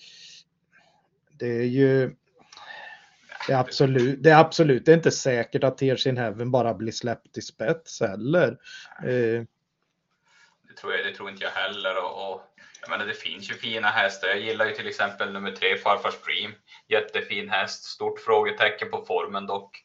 det 1.39 1.47
är 1.47 1.63
ju 1.63 2.15
det 3.47 3.53
är 3.53 3.59
absolut, 3.59 4.23
det 4.23 4.29
är 4.29 4.39
absolut 4.39 4.87
inte 4.87 5.11
säkert 5.11 5.63
att 5.63 5.77
Tears 5.77 6.07
in 6.07 6.17
Heaven 6.17 6.51
bara 6.51 6.73
blir 6.73 6.91
släppt 6.91 7.37
i 7.37 7.41
spets 7.41 8.01
heller. 8.01 8.57
Eh. 9.05 9.43
Det, 10.75 10.81
tror 10.81 10.93
jag, 10.93 11.05
det 11.05 11.15
tror 11.15 11.29
inte 11.29 11.43
jag 11.43 11.51
heller. 11.51 12.03
Och, 12.03 12.31
och 12.31 12.41
jag 12.81 12.89
menar, 12.89 13.05
det 13.05 13.13
finns 13.13 13.51
ju 13.51 13.53
fina 13.53 13.87
hästar. 13.87 14.27
Jag 14.27 14.39
gillar 14.39 14.65
ju 14.65 14.71
till 14.71 14.87
exempel 14.87 15.33
nummer 15.33 15.51
tre, 15.51 15.77
Farfars 15.77 16.21
Dream. 16.21 16.51
Jättefin 16.87 17.49
häst. 17.49 17.83
Stort 17.83 18.19
frågetecken 18.19 18.91
på 18.91 19.05
formen 19.05 19.47
dock. 19.47 19.83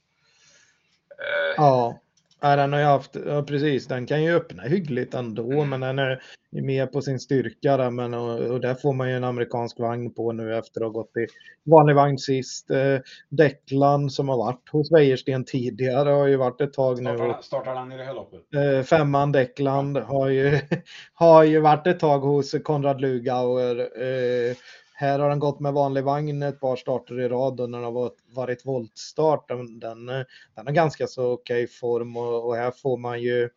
Eh. 1.18 1.54
Ja. 1.56 1.98
Ja, 2.40 2.56
den 2.56 2.72
har 2.72 2.80
ju 2.80 2.86
haft, 2.86 3.16
ja 3.26 3.42
precis, 3.42 3.86
den 3.86 4.06
kan 4.06 4.22
ju 4.22 4.36
öppna 4.36 4.62
hyggligt 4.62 5.14
ändå, 5.14 5.52
mm. 5.52 5.68
men 5.68 5.80
den 5.80 5.98
är 5.98 6.22
mer 6.62 6.86
på 6.86 7.02
sin 7.02 7.20
styrka 7.20 7.76
där, 7.76 7.90
men 7.90 8.14
och, 8.14 8.38
och 8.38 8.60
där 8.60 8.74
får 8.74 8.92
man 8.92 9.10
ju 9.10 9.16
en 9.16 9.24
amerikansk 9.24 9.78
vagn 9.78 10.14
på 10.14 10.32
nu 10.32 10.56
efter 10.56 10.80
att 10.80 10.86
ha 10.86 10.90
gått 10.90 11.16
i 11.16 11.26
vanlig 11.70 11.94
vagn 11.94 12.18
sist. 12.18 12.70
Eh, 12.70 12.98
Declan 13.28 14.10
som 14.10 14.28
har 14.28 14.36
varit 14.36 14.68
hos 14.72 14.92
Wäjersten 14.92 15.44
tidigare 15.44 16.10
har 16.10 16.26
ju 16.26 16.36
varit 16.36 16.60
ett 16.60 16.72
tag 16.72 17.02
nu. 17.02 17.14
Startar, 17.14 17.42
startar 17.42 17.74
han 17.74 17.92
i 17.92 17.96
det 17.96 18.04
här 18.04 18.14
loppet? 18.14 18.40
Eh, 18.54 18.84
femman 18.84 19.32
Declan 19.32 19.96
har 19.96 20.28
ju, 20.28 20.58
har 21.14 21.44
ju 21.44 21.60
varit 21.60 21.86
ett 21.86 22.00
tag 22.00 22.18
hos 22.18 22.54
Konrad 22.64 23.00
Lugauer. 23.00 23.78
Eh, 23.78 24.56
här 25.00 25.18
har 25.18 25.28
den 25.28 25.38
gått 25.38 25.60
med 25.60 25.72
vanlig 25.72 26.04
vagn 26.04 26.42
ett 26.42 26.60
par 26.60 26.76
starter 26.76 27.20
i 27.20 27.28
rad 27.28 27.60
och 27.60 27.70
när 27.70 27.78
det 27.78 27.84
har 27.84 28.12
varit 28.34 28.66
voltstart. 28.66 29.48
Den, 29.48 29.78
den, 29.78 30.06
den 30.06 30.26
har 30.66 30.72
ganska 30.72 31.06
så 31.06 31.32
okej 31.32 31.66
form 31.66 32.16
och, 32.16 32.46
och, 32.46 32.56
här 32.56 32.70
får 32.70 32.96
man 32.96 33.22
ju 33.22 33.48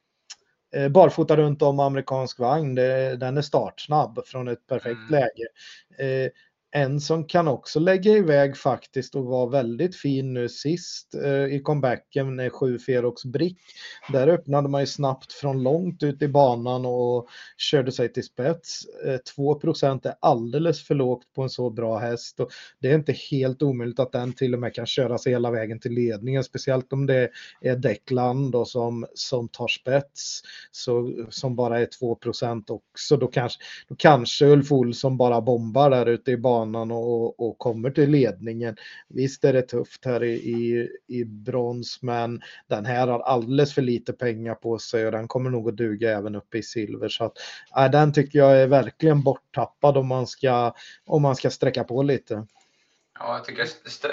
eh, 0.75 0.89
barfota 0.89 1.37
runt 1.37 1.61
om 1.61 1.79
amerikansk 1.79 2.39
vagn. 2.39 2.75
Den 2.75 3.37
är 3.37 3.41
startsnabb 3.41 4.19
från 4.25 4.47
ett 4.47 4.67
perfekt 4.67 5.09
mm. 5.09 5.11
läge. 5.11 5.47
En 6.75 7.01
som 7.01 7.27
kan 7.27 7.47
också 7.47 7.79
lägga 7.79 8.11
iväg 8.11 8.57
faktiskt 8.57 9.15
och 9.15 9.25
var 9.25 9.49
väldigt 9.49 9.95
fin 9.95 10.33
nu 10.33 10.49
sist 10.49 11.15
eh, 11.15 11.45
i 11.45 11.61
comebacken 11.63 12.39
är 12.39 12.49
7 12.49 12.79
Ferox 12.79 13.25
Brick. 13.25 13.57
Där 14.11 14.27
öppnade 14.27 14.69
man 14.69 14.81
ju 14.81 14.87
snabbt 14.87 15.33
från 15.33 15.63
långt 15.63 16.03
ut 16.03 16.21
i 16.21 16.27
banan 16.27 16.85
och 16.85 17.27
körde 17.57 17.91
sig 17.91 18.13
till 18.13 18.23
spets. 18.23 18.81
Eh, 19.05 19.19
2% 19.37 20.07
är 20.07 20.13
alldeles 20.19 20.83
för 20.83 20.95
lågt 20.95 21.33
på 21.35 21.41
en 21.41 21.49
så 21.49 21.69
bra 21.69 21.97
häst 21.97 22.39
och 22.39 22.49
det 22.79 22.91
är 22.91 22.95
inte 22.95 23.15
helt 23.31 23.61
omöjligt 23.61 23.99
att 23.99 24.11
den 24.11 24.33
till 24.33 24.53
och 24.53 24.59
med 24.59 24.73
kan 24.73 24.85
köra 24.85 25.17
sig 25.17 25.31
hela 25.31 25.51
vägen 25.51 25.79
till 25.79 25.91
ledningen, 25.91 26.43
speciellt 26.43 26.93
om 26.93 27.05
det 27.05 27.29
är 27.61 27.75
Declan 27.75 28.51
då 28.51 28.65
som, 28.65 29.05
som 29.13 29.49
tar 29.49 29.67
spets 29.67 30.41
så, 30.71 31.25
som 31.29 31.55
bara 31.55 31.79
är 31.79 31.87
2% 32.01 32.71
också. 32.71 33.17
Då 33.17 33.27
kanske, 33.27 33.63
då 33.87 33.95
kanske 33.95 34.45
Ulf 34.45 34.71
Olsson 34.71 35.17
bara 35.17 35.41
bombar 35.41 35.89
där 35.89 36.05
ute 36.05 36.31
i 36.31 36.37
banan 36.37 36.62
banan 36.63 36.91
och, 36.91 37.39
och 37.39 37.57
kommer 37.57 37.91
till 37.91 38.09
ledningen. 38.09 38.75
Visst 39.07 39.43
är 39.43 39.53
det 39.53 39.61
tufft 39.61 40.05
här 40.05 40.23
i, 40.23 40.33
i, 40.33 40.89
i 41.07 41.25
brons, 41.25 42.01
men 42.01 42.41
den 42.67 42.85
här 42.85 43.07
har 43.07 43.19
alldeles 43.19 43.73
för 43.73 43.81
lite 43.81 44.13
pengar 44.13 44.55
på 44.55 44.79
sig 44.79 45.05
och 45.05 45.11
den 45.11 45.27
kommer 45.27 45.49
nog 45.49 45.69
att 45.69 45.77
duga 45.77 46.17
även 46.17 46.35
uppe 46.35 46.57
i 46.57 46.63
silver. 46.63 47.09
Så 47.09 47.25
att, 47.25 47.37
äh, 47.77 47.91
den 47.91 48.13
tycker 48.13 48.39
jag 48.39 48.61
är 48.61 48.67
verkligen 48.67 49.23
borttappad 49.23 49.97
om 49.97 50.07
man 50.07 50.27
ska, 50.27 50.73
om 51.05 51.21
man 51.21 51.35
ska 51.35 51.49
sträcka 51.49 51.83
på 51.83 52.03
lite. 52.03 52.47
Ja, 53.19 53.33
jag 53.33 53.45
tycker 53.45 53.67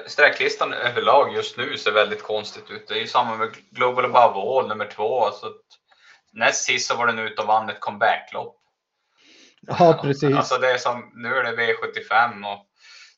sträcklistan 0.09 0.72
överlag 0.72 1.34
just 1.34 1.57
nu 1.57 1.76
ser 1.76 1.92
väldigt 1.92 2.22
konstigt 2.22 2.70
ut. 2.70 2.88
Det 2.88 2.94
är 2.94 3.01
ju 3.01 3.07
samma 3.07 3.36
med 3.36 3.48
Global 3.70 4.05
Above 4.05 4.40
All 4.40 4.68
nummer 4.68 4.86
två. 4.86 5.30
Så 5.30 5.46
näst 6.32 6.64
sist 6.64 6.88
så 6.88 6.96
var 6.96 7.07
den 7.07 7.18
ute 7.18 7.42
och 7.42 7.48
vann 7.48 7.70
ett 7.70 7.80
comebacklopp. 7.80 8.59
Ja, 9.66 10.00
precis. 10.02 10.36
Alltså 10.36 10.58
det 10.58 10.70
är 10.70 10.78
som, 10.78 11.12
nu 11.14 11.28
är 11.28 11.44
det 11.44 11.62
V75 11.62 12.52
och 12.52 12.66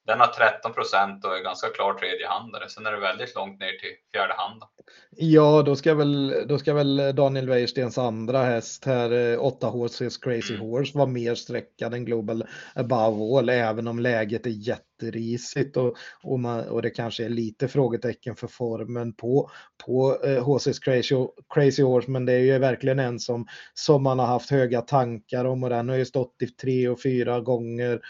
den 0.07 0.21
har 0.21 0.27
13 0.27 0.73
procent 0.73 1.25
och 1.25 1.37
är 1.37 1.43
ganska 1.43 1.69
klar 1.69 1.95
tredjehandare. 1.95 2.69
Sen 2.69 2.87
är 2.87 2.93
det 2.93 3.01
väldigt 3.01 3.35
långt 3.35 3.61
ner 3.61 3.73
till 3.73 3.91
fjärde 4.15 4.35
hand. 4.37 4.63
Ja, 5.11 5.63
då 5.63 5.77
ska 5.77 5.95
väl, 5.95 6.45
då 6.49 6.59
ska 6.59 6.75
väl 6.75 7.13
Daniel 7.15 7.49
Wäjerstens 7.49 7.99
andra 7.99 8.43
häst 8.43 8.85
här, 8.85 9.39
8 9.39 9.67
eh, 9.67 9.73
Horses 9.73 10.19
Crazy 10.19 10.55
mm. 10.55 10.67
Horse, 10.67 10.99
vara 10.99 11.09
mer 11.09 11.35
sträckad 11.35 11.95
än 11.95 12.05
Global 12.05 12.45
Above 12.75 13.39
All, 13.39 13.49
även 13.49 13.89
om 13.89 13.99
läget 13.99 14.47
är 14.47 14.51
jätte 14.51 14.92
risigt 15.11 15.77
och, 15.77 15.97
och, 16.23 16.41
man, 16.41 16.69
och 16.69 16.83
det 16.83 16.91
kanske 16.91 17.25
är 17.25 17.29
lite 17.29 17.69
frågetecken 17.69 18.37
för 18.37 18.47
formen 18.47 19.13
på, 19.13 19.51
på 19.87 20.19
eh, 20.25 20.45
HC's 20.47 20.83
Crazy, 20.83 21.15
Crazy 21.55 21.83
Horse, 21.83 22.11
men 22.11 22.27
det 22.27 22.33
är 22.33 22.39
ju 22.39 22.59
verkligen 22.59 22.99
en 22.99 23.19
som, 23.19 23.47
som 23.75 24.03
man 24.03 24.19
har 24.19 24.27
haft 24.27 24.51
höga 24.51 24.81
tankar 24.81 25.45
om 25.45 25.65
och 25.65 25.71
den 25.71 25.89
har 25.89 25.97
ju 25.97 26.05
stått 26.05 26.43
i 26.43 26.47
tre 26.47 26.89
och 26.89 27.03
fyra 27.03 27.41
gånger, 27.41 28.01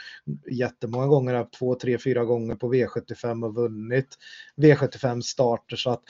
jättemånga 0.51 1.07
gånger, 1.07 1.47
två, 1.59 1.75
tre, 1.75 1.99
fyra 1.99 2.25
gånger 2.25 2.55
på 2.55 2.75
V75 2.75 3.47
och 3.47 3.55
vunnit 3.55 4.19
V75 4.57 5.21
starter. 5.21 5.77
Så 5.77 5.91
att 5.91 6.03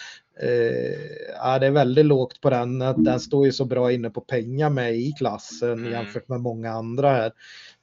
ja, 1.36 1.58
det 1.58 1.66
är 1.66 1.70
väldigt 1.70 2.04
lågt 2.04 2.40
på 2.40 2.50
den. 2.50 2.78
Den 2.78 3.20
står 3.20 3.46
ju 3.46 3.52
så 3.52 3.64
bra 3.64 3.92
inne 3.92 4.10
på 4.10 4.20
pengar 4.20 4.70
med 4.70 4.94
i 4.94 5.12
klassen 5.18 5.72
mm. 5.72 5.92
jämfört 5.92 6.28
med 6.28 6.40
många 6.40 6.72
andra 6.72 7.10
här. 7.10 7.32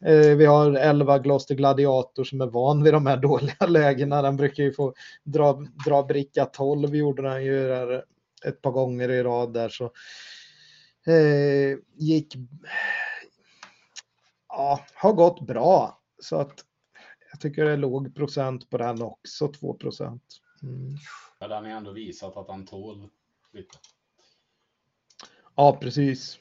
Eh, 0.05 0.37
vi 0.37 0.45
har 0.45 0.73
11 0.73 1.19
Gloster 1.19 1.55
Gladiator 1.55 2.23
som 2.23 2.41
är 2.41 2.47
van 2.47 2.83
vid 2.83 2.93
de 2.93 3.05
här 3.05 3.17
dåliga 3.21 3.65
lägena. 3.67 4.21
Den 4.21 4.37
brukar 4.37 4.63
ju 4.63 4.73
få 4.73 4.93
dra, 5.23 5.65
dra 5.85 6.03
bricka 6.03 6.45
12 6.45 6.95
gjorde 6.95 7.21
den 7.21 7.43
ju 7.43 7.67
där 7.67 8.03
ett 8.45 8.61
par 8.61 8.71
gånger 8.71 9.09
i 9.09 9.23
rad 9.23 9.53
där 9.53 9.69
så 9.69 9.85
eh, 11.11 11.77
gick 11.95 12.35
ja, 14.49 14.79
har 14.93 15.13
gått 15.13 15.47
bra 15.47 16.01
så 16.19 16.35
att 16.35 16.65
jag 17.31 17.39
tycker 17.41 17.65
det 17.65 17.71
är 17.71 17.77
låg 17.77 18.15
procent 18.15 18.69
på 18.69 18.77
den 18.77 19.01
också, 19.01 19.47
2 19.47 19.73
procent. 19.73 20.23
Mm. 20.63 20.97
Ja, 21.39 21.47
den 21.47 21.65
har 21.65 21.71
ändå 21.71 21.91
visat 21.91 22.37
att 22.37 22.47
han 22.47 22.65
tål 22.65 23.09
lite. 23.53 23.77
Ja, 25.55 25.77
precis. 25.81 26.39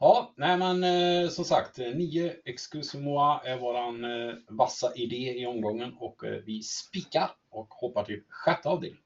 Ja, 0.00 0.32
nej 0.36 0.56
men 0.58 0.84
eh, 0.84 1.30
som 1.30 1.44
sagt, 1.44 1.78
9 1.78 2.34
Excuse 2.44 2.98
moi 2.98 3.40
är 3.44 3.58
våran 3.58 4.04
eh, 4.04 4.34
vassa 4.48 4.94
idé 4.94 5.40
i 5.40 5.46
omgången 5.46 5.94
och 5.98 6.24
eh, 6.24 6.42
vi 6.46 6.62
spikar 6.62 7.30
och 7.50 7.68
hoppar 7.70 8.04
till 8.04 8.22
sjätte 8.28 8.68
avdelning. 8.68 9.00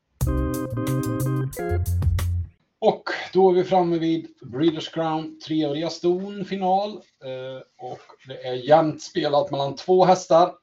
Och 2.78 3.04
då 3.32 3.50
är 3.50 3.54
vi 3.54 3.64
framme 3.64 3.98
vid 3.98 4.28
Breeders 4.40 4.88
Crown 4.88 5.40
treåriga 5.46 5.90
ston 5.90 6.44
final 6.44 6.90
eh, 7.24 7.62
och 7.78 8.00
det 8.26 8.46
är 8.46 8.54
jämnt 8.54 9.02
spelat 9.02 9.50
mellan 9.50 9.76
två 9.76 10.04
hästar. 10.04 10.54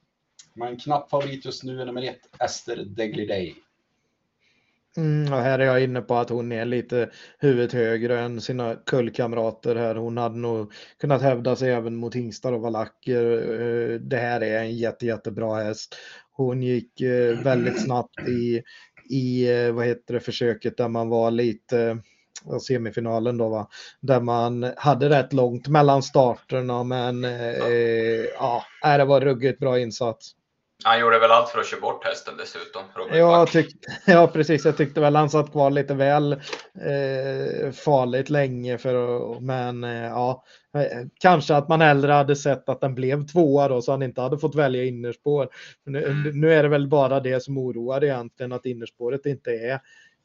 Men 0.54 0.80
knapp 0.80 1.10
favorit 1.10 1.46
just 1.46 1.64
nu 1.64 1.82
är 1.82 1.86
nummer 1.86 2.02
ett, 2.02 2.42
Ester 2.42 2.76
Degliday. 2.86 3.56
Mm, 4.98 5.34
och 5.34 5.40
här 5.40 5.60
är 5.60 5.66
jag 5.66 5.84
inne 5.84 6.02
på 6.02 6.16
att 6.16 6.30
hon 6.30 6.52
är 6.52 6.66
lite 6.66 7.10
huvudet 7.40 7.74
högre 7.74 8.20
än 8.20 8.42
sina 8.42 8.76
kullkamrater 8.76 9.76
här. 9.76 9.96
Hon 9.96 10.18
hade 10.18 10.38
nog 10.38 10.74
kunnat 11.00 11.22
hävda 11.22 11.56
sig 11.56 11.72
även 11.72 11.96
mot 11.96 12.16
hingstar 12.16 12.54
och 12.54 12.62
valacker. 12.62 13.24
Eh, 13.62 14.00
det 14.00 14.18
här 14.18 14.42
är 14.42 14.60
en 14.60 14.78
jätte, 14.78 15.06
jättebra 15.06 15.64
häst. 15.64 15.96
Hon 16.32 16.64
gick 16.64 17.02
eh, 17.02 17.40
väldigt 17.44 17.84
snabbt 17.84 18.20
i, 18.28 18.64
i 19.10 19.52
eh, 19.52 19.72
vad 19.72 19.86
heter 19.86 20.14
det, 20.14 20.20
försöket 20.20 20.78
där 20.78 20.88
man 20.88 21.10
var 21.10 21.32
lite 21.32 21.98
semifinalen 22.68 23.38
då 23.38 23.50
va, 23.50 23.68
där 24.02 24.22
man 24.22 24.74
hade 24.78 25.10
rätt 25.10 25.34
långt 25.34 25.68
mellan 25.68 26.04
starterna 26.04 26.84
men 26.84 27.24
eh, 27.24 28.26
ja, 28.40 28.64
äh, 28.86 28.98
det 28.98 29.06
var 29.06 29.22
ruggigt 29.22 29.60
bra 29.60 29.80
insats. 29.80 30.36
Han 30.84 31.00
gjorde 31.00 31.20
väl 31.20 31.32
allt 31.32 31.50
för 31.50 31.60
att 31.60 31.68
köra 31.68 31.82
bort 31.82 32.06
hästen 32.06 32.34
dessutom. 32.38 32.82
Ja, 33.12 33.46
tyck, 33.46 33.76
ja, 34.06 34.28
precis. 34.28 34.66
Jag 34.66 34.78
tyckte 34.78 35.02
väl 35.02 35.16
han 35.16 35.30
satt 35.30 35.52
kvar 35.52 35.72
lite 35.72 35.94
väl 35.94 36.34
eh, 36.34 37.72
farligt 37.72 38.30
länge. 38.30 38.78
För, 38.78 39.40
men 39.40 39.84
eh, 39.84 40.04
ja, 40.04 40.44
eh, 40.78 41.08
kanske 41.20 41.56
att 41.56 41.70
man 41.70 41.82
hellre 41.82 42.12
hade 42.12 42.36
sett 42.36 42.70
att 42.70 42.82
den 42.82 42.96
blev 42.96 43.28
tvåa 43.28 43.68
då 43.68 43.82
så 43.82 43.92
han 43.92 44.04
inte 44.04 44.22
hade 44.22 44.38
fått 44.38 44.56
välja 44.56 44.84
innerspår. 44.84 45.50
Nu, 45.86 46.06
mm. 46.06 46.42
nu 46.42 46.54
är 46.54 46.64
det 46.64 46.70
väl 46.70 46.88
bara 46.88 47.20
det 47.20 47.44
som 47.44 47.58
oroar 47.58 48.04
egentligen 48.04 48.52
att 48.52 48.66
innerspåret 48.66 49.26
inte 49.26 49.52
är 49.52 49.80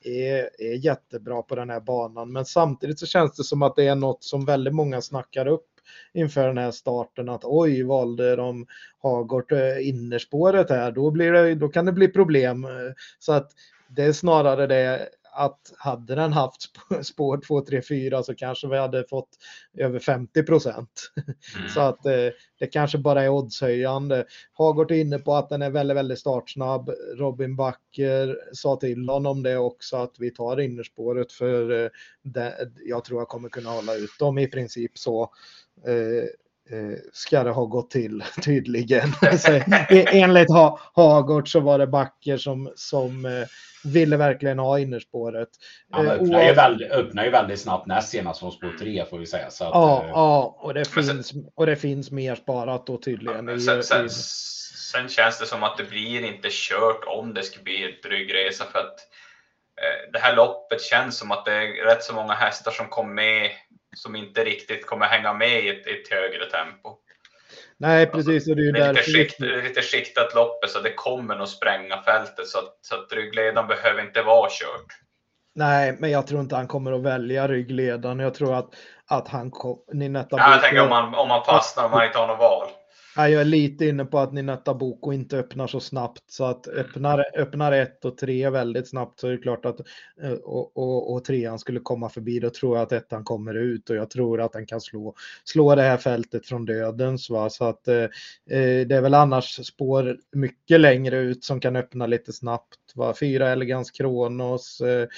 är, 0.04 0.50
är 0.59 0.74
jättebra 0.84 1.42
på 1.42 1.54
den 1.54 1.70
här 1.70 1.80
banan. 1.80 2.32
Men 2.32 2.44
samtidigt 2.44 2.98
så 2.98 3.06
känns 3.06 3.36
det 3.36 3.44
som 3.44 3.62
att 3.62 3.76
det 3.76 3.86
är 3.86 3.94
något 3.94 4.24
som 4.24 4.44
väldigt 4.44 4.74
många 4.74 5.00
snackar 5.00 5.46
upp 5.46 5.66
inför 6.12 6.47
den 6.47 6.59
här 6.59 6.70
starten 6.70 7.28
att 7.28 7.45
oj, 7.45 7.82
valde 7.82 8.36
de 8.36 8.66
Hagård 9.03 9.53
eh, 9.53 9.89
innerspåret 9.89 10.70
här, 10.70 10.93
då, 10.93 11.11
blir 11.11 11.32
det, 11.32 11.55
då 11.55 11.68
kan 11.68 11.86
det 11.86 11.93
bli 11.93 12.09
problem. 12.09 12.66
Så 13.18 13.32
att 13.32 13.51
det 13.89 14.03
är 14.03 14.12
snarare 14.12 14.66
det 14.66 15.09
att 15.39 15.72
hade 15.76 16.14
den 16.14 16.32
haft 16.32 16.62
spår 17.03 17.41
2, 17.47 17.61
3, 17.61 17.82
4 17.82 18.22
så 18.22 18.34
kanske 18.34 18.68
vi 18.68 18.78
hade 18.78 19.05
fått 19.05 19.28
över 19.78 19.99
50 19.99 20.43
procent. 20.43 21.12
Mm. 21.57 21.68
Så 21.68 21.80
att 21.80 22.07
eh, 22.07 22.28
det 22.59 22.66
kanske 22.66 22.99
bara 22.99 23.22
är 23.22 23.28
oddshöjande. 23.28 24.24
Hagård 24.53 24.91
är 24.91 24.95
inne 24.95 25.18
på 25.18 25.34
att 25.34 25.49
den 25.49 25.62
är 25.62 25.70
väldigt, 25.70 25.97
väldigt 25.97 26.18
startsnabb. 26.18 26.91
Robin 27.16 27.57
Backer 27.57 28.39
sa 28.53 28.76
till 28.76 29.09
honom 29.09 29.43
det 29.43 29.57
också 29.57 29.97
att 29.97 30.14
vi 30.18 30.30
tar 30.30 30.61
innerspåret 30.61 31.32
för 31.32 31.84
eh, 31.84 31.91
det, 32.22 32.70
jag 32.84 33.05
tror 33.05 33.20
jag 33.20 33.28
kommer 33.28 33.49
kunna 33.49 33.70
hålla 33.70 33.95
ut 33.95 34.18
dem 34.18 34.39
i 34.39 34.47
princip 34.47 34.99
så. 34.99 35.30
Eh, 35.86 36.24
eh, 36.78 36.98
ska 37.12 37.44
det 37.44 37.50
ha 37.50 37.64
gått 37.64 37.90
till 37.90 38.24
tydligen. 38.44 39.12
enligt 39.90 40.50
ha 40.50 40.80
Hagård 40.94 41.52
så 41.52 41.60
var 41.60 41.78
det 41.78 41.86
Backer 41.86 42.36
som, 42.36 42.72
som 42.76 43.24
eh, 43.24 43.46
ville 43.84 44.16
verkligen 44.16 44.58
ha 44.58 44.78
innerspåret. 44.78 45.48
Han 45.90 46.06
eh, 46.06 46.12
öppnar, 46.12 46.44
ju 46.44 46.52
väldigt, 46.52 46.90
öppnar 46.90 47.24
ju 47.24 47.30
väldigt 47.30 47.60
snabbt 47.60 47.86
näst 47.86 48.10
senast 48.10 48.40
från 48.40 48.52
spår 48.52 48.76
3 48.78 49.04
får 49.04 49.18
vi 49.18 49.26
säga. 49.26 49.50
Så 49.50 49.64
att, 49.64 49.70
ja, 49.74 50.02
eh... 50.04 50.10
ja 50.10 50.58
och, 50.60 50.74
det 50.74 50.88
finns, 50.88 51.32
och 51.54 51.66
det 51.66 51.76
finns 51.76 52.10
mer 52.10 52.34
sparat 52.34 52.86
då 52.86 52.98
tydligen. 52.98 53.48
Ja, 53.48 53.58
sen, 53.58 53.82
sen, 53.82 54.10
sen, 54.10 55.08
känns 55.08 55.38
det 55.38 55.46
som 55.46 55.62
att 55.62 55.76
det 55.76 55.84
blir 55.84 56.24
inte 56.24 56.48
kört 56.50 57.04
om 57.06 57.34
det 57.34 57.42
ska 57.42 57.62
bli 57.62 57.84
ett 57.84 58.02
bryggresa 58.02 58.64
för 58.64 58.78
att 58.78 58.98
eh, 59.76 60.12
det 60.12 60.18
här 60.18 60.36
loppet 60.36 60.82
känns 60.82 61.18
som 61.18 61.30
att 61.30 61.44
det 61.44 61.52
är 61.52 61.84
rätt 61.84 62.02
så 62.02 62.14
många 62.14 62.32
hästar 62.32 62.70
som 62.70 62.86
kom 62.88 63.14
med 63.14 63.50
som 63.99 64.16
inte 64.16 64.44
riktigt 64.44 64.86
kommer 64.86 65.07
hänga 65.07 65.32
med 65.32 65.64
i 65.64 65.68
ett, 65.68 65.86
ett 65.86 66.09
högre 66.11 66.51
tempo. 66.51 66.96
Nej, 67.76 68.07
precis. 68.07 68.34
Alltså, 68.34 68.55
det 68.55 68.68
är, 68.68 68.72
det 68.72 68.84
är 68.84 68.92
lite, 68.92 69.12
skikt, 69.12 69.40
lite 69.40 69.82
skiktat 69.82 70.34
loppet 70.34 70.70
så 70.70 70.80
det 70.80 70.94
kommer 70.94 71.36
nog 71.36 71.49
spränga 71.49 72.03
fältet 72.03 72.46
så 72.46 72.59
att, 72.59 72.78
så 72.80 72.94
att 72.94 73.12
ryggledaren 73.12 73.68
behöver 73.68 74.03
inte 74.03 74.22
vara 74.22 74.49
kört. 74.51 74.86
Nej, 75.55 75.96
men 75.99 76.11
jag 76.11 76.26
tror 76.26 76.40
inte 76.40 76.57
han 76.57 76.66
kommer 76.66 76.92
att 76.92 77.03
välja 77.03 77.49
ryggledaren. 77.49 78.18
Jag 78.18 78.34
tror 78.34 78.55
att, 78.55 78.70
att 79.07 79.28
han 79.28 79.51
kommer... 79.51 80.26
Ja, 80.30 80.53
jag 80.53 80.62
tänker 80.62 80.82
om 80.82 80.88
man, 80.88 81.14
om 81.14 81.28
man 81.28 81.44
fastnar 81.44 81.84
och 81.84 81.90
man 81.90 82.07
inte 82.07 82.18
har 82.18 82.26
något 82.26 82.38
val. 82.38 82.68
Jag 83.26 83.40
är 83.40 83.44
lite 83.44 83.86
inne 83.86 84.04
på 84.04 84.18
att 84.18 84.32
Ninetta 84.32 84.74
Boko 84.74 85.12
inte 85.12 85.38
öppnar 85.38 85.66
så 85.66 85.80
snabbt 85.80 86.22
så 86.26 86.44
att 86.44 86.68
öppnar, 86.68 87.24
öppnar 87.36 87.72
ett 87.72 88.04
och 88.04 88.18
tre 88.18 88.50
väldigt 88.50 88.88
snabbt 88.88 89.20
så 89.20 89.26
är 89.26 89.30
det 89.30 89.38
klart 89.38 89.64
att 89.64 89.80
eh, 90.22 90.32
och, 90.32 90.76
och, 90.76 91.12
och 91.12 91.24
trean 91.24 91.58
skulle 91.58 91.80
komma 91.80 92.08
förbi 92.08 92.40
då 92.40 92.50
tror 92.50 92.76
jag 92.76 92.82
att 92.82 92.92
ettan 92.92 93.24
kommer 93.24 93.54
ut 93.54 93.90
och 93.90 93.96
jag 93.96 94.10
tror 94.10 94.40
att 94.40 94.52
den 94.52 94.66
kan 94.66 94.80
slå, 94.80 95.14
slå 95.44 95.74
det 95.74 95.82
här 95.82 95.96
fältet 95.96 96.46
från 96.46 96.64
dödens 96.64 97.30
va. 97.30 97.50
Så 97.50 97.64
att 97.64 97.88
eh, 97.88 98.02
eh 98.50 98.86
det 98.86 98.96
är 98.96 99.00
väl 99.00 99.14
annars 99.14 99.66
spår 99.66 100.16
mycket 100.32 100.80
längre 100.80 101.16
ut 101.16 101.44
som 101.44 101.60
kan 101.60 101.76
öppna 101.76 102.06
lite 102.06 102.32
snabbt 102.32 102.92
va. 102.94 103.14
Fyra 103.20 103.48
Elegans 103.48 103.90
Kronos 103.90 104.80
eh, 104.80 105.08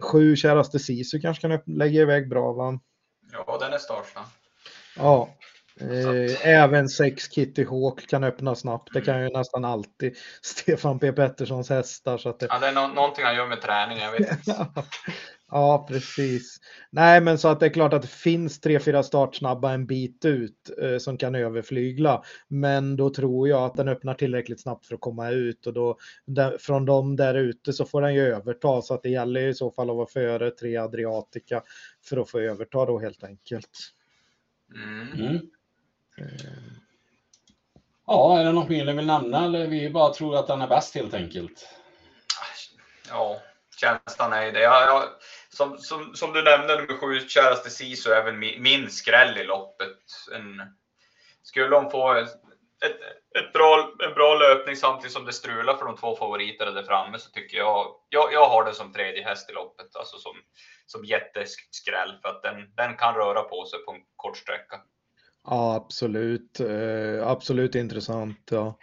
sju 0.00 0.36
Käraste 0.36 0.78
Sisu 0.78 1.20
kanske 1.20 1.48
kan 1.48 1.60
lägga 1.66 2.00
iväg 2.02 2.28
bra 2.28 2.52
va. 2.52 2.78
Ja 3.32 3.58
den 3.60 3.72
är 3.72 3.78
startsnabb. 3.78 4.26
Ja, 4.96 5.28
Eh, 5.80 6.48
även 6.48 6.88
sex 6.88 7.28
Kitty 7.28 7.64
Hawk 7.64 8.06
kan 8.06 8.24
öppna 8.24 8.54
snabbt. 8.54 8.90
Det 8.92 9.00
kan 9.00 9.22
ju 9.22 9.28
nästan 9.28 9.64
alltid 9.64 10.16
Stefan 10.42 10.98
P 10.98 11.12
Petterssons 11.12 11.70
hästar. 11.70 12.18
Så 12.18 12.28
att 12.28 12.38
det... 12.38 12.46
Ja, 12.50 12.58
det 12.58 12.66
är 12.66 12.72
no 12.72 12.94
någonting 12.94 13.24
han 13.24 13.36
gör 13.36 13.46
med 13.46 13.60
träning, 13.60 13.98
jag 13.98 14.12
vet 14.12 14.46
Ja, 15.50 15.86
precis. 15.88 16.58
Nej, 16.90 17.20
men 17.20 17.38
så 17.38 17.48
att 17.48 17.60
det 17.60 17.66
är 17.66 17.70
klart 17.70 17.92
att 17.92 18.02
det 18.02 18.08
finns 18.08 18.60
tre, 18.60 18.80
fyra 18.80 19.02
startsnabba 19.02 19.72
en 19.72 19.86
bit 19.86 20.24
ut 20.24 20.70
eh, 20.82 20.98
som 20.98 21.18
kan 21.18 21.34
överflygla. 21.34 22.22
Men 22.48 22.96
då 22.96 23.10
tror 23.10 23.48
jag 23.48 23.62
att 23.62 23.74
den 23.74 23.88
öppnar 23.88 24.14
tillräckligt 24.14 24.62
snabbt 24.62 24.86
för 24.86 24.94
att 24.94 25.00
komma 25.00 25.30
ut 25.30 25.66
och 25.66 25.72
då 25.72 25.98
där, 26.26 26.58
från 26.60 26.84
dem 26.84 27.16
där 27.16 27.34
ute 27.34 27.72
så 27.72 27.84
får 27.84 28.02
den 28.02 28.14
ju 28.14 28.20
överta 28.20 28.82
så 28.82 28.94
att 28.94 29.02
det 29.02 29.08
gäller 29.08 29.40
i 29.40 29.54
så 29.54 29.70
fall 29.70 29.90
att 29.90 29.96
vara 29.96 30.06
före 30.06 30.50
tre 30.50 30.76
Adriatica 30.76 31.62
för 32.04 32.16
att 32.16 32.30
få 32.30 32.38
överta 32.40 32.86
då 32.86 32.98
helt 32.98 33.24
enkelt. 33.24 33.70
Mm. 34.74 35.40
Ja, 38.06 38.40
är 38.40 38.44
det 38.44 38.52
något 38.52 38.68
mer 38.68 38.84
ni 38.84 38.92
vill 38.92 39.06
nämna 39.06 39.44
eller 39.44 39.66
vi 39.66 39.90
bara 39.90 40.12
tror 40.12 40.36
att 40.36 40.46
den 40.46 40.62
är 40.62 40.68
bäst 40.68 40.94
helt 40.94 41.14
enkelt? 41.14 41.68
Ja, 43.08 43.40
känslan 43.80 44.32
är 44.32 44.44
ju 44.44 44.50
det. 44.50 44.60
Jag, 44.60 44.82
jag, 44.82 45.04
som, 45.50 45.78
som, 45.78 46.14
som 46.14 46.32
du 46.32 46.42
nämnde, 46.42 46.74
nummer 46.76 47.00
sju, 47.00 47.28
käraste 47.28 47.70
Sisu, 47.70 48.10
är 48.10 48.24
väl 48.24 48.34
min, 48.34 48.62
min 48.62 48.90
skräll 48.90 49.38
i 49.38 49.44
loppet. 49.44 49.96
En, 50.34 50.62
skulle 51.42 51.76
hon 51.76 51.90
få 51.90 52.14
ett, 52.14 52.28
ett 53.38 53.52
bra, 53.52 53.92
en 54.08 54.14
bra 54.14 54.34
löpning 54.34 54.76
samtidigt 54.76 55.12
som 55.12 55.24
det 55.24 55.32
strular 55.32 55.76
för 55.76 55.84
de 55.84 55.96
två 55.96 56.16
favoriterna 56.16 56.70
där 56.70 56.82
framme 56.82 57.18
så 57.18 57.30
tycker 57.30 57.56
jag, 57.56 57.94
jag, 58.08 58.32
jag 58.32 58.48
har 58.48 58.64
den 58.64 58.74
som 58.74 58.92
tredje 58.92 59.24
häst 59.24 59.50
i 59.50 59.52
loppet, 59.52 59.96
alltså 59.96 60.18
som, 60.18 60.36
som 60.86 61.04
jätteskräll 61.04 62.18
för 62.22 62.28
att 62.28 62.42
den, 62.42 62.74
den 62.74 62.96
kan 62.96 63.14
röra 63.14 63.42
på 63.42 63.64
sig 63.66 63.78
på 63.84 63.92
en 63.92 64.00
kort 64.16 64.36
sträcka. 64.36 64.80
Ja, 65.50 65.74
absolut. 65.74 66.60
Eh, 66.60 67.26
absolut 67.28 67.74
intressant. 67.74 68.38
Ja. 68.50 68.78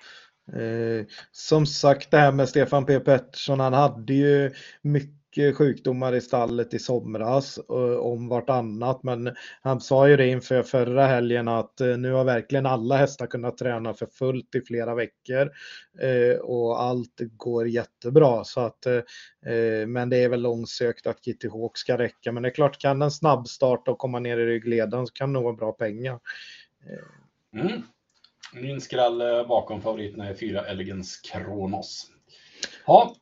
Eh, 0.54 1.06
som 1.32 1.66
sagt, 1.66 2.12
det 2.12 2.18
här 2.18 2.32
med 2.32 2.50
Stefan 2.50 2.86
P 2.86 3.00
Pettersson, 3.00 3.60
han 3.60 3.74
hade 3.74 4.14
ju 4.14 4.54
mycket 4.82 5.25
sjukdomar 5.36 6.16
i 6.16 6.22
stallet 6.22 6.74
i 6.74 6.80
somras 6.80 7.58
eh, 7.58 7.98
om 7.98 8.28
vartannat. 8.28 9.04
Men 9.04 9.36
han 9.62 9.82
sa 9.82 10.08
ju 10.08 10.18
det 10.18 10.28
inför 10.28 10.64
förra 10.64 11.06
helgen 11.06 11.48
att 11.48 11.82
eh, 11.82 11.98
nu 11.98 12.12
har 12.12 12.24
verkligen 12.24 12.66
alla 12.66 12.98
hästar 12.98 13.28
kunnat 13.28 13.58
träna 13.58 13.94
för 13.94 14.06
fullt 14.06 14.56
i 14.56 14.62
flera 14.62 14.96
veckor 14.96 15.52
eh, 16.02 16.38
och 16.40 16.82
allt 16.82 17.20
går 17.20 17.68
jättebra. 17.68 18.44
Så 18.44 18.60
att, 18.60 18.88
men 19.88 20.10
det 20.10 20.24
är 20.24 20.30
väl 20.30 20.42
långsökt 20.42 21.08
att 21.08 21.26
Kitty 21.26 21.50
Hawk 21.50 21.78
ska 21.78 21.98
räcka. 21.98 22.32
Men 22.32 22.44
det 22.44 22.50
är 22.50 22.54
klart, 22.54 22.82
kan 22.82 23.00
den 23.00 23.12
snabbstarta 23.12 23.92
och 23.92 23.98
komma 23.98 24.20
ner 24.20 24.38
i 24.38 24.46
ryggledaren 24.46 25.08
så 25.08 25.14
kan 25.14 25.30
det 25.30 25.34
nog 25.34 25.44
vara 25.44 25.54
bra 25.54 25.72
pengar. 25.72 26.20
Mm. 27.54 27.82
Min 28.54 28.82
skräll 28.82 29.46
bakom 29.48 29.82
favoriterna 29.82 30.28
är 30.28 30.34
fyra 30.34 30.66
Elegance 30.66 31.20
Kronos. 31.24 32.12
Ja. 32.86 33.16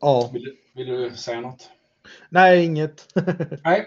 Ja. 0.00 0.30
Vill, 0.32 0.56
vill, 0.74 0.86
du 0.86 1.10
säga 1.16 1.40
något? 1.40 1.70
Nej, 2.28 2.64
inget. 2.64 3.08
Nej, 3.64 3.86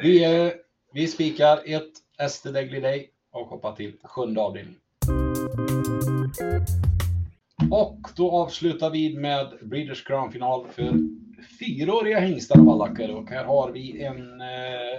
vi, 0.00 0.24
eh, 0.24 0.52
vi 0.92 1.06
spikar 1.06 1.62
ett 1.64 2.30
SD 2.30 2.46
Degli 2.48 2.80
Day 2.80 3.10
och 3.32 3.46
hoppar 3.46 3.72
till 3.72 3.92
sjunde 4.02 4.40
avdelningen. 4.40 4.80
Och 7.70 7.98
då 8.16 8.30
avslutar 8.30 8.90
vi 8.90 9.18
med 9.18 9.58
Breeders 9.62 10.04
Crown-final 10.04 10.68
för 10.68 10.92
fyraåriga 11.60 12.20
hingstar 12.20 12.58
och 12.58 12.66
vallackar 12.66 13.08
och 13.08 13.30
här 13.30 13.44
har 13.44 13.70
vi 13.70 14.04
en, 14.04 14.40
eh, 14.40 14.46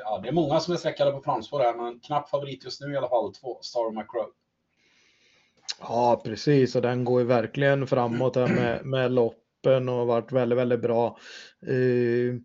ja 0.03 0.19
det 0.23 0.29
är 0.29 0.33
många 0.33 0.59
som 0.59 0.73
är 0.73 0.77
sträckade 0.77 1.11
på 1.11 1.21
framspår 1.21 1.59
här 1.59 1.75
men 1.75 1.99
knapp 1.99 2.29
favorit 2.29 2.63
just 2.63 2.81
nu 2.81 2.93
i 2.93 2.97
alla 2.97 3.09
fall, 3.09 3.33
två 3.33 3.57
Star 3.61 3.91
McCrow. 3.91 4.27
Ja 5.79 6.21
precis 6.25 6.75
och 6.75 6.81
den 6.81 7.03
går 7.03 7.21
ju 7.21 7.27
verkligen 7.27 7.87
framåt 7.87 8.35
här 8.35 8.47
med, 8.47 8.85
med 8.85 9.11
toppen 9.65 9.89
och 9.89 10.07
varit 10.07 10.31
väldigt, 10.31 10.59
väldigt 10.59 10.81
bra. 10.81 11.17
Uh, 11.67 12.35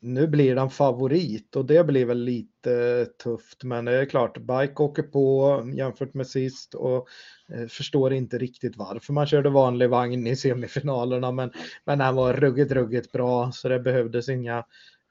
nu 0.00 0.26
blir 0.26 0.54
den 0.54 0.70
favorit 0.70 1.56
och 1.56 1.64
det 1.64 1.84
blir 1.84 2.04
väl 2.04 2.18
lite 2.18 3.06
tufft. 3.22 3.64
Men 3.64 3.84
det 3.84 3.92
är 3.92 4.04
klart, 4.04 4.38
Bike 4.38 4.82
åker 4.82 5.02
på 5.02 5.72
jämfört 5.74 6.14
med 6.14 6.26
sist 6.26 6.74
och 6.74 7.08
eh, 7.54 7.66
förstår 7.66 8.12
inte 8.12 8.38
riktigt 8.38 8.76
varför 8.76 9.12
man 9.12 9.26
körde 9.26 9.50
vanlig 9.50 9.88
vagn 9.88 10.26
i 10.26 10.36
semifinalerna. 10.36 11.32
Men, 11.32 11.52
men 11.84 11.98
den 11.98 12.14
var 12.14 12.32
ruggigt, 12.32 12.72
ruggigt 12.72 13.12
bra 13.12 13.52
så 13.52 13.68
det 13.68 13.80
behövdes 13.80 14.28
inga, 14.28 14.64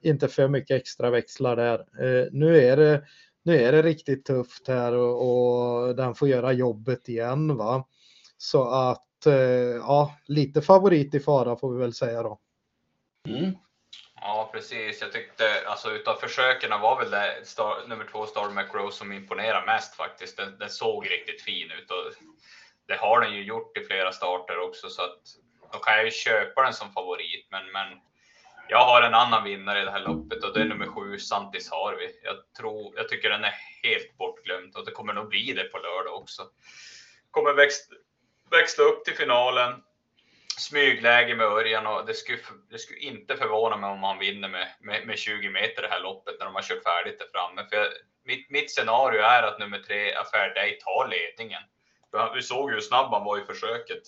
inte 0.03 0.27
för 0.27 0.47
mycket 0.47 0.81
extra 0.81 1.09
växlar 1.09 1.55
där. 1.55 1.79
Eh, 1.79 2.27
nu 2.31 2.57
är 2.57 2.77
det 2.77 3.03
nu 3.43 3.55
är 3.55 3.71
det 3.71 3.81
riktigt 3.81 4.25
tufft 4.25 4.67
här 4.67 4.93
och, 4.93 5.87
och 5.87 5.95
den 5.95 6.15
får 6.15 6.27
göra 6.27 6.53
jobbet 6.53 7.09
igen. 7.09 7.57
va. 7.57 7.87
Så 8.37 8.69
att 8.69 9.10
ja, 9.79 10.15
lite 10.25 10.61
favorit 10.61 11.15
i 11.15 11.19
fara 11.19 11.55
får 11.55 11.73
vi 11.73 11.79
väl 11.79 11.93
säga 11.93 12.23
då. 12.23 12.39
Mm. 13.27 13.55
Ja, 14.21 14.49
precis. 14.53 15.01
Jag 15.01 15.11
tyckte, 15.11 15.43
alltså 15.67 15.91
utav 15.91 16.15
försöken 16.15 16.81
var 16.81 16.99
väl 16.99 17.11
det 17.11 17.39
star, 17.43 17.87
nummer 17.87 18.05
två 18.11 18.25
Star 18.25 18.49
McRose 18.49 18.97
som 18.97 19.11
imponerade 19.11 19.65
mest 19.65 19.95
faktiskt. 19.95 20.37
Den, 20.37 20.57
den, 20.59 20.69
såg 20.69 21.11
riktigt 21.11 21.41
fin 21.41 21.71
ut 21.71 21.91
och 21.91 22.13
det 22.87 22.95
har 22.95 23.21
den 23.21 23.33
ju 23.33 23.43
gjort 23.43 23.77
i 23.77 23.83
flera 23.83 24.11
starter 24.11 24.59
också 24.59 24.89
så 24.89 25.01
att 25.01 25.19
då 25.73 25.79
kan 25.79 25.95
jag 25.95 26.05
ju 26.05 26.11
köpa 26.11 26.63
den 26.63 26.73
som 26.73 26.91
favorit. 26.91 27.47
Men, 27.51 27.71
men 27.71 27.87
jag 28.69 28.85
har 28.85 29.01
en 29.01 29.13
annan 29.13 29.43
vinnare 29.43 29.81
i 29.81 29.85
det 29.85 29.91
här 29.91 29.99
loppet 30.07 30.43
och 30.43 30.53
det 30.53 30.61
är 30.61 30.65
nummer 30.65 30.87
sju 30.87 31.19
Santis 31.19 31.71
Harvi. 31.71 32.19
Jag 32.23 32.35
tror, 32.57 32.93
jag 32.95 33.09
tycker 33.09 33.29
den 33.29 33.43
är 33.43 33.55
helt 33.83 34.17
bortglömd 34.17 34.75
och 34.75 34.85
det 34.85 34.91
kommer 34.91 35.13
nog 35.13 35.29
bli 35.29 35.53
det 35.53 35.63
på 35.63 35.77
lördag 35.77 36.21
också. 36.21 36.43
Kommer 37.31 37.53
växt, 37.53 37.91
växla 38.51 38.83
upp 38.83 39.05
till 39.05 39.15
finalen 39.15 39.83
smygläge 40.57 41.35
med 41.35 41.45
Örjan 41.45 41.87
och 41.87 42.05
det 42.05 42.13
skulle, 42.13 42.37
det 42.69 42.79
skulle 42.79 42.99
inte 42.99 43.35
förvåna 43.35 43.77
mig 43.77 43.89
om 43.89 44.03
han 44.03 44.19
vinner 44.19 44.49
med, 44.49 44.67
med, 44.79 45.07
med 45.07 45.17
20 45.17 45.49
meter 45.49 45.81
det 45.81 45.87
här 45.87 46.01
loppet 46.01 46.35
när 46.39 46.45
de 46.45 46.55
har 46.55 46.61
kört 46.61 46.83
färdigt 46.83 47.19
där 47.19 47.27
framme. 47.33 47.69
För 47.69 47.77
jag, 47.77 47.87
mitt, 48.25 48.49
mitt 48.49 48.71
scenario 48.71 49.21
är 49.21 49.43
att 49.43 49.59
nummer 49.59 49.79
tre, 49.79 50.13
Affair 50.13 50.53
Day, 50.55 50.79
tar 50.79 51.07
ledningen. 51.07 51.63
Vi 52.35 52.41
såg 52.41 52.69
ju 52.69 52.75
hur 52.75 52.81
snabb 52.81 53.11
han 53.11 53.23
var 53.23 53.37
i 53.37 53.45
försöket. 53.45 54.03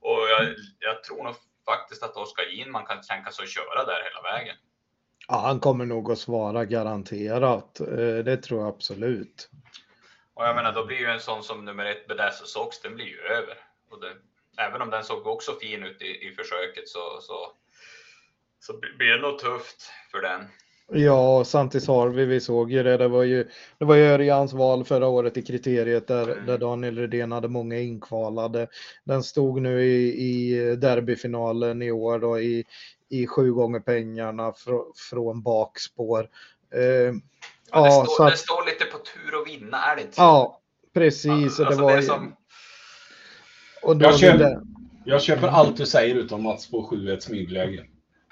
Och 0.00 0.20
jag, 0.30 0.54
jag 0.78 1.04
tror 1.04 1.24
nog 1.24 1.34
faktiskt 1.64 2.02
att 2.02 2.16
Oskar 2.16 2.44
Ginman 2.44 2.86
kan 2.86 3.00
tänka 3.02 3.30
sig 3.30 3.42
att 3.42 3.50
köra 3.50 3.84
där 3.84 4.02
hela 4.08 4.22
vägen. 4.22 4.56
Ja, 5.28 5.40
han 5.40 5.60
kommer 5.60 5.86
nog 5.86 6.12
att 6.12 6.18
svara 6.18 6.64
garanterat. 6.64 7.80
Eh, 7.80 8.18
det 8.24 8.36
tror 8.36 8.60
jag 8.60 8.68
absolut. 8.68 9.50
Och 10.34 10.44
jag 10.44 10.56
menar, 10.56 10.72
då 10.72 10.86
blir 10.86 10.96
ju 10.96 11.06
en 11.06 11.20
sån 11.20 11.42
som 11.42 11.64
nummer 11.64 11.84
ett, 11.84 12.06
Bedazzle 12.06 12.46
Sox, 12.46 12.80
den 12.80 12.94
blir 12.94 13.06
ju 13.06 13.18
över. 13.18 13.54
Och 13.90 14.00
det, 14.00 14.12
även 14.62 14.82
om 14.82 14.90
den 14.90 15.04
såg 15.04 15.26
också 15.26 15.52
fin 15.60 15.82
ut 15.82 16.02
i, 16.02 16.28
i 16.28 16.34
försöket 16.34 16.88
så, 16.88 17.20
så, 17.20 17.52
så 18.60 18.72
blir 18.98 19.10
det 19.10 19.20
nog 19.20 19.38
tufft 19.38 19.90
för 20.10 20.22
den. 20.22 20.40
Ja, 20.92 21.44
Santis 21.44 21.88
Harvey, 21.88 22.24
vi 22.24 22.40
såg 22.40 22.72
ju 22.72 22.82
det. 22.82 22.96
Det 22.96 23.08
var 23.08 23.22
ju, 23.22 23.48
det 23.78 23.84
var 23.84 23.94
ju 23.94 24.02
Örjans 24.02 24.52
val 24.52 24.84
förra 24.84 25.06
året 25.06 25.36
i 25.36 25.42
kriteriet 25.42 26.06
där, 26.06 26.32
mm. 26.32 26.46
där 26.46 26.58
Daniel 26.58 26.98
Redén 26.98 27.32
hade 27.32 27.48
många 27.48 27.78
inkvalade. 27.78 28.68
Den 29.04 29.22
stod 29.22 29.62
nu 29.62 29.84
i, 29.84 30.12
i 30.12 30.76
derbyfinalen 30.76 31.82
i 31.82 31.90
år 31.90 32.18
då 32.18 32.40
i, 32.40 32.64
i 33.08 33.26
sju 33.26 33.52
gånger 33.52 33.80
pengarna 33.80 34.52
fr, 34.52 34.70
från 35.10 35.42
bakspår. 35.42 36.28
Eh, 36.74 37.14
ja, 37.74 37.86
ja, 37.86 38.02
det, 38.02 38.08
står, 38.08 38.26
att, 38.26 38.32
det 38.32 38.38
står 38.38 38.66
lite 38.66 38.84
på 38.84 38.98
tur 38.98 39.40
att 39.40 39.48
vinna, 39.48 39.84
är 39.84 39.96
det 39.96 40.02
inte 40.02 40.14
så? 40.14 40.22
Ja, 40.22 40.60
precis. 40.94 41.30
Alltså, 41.30 41.64
det 41.64 41.74
var, 41.74 41.96
det 41.96 42.02
som, 42.02 42.36
och 43.82 43.96
jag, 44.02 44.18
köper, 44.18 44.60
jag 45.04 45.22
köper 45.22 45.48
allt 45.48 45.76
du 45.76 45.86
säger 45.86 46.14
utom 46.14 46.42
Mats 46.42 46.70
på 46.70 46.86
7 46.90 47.12
ett 47.12 47.22
smygläge. 47.22 47.84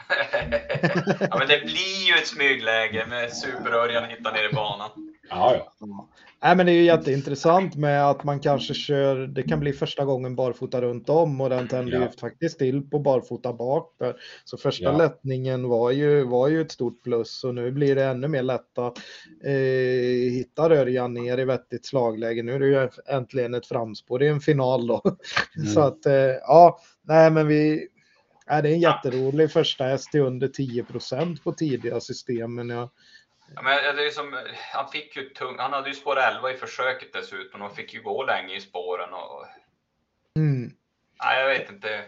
ja, 1.31 1.39
men 1.39 1.49
det 1.49 1.61
blir 1.65 2.07
ju 2.07 2.15
ett 2.15 2.27
smygläge 2.27 3.07
med 3.07 3.33
Superörjan 3.33 4.11
hittar 4.11 4.33
ner 4.33 4.51
i 4.51 4.53
banan. 4.53 4.91
Ja, 5.31 5.55
ja. 5.79 6.09
Nej, 6.45 6.57
men 6.57 6.67
det 6.67 6.73
är 6.73 6.75
ju 6.77 6.85
jätteintressant 6.85 7.77
med 7.77 8.07
att 8.11 8.25
man 8.25 8.41
kanske 8.41 8.75
kör, 8.75 9.27
det 9.27 9.43
kan 9.43 9.61
bli 9.61 9.73
första 9.73 10.05
gången 10.05 10.37
barfota 10.37 10.83
runt 10.83 11.09
om 11.09 11.41
och 11.41 11.51
den 11.51 11.69
tänder 11.69 11.93
Ja. 11.93 12.01
ju 12.03 12.09
faktiskt 12.09 12.59
till 12.59 12.83
på 12.91 12.99
barfota 12.99 13.53
bak 13.53 13.95
där. 13.99 14.17
Så 14.45 14.57
första 14.57 14.85
Ja. 14.85 14.97
lättningen 14.97 15.69
var 15.69 15.91
ju, 15.91 16.25
var 16.25 16.49
ju 16.49 16.61
ett 16.61 16.71
stort 16.73 17.03
plus 17.03 17.45
och 17.45 17.55
nu 17.55 17.71
blir 17.73 17.95
det 17.95 18.05
ännu 18.05 18.29
mer 18.29 18.43
lätt 18.43 18.79
att 18.79 18.99
eh, 19.45 20.33
hitta 20.33 20.63
Örjan 20.75 21.15
ner 21.15 21.39
i 21.39 21.45
vettigt 21.45 21.87
slagläge. 21.87 22.43
Nu 22.43 22.53
är 22.53 22.59
det 22.61 22.67
ju 22.67 22.89
äntligen 23.07 23.55
ett 23.55 23.67
framspår, 23.67 24.19
det 24.19 24.27
är 24.27 24.31
en 24.31 24.41
final 24.41 24.87
då. 24.87 25.01
Mm. 25.57 25.69
Så 25.69 25.81
att 25.81 26.07
eh, 26.07 26.15
ja, 26.47 26.79
nej 27.03 27.31
men 27.31 27.47
vi, 27.47 27.89
nej, 28.51 28.63
det 28.63 28.69
är 28.69 28.73
en 28.73 28.81
jätterolig 28.81 29.51
första 29.51 29.85
häst 29.85 30.11
till 30.11 30.21
under 30.21 30.49
10% 30.49 31.43
på 31.43 31.53
tidiga 31.53 32.01
systemen. 32.01 32.69
Ja. 32.69 32.91
Ja, 33.55 33.63
men 33.63 33.97
det 33.97 34.07
är 34.07 34.11
som, 34.11 34.39
han 34.73 34.89
fick 34.89 35.17
ju 35.17 35.29
tung, 35.29 35.59
han 35.59 35.73
hade 35.73 35.89
ju 35.89 35.95
spår 35.95 36.17
11 36.19 36.51
i 36.51 36.57
försöket 36.57 37.13
dessutom 37.13 37.63
och 37.63 37.77
fick 37.77 37.95
ju 37.95 38.03
gå 38.03 38.25
länge 38.25 38.57
i 38.57 38.61
spåren. 38.61 39.13
Och, 39.13 39.45
Mm. 40.37 40.73
nej, 41.25 41.41
jag 41.41 41.49
vet 41.49 41.71
inte. 41.71 42.01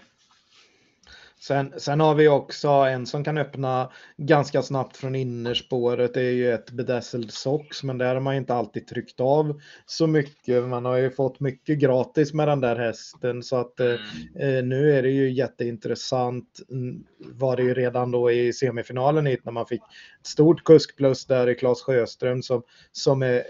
Sen, 1.39 1.75
sen 1.81 2.01
har 2.01 2.15
vi 2.15 2.29
också 2.29 2.69
en 2.69 3.07
som 3.07 3.25
kan 3.25 3.39
öppna 3.39 3.93
ganska 4.17 4.63
snabbt 4.63 4.97
från 4.97 5.15
innerspåret. 5.15 6.15
Det 6.15 6.21
är 6.21 6.31
ju 6.33 6.53
ett 6.53 6.71
bedazzled 6.71 7.31
socks, 7.33 7.83
men 7.83 7.99
där 7.99 8.15
har 8.15 8.21
man 8.21 8.35
inte 8.35 8.55
alltid 8.55 8.87
tryckt 8.87 9.21
av 9.21 9.61
så 9.87 10.07
mycket. 10.07 10.65
Man 10.65 10.85
har 10.85 10.97
ju 10.97 11.11
fått 11.11 11.41
mycket 11.41 11.79
gratis 11.79 12.33
med 12.35 12.49
den 12.49 12.61
där 12.61 12.77
hästen 12.77 13.43
så 13.43 13.57
att 13.57 13.81
eh, 13.81 13.87
Mm. 13.87 14.57
eh, 14.59 14.65
nu 14.65 14.99
är 14.99 15.03
det 15.03 15.11
ju 15.11 15.31
jätteintressant. 15.31 16.61
Mm, 16.71 17.05
Var 17.19 17.57
det 17.57 17.63
ju 17.63 17.75
redan 17.75 18.11
då 18.11 18.31
i 18.31 18.53
semifinalen 18.53 19.27
hit 19.27 19.45
när 19.45 19.53
man 19.53 19.67
fick 19.67 19.83
stort 20.27 20.65
kuskplus 20.65 21.27
där 21.27 21.49
i 21.49 21.55
Claes 21.55 21.83
Sjöström 21.83 22.43
som, 22.43 22.63
som 22.93 23.23
är, 23.23 23.43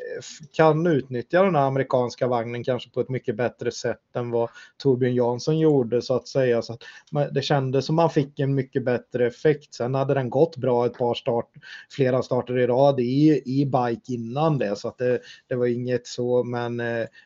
kan 0.52 0.86
utnyttja 0.86 1.42
den 1.42 1.54
här 1.54 1.66
amerikanska 1.66 2.26
vagnen 2.26 2.64
kanske 2.64 2.90
på 2.90 3.00
ett 3.00 3.08
mycket 3.08 3.36
bättre 3.36 3.70
sätt 3.70 4.16
än 4.16 4.30
vad 4.30 4.50
Torbjörn 4.76 5.14
Jansson 5.14 5.58
gjorde 5.58 6.02
så 6.02 6.14
att 6.14 6.28
säga. 6.28 6.62
Så 6.62 6.72
att 6.72 6.82
man, 7.10 7.28
det 7.32 7.42
kändes 7.42 7.86
som 7.86 7.96
man 7.96 8.10
fick 8.10 8.38
en 8.38 8.54
mycket 8.54 8.84
bättre 8.84 9.26
effekt. 9.26 9.74
Sen 9.74 9.94
hade 9.94 10.14
den 10.14 10.30
gått 10.30 10.56
bra 10.56 10.86
ett 10.86 10.98
par 10.98 11.14
start, 11.14 11.50
flera 11.90 12.22
starter 12.22 12.58
i 12.58 12.66
rad 12.66 13.00
i, 13.00 13.42
i 13.44 13.66
bike 13.66 14.12
innan 14.12 14.58
det 14.58 14.76
så 14.76 14.88
att 14.88 14.98
det, 14.98 15.20
det 15.48 15.54
var 15.54 15.66
inget 15.66 16.06
så 16.06 16.44
men, 16.44 16.82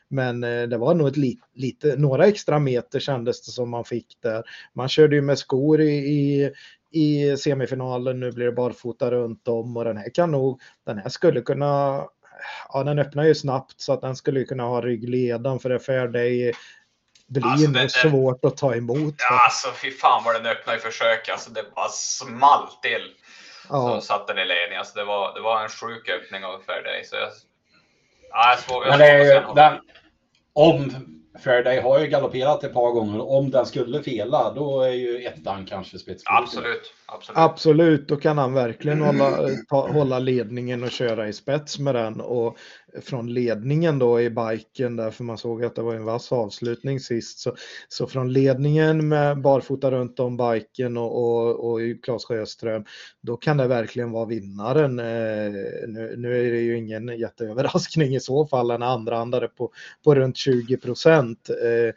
men 0.07 0.41
det 0.41 0.77
var 0.77 0.93
nog 0.93 1.07
ett 1.07 1.17
lit, 1.17 1.39
lite, 1.53 1.95
några 1.95 2.27
extra 2.27 2.59
meter 2.59 2.99
kändes 2.99 3.45
det 3.45 3.51
som 3.51 3.69
man 3.69 3.85
fick 3.85 4.17
där. 4.21 4.43
Man 4.73 4.89
körde 4.89 5.15
ju 5.15 5.21
med 5.21 5.37
skor 5.39 5.81
i, 5.81 5.95
i 5.95 6.51
i 6.91 7.37
semifinalen, 7.37 8.19
nu 8.19 8.31
blir 8.31 8.45
det 8.45 8.51
barfota 8.51 9.11
runt 9.11 9.47
om 9.47 9.77
och 9.77 9.85
den 9.85 9.97
här 9.97 10.09
kan 10.13 10.31
nog, 10.31 10.61
den 10.85 10.97
här 10.97 11.09
skulle 11.09 11.41
kunna, 11.41 12.03
ja 12.73 12.83
den 12.83 12.99
öppnar 12.99 13.23
ju 13.23 13.35
snabbt 13.35 13.81
så 13.81 13.93
att 13.93 14.01
den 14.01 14.15
skulle 14.15 14.43
kunna 14.43 14.63
ha 14.63 14.81
ryggledan 14.81 15.59
för 15.59 15.69
det 15.69 15.79
för 15.79 16.07
dig 16.07 16.53
blir 17.29 17.45
Alltså, 17.45 17.69
nog 17.69 17.91
svårt 17.91 18.45
att 18.45 18.57
ta 18.57 18.75
emot. 18.75 19.15
Ja, 19.17 19.43
alltså 19.43 19.71
fy 19.71 19.91
fan 19.91 20.23
vad 20.25 20.35
den 20.35 20.45
öppnade 20.45 20.77
i 20.77 20.81
försök. 20.81 21.29
Alltså 21.29 21.51
det 21.51 21.65
bara 21.75 21.89
small 21.89 22.67
till. 22.81 23.15
Ja. 23.69 24.01
Så 24.01 24.01
satt 24.01 24.27
den 24.27 24.37
i 24.37 24.45
ledning. 24.45 24.77
Alltså 24.77 24.99
det 24.99 25.05
var, 25.05 25.33
det 25.33 25.41
var 25.41 25.63
en 25.63 25.69
sjuk 25.69 26.09
öppning 26.09 26.45
av 26.45 26.59
Fairday. 26.65 27.05
Så 27.05 27.15
jag, 27.15 27.29
ja, 28.29 28.49
jag, 28.49 28.59
svår, 28.59 28.85
jag, 28.85 28.89
Men 28.89 28.99
det 28.99 29.05
är 29.05 29.41
svår 29.41 29.49
ju, 29.49 29.55
den, 29.55 29.79
om 30.53 31.18
Fairday 31.43 31.79
har 31.81 31.99
ju 31.99 32.07
galopperat 32.07 32.63
ett 32.63 32.73
par 32.73 32.91
gånger. 32.91 33.29
Om 33.31 33.51
den 33.51 33.65
skulle 33.65 34.03
fela, 34.03 34.53
då 34.53 34.81
är 34.81 34.91
ju 34.91 35.25
ettan 35.25 35.65
kanske 35.65 35.99
spetsfavorit. 35.99 36.43
Absolut, 36.43 36.93
absolut. 37.05 37.37
Absolut, 37.37 38.07
då 38.07 38.15
kan 38.15 38.37
han 38.37 38.53
verkligen 38.53 39.01
hålla, 39.01 39.37
ta, 39.69 39.91
hålla 39.91 40.19
ledningen 40.19 40.83
och 40.83 40.91
köra 40.91 41.27
i 41.27 41.33
spets 41.33 41.79
med 41.79 41.95
den. 41.95 42.21
Och 42.21 42.57
från 43.01 43.33
ledningen 43.33 43.99
då 43.99 44.21
i 44.21 44.29
biken, 44.29 44.95
därför 44.95 45.23
man 45.23 45.37
såg 45.37 45.65
att 45.65 45.75
det 45.75 45.81
var 45.81 45.95
en 45.95 46.05
vass 46.05 46.31
avslutning 46.31 46.99
sist. 46.99 47.39
Så, 47.39 47.55
så 47.87 48.07
från 48.07 48.33
ledningen 48.33 49.07
med 49.07 49.41
barfota 49.41 49.91
runt 49.91 50.19
om 50.19 50.37
biken 50.37 50.97
och, 50.97 51.23
och, 51.23 51.71
och 51.71 51.79
Claes 52.03 52.25
Sjöström, 52.25 52.85
då 53.21 53.37
kan 53.37 53.57
det 53.57 53.67
verkligen 53.67 54.11
vara 54.11 54.25
vinnaren. 54.25 54.99
Eh, 54.99 55.51
nu, 55.87 56.15
nu 56.17 56.47
är 56.47 56.51
det 56.51 56.59
ju 56.59 56.77
ingen 56.77 57.07
jätteöverraskning 57.07 58.15
i 58.15 58.19
så 58.19 58.47
fall, 58.47 58.71
en 58.71 58.83
andrahandare 58.83 59.47
på, 59.47 59.71
på 60.03 60.15
runt 60.15 60.37
20 60.37 60.77
procent. 60.77 61.49
Eh, 61.49 61.93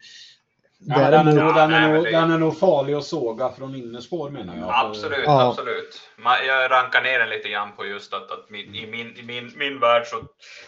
Eh, 0.90 1.02
Ja, 1.02 1.10
den, 1.10 1.28
är 1.28 1.32
nog, 1.32 1.54
den, 1.54 1.70
nej, 1.70 1.84
är 1.84 1.92
nog, 1.92 2.04
det- 2.04 2.10
den 2.10 2.30
är 2.30 2.38
nog 2.38 2.58
farlig 2.58 2.94
att 2.94 3.04
såga 3.04 3.52
från 3.52 3.74
innerspår 3.74 4.30
menar 4.30 4.56
jag. 4.56 4.68
Absolut, 4.72 5.22
Ja. 5.24 5.48
absolut. 5.50 6.00
Jag 6.46 6.70
rankar 6.70 7.02
ner 7.02 7.18
den 7.18 7.28
lite 7.28 7.48
grann 7.48 7.76
på 7.76 7.86
just 7.86 8.14
att, 8.14 8.30
att 8.30 8.50
min, 8.50 8.74
i, 8.74 8.86
min, 8.86 9.16
i 9.16 9.22
min, 9.22 9.52
min 9.56 9.80
värld 9.80 10.06
så, 10.06 10.16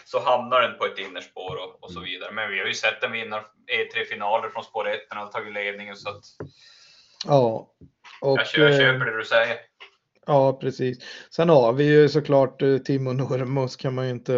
så 0.05 0.19
hamnar 0.19 0.61
den 0.61 0.77
på 0.77 0.85
ett 0.85 0.97
innerspår 0.99 1.55
och, 1.55 1.83
och 1.83 1.91
så 1.91 1.99
vidare. 1.99 2.31
Men 2.31 2.49
vi 2.51 2.59
har 2.59 2.67
ju 2.67 2.73
sett 2.73 3.01
den 3.01 3.11
vinna 3.11 3.37
E3-finaler 3.71 4.49
från 4.49 4.63
spår 4.63 4.89
1, 4.89 4.99
den 5.09 5.17
har 5.17 5.27
tagit 5.27 5.53
ledningen 5.53 5.95
så 5.95 6.09
att 6.09 6.23
Ja. 7.27 7.67
Och, 8.21 8.37
jag, 8.39 8.47
jag 8.53 8.71
eh, 8.71 8.77
köper 8.79 9.05
det 9.05 9.17
du 9.17 9.25
säger. 9.25 9.57
Ja, 10.25 10.57
precis. 10.61 10.97
Sen 11.29 11.49
har 11.49 11.73
vi 11.73 11.83
ju 11.83 12.09
såklart 12.09 12.61
eh, 12.61 12.77
Timo 12.77 13.13
Nurmos 13.13 13.75
kan 13.75 13.93
man 13.95 14.05
ju 14.05 14.11
inte 14.11 14.35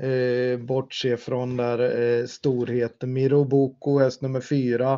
eh, 0.00 0.58
bortse 0.58 1.16
från 1.16 1.56
där. 1.56 1.78
Eh, 2.20 2.26
storheten 2.26 3.12
Miro 3.12 3.44
Boko, 3.44 3.98
häst 3.98 4.22
nummer 4.22 4.40
fyra. 4.40 4.92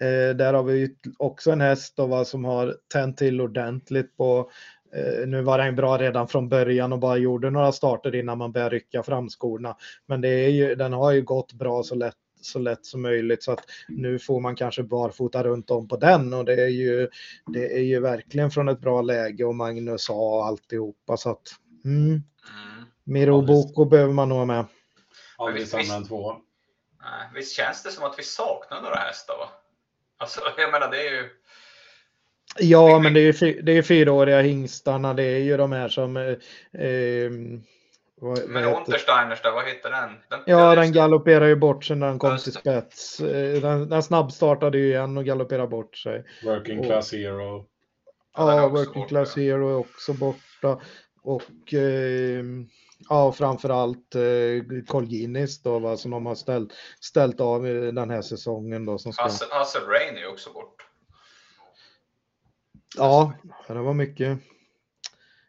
Eh, 0.00 0.36
där 0.36 0.54
har 0.54 0.62
vi 0.62 0.78
ju 0.78 0.88
också 1.18 1.50
en 1.50 1.60
häst 1.60 1.96
då, 1.96 2.06
va, 2.06 2.24
som 2.24 2.44
har 2.44 2.76
tänt 2.92 3.16
till 3.16 3.40
ordentligt 3.40 4.16
på 4.16 4.50
eh, 4.94 5.26
nu 5.26 5.42
var 5.42 5.58
den 5.58 5.76
bra 5.76 5.98
redan 5.98 6.28
från 6.28 6.48
början 6.48 6.92
och 6.92 6.98
bara 6.98 7.16
gjorde 7.16 7.50
några 7.50 7.72
starter 7.72 8.14
innan 8.14 8.38
man 8.38 8.52
började 8.52 8.76
rycka 8.76 9.02
fram 9.02 9.28
skorna. 9.28 9.76
Men 10.06 10.20
det 10.20 10.28
är 10.28 10.48
ju, 10.48 10.74
den 10.74 10.92
har 10.92 11.12
ju 11.12 11.22
gått 11.22 11.52
bra 11.52 11.82
så 11.82 11.94
lätt 11.94 12.14
så 12.40 12.58
lätt 12.58 12.86
som 12.86 13.02
möjligt 13.02 13.42
så 13.42 13.52
att 13.52 13.64
nu 13.88 14.18
får 14.18 14.40
man 14.40 14.56
kanske 14.56 14.82
barfota 14.82 15.42
runt 15.42 15.70
om 15.70 15.88
på 15.88 15.96
den 15.96 16.34
och 16.34 16.44
det 16.44 16.62
är 16.62 16.68
ju 16.68 17.08
det 17.46 17.76
är 17.76 17.82
ju 17.82 18.00
verkligen 18.00 18.50
från 18.50 18.68
ett 18.68 18.80
bra 18.80 19.02
läge 19.02 19.44
och 19.44 19.54
Magnus 19.54 20.04
sa 20.04 20.36
och 20.36 20.46
alltihopa 20.46 21.16
så 21.16 21.30
att 21.30 21.48
mm, 21.84 22.22
Mm. 22.48 22.84
Miro 23.04 23.40
Ja. 23.40 23.46
Boko 23.46 23.84
behöver 23.84 24.12
man 24.12 24.28
nog 24.28 24.38
ha 24.38 24.44
med. 24.44 24.64
Aldrig 25.36 25.60
Visst, 25.60 25.70
sämre 25.70 25.82
visst. 25.82 25.94
än 25.94 26.04
två. 26.04 26.32
Nej, 27.00 27.28
Visst 27.34 27.56
känns 27.56 27.82
det 27.82 27.90
som 27.90 28.04
att 28.04 28.18
vi 28.18 28.22
saknar 28.22 28.82
några 28.82 28.96
hästar 28.96 29.34
va? 29.38 29.48
Alltså 30.18 30.40
jag 30.56 30.72
menar 30.72 30.90
det 30.90 31.08
är 31.08 31.12
ju... 31.12 31.28
Ja, 32.58 32.98
men 32.98 33.14
det 33.14 33.20
är 33.20 33.44
ju 33.44 33.62
det 33.62 33.72
är 33.72 33.82
fyraåriga 33.82 34.40
hingstarna. 34.40 35.14
Det 35.14 35.22
är 35.22 35.38
ju 35.38 35.56
de 35.56 35.72
här 35.72 35.88
som 35.88 36.16
eh, 36.16 36.82
eh, 36.82 37.30
vad, 38.20 38.48
Men 38.48 38.64
Untersteiners 38.64 39.42
där, 39.42 39.52
vad 39.52 39.64
heter 39.66 39.90
den? 39.90 40.10
den 40.30 40.40
Ja, 40.46 40.68
den 40.68 40.76
den 40.76 40.92
galopperar 40.92 41.46
ju 41.46 41.56
bort 41.56 41.84
sig 41.84 41.96
när 41.96 42.06
den 42.06 42.18
kom 42.18 42.38
till 42.38 42.52
spets. 42.52 43.20
Eh, 43.20 43.60
Den, 43.62 43.88
den 43.88 44.02
snabbstartade 44.02 44.78
ju 44.78 44.86
igen 44.88 45.16
och 45.16 45.24
galopperade 45.24 45.68
bort 45.68 45.96
sig. 45.96 46.24
Working 46.44 46.78
Och- 46.78 46.84
class 46.86 47.12
hero. 47.12 47.66
Ja, 48.36 48.68
Working 48.68 48.94
borta. 48.94 49.08
Class 49.08 49.36
Hero 49.36 49.68
är 49.68 49.76
också 49.76 50.12
borta. 50.12 50.80
Och 51.22 51.74
eh, 51.74 52.44
ja, 53.08 53.32
framförallt 53.32 54.14
eh, 54.14 54.82
Colginis 54.86 55.62
då, 55.62 55.78
va, 55.78 55.96
som 55.96 56.10
de 56.10 56.26
har 56.26 56.34
ställt, 56.34 56.72
ställt 57.00 57.40
av 57.40 57.66
i 57.66 57.90
den 57.90 58.10
här 58.10 58.22
säsongen 58.22 58.86
då. 58.86 58.98
Som 58.98 59.12
ska... 59.12 59.22
Hassel, 59.22 59.48
Hassel 59.50 59.82
Rain 59.86 60.16
är 60.16 60.20
ju 60.20 60.26
också 60.26 60.52
bort. 60.52 60.74
Ja, 62.96 63.32
det 63.68 63.74
var 63.74 63.94
mycket, 63.94 64.38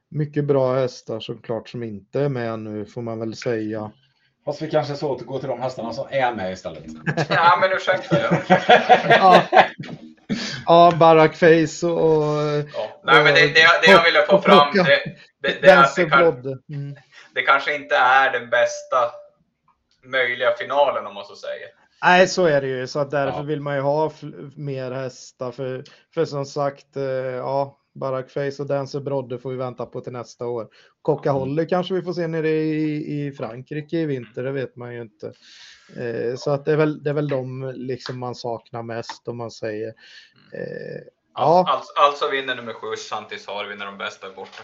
mycket 0.10 0.45
bra 0.45 0.74
hästar 0.74 1.20
såklart 1.20 1.70
som 1.70 1.84
inte 1.84 2.22
är 2.22 2.30
med 2.30 2.60
nu 2.60 2.86
får 2.86 3.01
man 3.01 3.20
väl 3.20 3.36
säga. 3.36 3.91
Fast 4.45 4.62
vi 4.62 4.70
kanske 4.70 4.95
ska 4.95 5.07
återgå 5.07 5.39
till 5.39 5.49
de 5.49 5.62
hästarna 5.62 5.93
som 5.93 6.07
är 6.10 6.34
med 6.34 6.53
istället. 6.53 6.84
Ja, 7.30 7.57
men 7.62 7.72
ursäkta. 7.72 8.18
Ja. 8.20 8.38
Ja, 9.10 9.43
ja 10.66 10.93
Barack 10.99 11.36
Face 11.36 11.88
och 11.88 12.24
Ja. 12.74 13.01
Nej, 13.03 13.24
men 13.24 13.34
det, 13.34 13.41
det, 13.47 13.53
det 13.84 13.91
jag 13.91 14.03
ville 14.03 14.26
få 14.30 14.36
Och 14.38 14.43
fram, 14.43 14.74
det, 14.74 14.84
det, 15.41 15.62
det, 15.62 15.80
att 15.80 15.95
det, 15.95 16.05
kan. 16.10 16.28
Mm. 16.70 16.95
det 17.36 17.41
kanske 17.41 17.76
inte 17.76 17.95
är 17.95 18.32
den 18.32 18.49
bästa 18.49 18.97
möjliga 20.03 20.51
finalen 20.51 21.07
om 21.07 21.14
man 21.14 21.26
så 21.26 21.36
säger. 21.36 21.68
Nej, 22.03 22.28
så 22.28 22.45
är 22.45 22.62
det 22.62 22.68
ju. 22.68 22.88
Så 22.88 22.99
att 22.99 23.12
därför 23.12 23.38
Ja. 23.39 23.43
vill 23.43 23.62
man 23.62 23.76
ju 23.76 23.82
ha 23.82 24.12
mer 24.55 24.91
hästar. 24.91 25.51
För, 25.51 25.84
för 26.14 26.26
som 26.26 26.45
sagt, 26.45 26.95
eh, 26.97 27.03
ja, 27.03 27.78
Barack 27.93 28.29
Face 28.29 28.55
och 28.59 28.67
Dancer 28.67 28.99
Brodde 28.99 29.39
får 29.39 29.49
vi 29.49 29.55
vänta 29.55 29.85
på 29.85 30.01
till 30.01 30.13
nästa 30.13 30.47
år. 30.47 30.67
Coca 31.01 31.29
Mm. 31.29 31.39
Holly 31.39 31.67
kanske 31.67 31.93
vi 31.93 32.01
får 32.01 32.13
se 32.13 32.27
nere 32.27 32.49
i, 32.49 33.27
i 33.27 33.31
Frankrike 33.31 33.97
i 33.97 34.05
vinter, 34.05 34.43
det 34.43 34.51
vet 34.51 34.75
man 34.75 34.93
ju 34.93 35.01
inte. 35.01 35.33
Eh, 35.97 36.35
så 36.35 36.51
att 36.51 36.65
det 36.65 36.71
är 36.71 36.77
väl, 36.77 37.03
det 37.03 37.09
är 37.09 37.13
väl 37.13 37.27
de 37.27 37.73
liksom 37.75 38.19
man 38.19 38.35
saknar 38.35 38.83
mest 38.83 39.27
om 39.27 39.37
man 39.37 39.51
säger. 39.51 39.87
Eh, 40.53 41.01
Alltså, 41.33 41.71
ja, 41.71 41.75
alltså, 41.75 41.93
alltså 41.95 42.29
vinner 42.29 42.55
nummer 42.55 42.73
sju, 42.73 42.95
Santis 42.95 43.47
har 43.47 43.65
vinner 43.65 43.85
de 43.85 43.97
bästa 43.97 44.29
borta. 44.29 44.63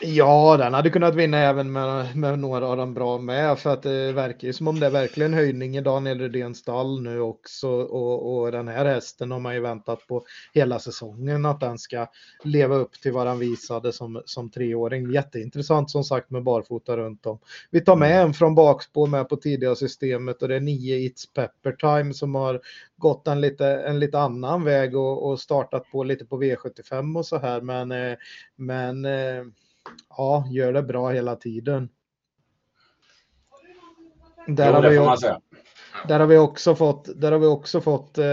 Ja, 0.00 0.56
den 0.56 0.74
hade 0.74 0.90
kunnat 0.90 1.14
vinna 1.14 1.38
även 1.38 1.72
med, 1.72 2.16
med 2.16 2.38
några 2.38 2.66
av 2.66 2.76
dem 2.76 2.94
bra 2.94 3.18
med 3.18 3.58
för 3.58 3.70
att 3.70 3.82
det 3.82 4.12
verkar 4.12 4.46
ju 4.46 4.52
som 4.52 4.68
om 4.68 4.80
det 4.80 4.86
är 4.86 4.90
verkligen 4.90 5.34
höjning 5.34 5.76
i 5.76 5.80
Daniel 5.80 6.20
Redéns 6.20 6.58
stall 6.58 7.02
nu 7.02 7.20
också 7.20 7.68
och, 7.68 8.36
och 8.36 8.52
den 8.52 8.68
här 8.68 8.84
hästen 8.84 9.30
har 9.30 9.40
man 9.40 9.54
ju 9.54 9.60
väntat 9.60 10.06
på 10.06 10.24
hela 10.54 10.78
säsongen 10.78 11.46
att 11.46 11.60
den 11.60 11.78
ska 11.78 12.06
leva 12.44 12.76
upp 12.76 13.00
till 13.00 13.12
vad 13.12 13.26
han 13.26 13.38
visade 13.38 13.92
som, 13.92 14.22
som 14.24 14.50
treåring. 14.50 15.12
Jätteintressant 15.12 15.90
som 15.90 16.04
sagt 16.04 16.30
med 16.30 16.42
barfota 16.42 16.96
runt 16.96 17.26
om. 17.26 17.38
Vi 17.70 17.80
tar 17.80 17.96
med 17.96 18.22
en 18.22 18.34
från 18.34 18.54
bakspår 18.54 19.06
med 19.06 19.28
på 19.28 19.36
tidiga 19.36 19.74
systemet 19.74 20.42
och 20.42 20.48
det 20.48 20.56
är 20.56 20.60
nio 20.60 21.08
It's 21.08 21.34
Pepper 21.34 21.72
Time 21.72 22.14
som 22.14 22.34
har 22.34 22.60
gått 22.96 23.28
en 23.28 23.40
lite, 23.40 23.66
en 23.66 23.98
lite 23.98 24.18
annan 24.18 24.64
väg 24.64 24.96
och, 24.96 25.30
och 25.30 25.40
startat 25.40 25.90
på 25.92 26.04
lite 26.04 26.24
på 26.24 26.42
V75 26.42 27.18
och 27.18 27.26
så 27.26 27.38
här 27.38 27.60
men, 27.60 27.92
eh, 27.92 28.16
men 28.56 29.04
eh, 29.04 29.44
ja, 30.08 30.48
gör 30.50 30.72
det 30.72 30.82
bra 30.82 31.10
hela 31.10 31.36
tiden. 31.36 31.88
Där, 34.46 34.66
Jo, 34.68 34.72
har, 34.72 34.90
vi, 34.90 34.98
också- 34.98 35.40
där 36.08 36.20
har 36.20 36.26
vi 36.26 36.38
också 36.38 36.74
fått, 36.74 37.20
där 37.20 37.32
har 37.32 37.38
vi 37.38 37.46
också 37.46 37.80
fått 37.80 38.18
eh, 38.18 38.26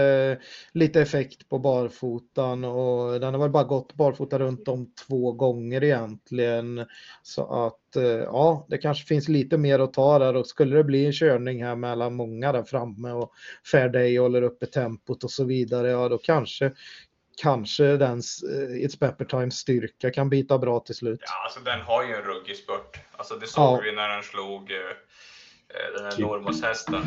lite 0.72 1.00
effekt 1.00 1.48
på 1.48 1.58
barfotan 1.58 2.64
och 2.64 3.20
den 3.20 3.34
har 3.34 3.40
väl 3.40 3.50
bara 3.50 3.64
gått 3.64 3.94
barfota 3.94 4.38
runt 4.38 4.68
om 4.68 4.92
två 5.06 5.32
gånger 5.32 5.84
egentligen. 5.84 6.86
Så 7.22 7.66
att 7.66 7.96
eh, 7.96 8.04
ja, 8.04 8.66
det 8.68 8.78
kanske 8.78 9.06
finns 9.06 9.28
lite 9.28 9.58
mer 9.58 9.78
att 9.78 9.92
ta 9.92 10.18
där 10.18 10.36
och 10.36 10.46
skulle 10.46 10.76
det 10.76 10.84
bli 10.84 11.06
en 11.06 11.12
körning 11.12 11.64
här 11.64 11.76
mellan 11.76 12.14
många 12.14 12.52
där 12.52 12.62
framme 12.62 13.10
och 13.12 13.32
Fairday 13.72 14.18
håller 14.18 14.42
uppe 14.42 14.66
tempot 14.66 15.24
och 15.24 15.30
så 15.30 15.44
vidare, 15.44 15.90
ja 15.90 16.08
då 16.08 16.18
kanske 16.18 16.72
kanske 17.42 17.84
den 17.84 18.18
eh, 18.18 18.84
It's 18.84 18.98
Pepper 18.98 19.24
Times 19.24 19.54
styrka 19.54 20.10
kan 20.10 20.30
bita 20.30 20.58
bra 20.58 20.80
till 20.80 20.94
slut. 20.94 21.20
Ja, 21.22 21.44
alltså 21.44 21.60
den 21.60 21.80
har 21.80 22.04
ju 22.04 22.14
en 22.14 22.22
ruggig 22.22 22.56
spurt. 22.56 22.98
Alltså 23.16 23.34
det 23.34 23.46
såg 23.46 23.64
Ja. 23.78 23.80
vi 23.84 23.92
när 23.92 24.08
den 24.08 24.22
slog 24.22 24.70
eh, 24.70 24.76
eh, 24.78 25.92
den 25.96 26.04
här 26.04 26.10
Typ. 26.10 26.20
Normos-hästen. 26.26 27.02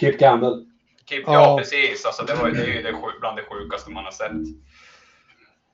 Kip 0.00 0.18
Campbell. 0.18 0.66
Kip, 1.08 1.22
Ja. 1.26 1.32
ja. 1.32 1.58
precis. 1.58 2.04
Alltså 2.06 2.24
det, 2.24 2.34
var, 2.34 2.50
det 2.50 2.62
är 2.62 2.66
ju 2.66 2.82
det, 2.82 2.94
bland 3.20 3.36
det 3.36 3.42
sjukaste 3.42 3.90
man 3.90 4.04
har 4.04 4.12
sett. 4.12 4.32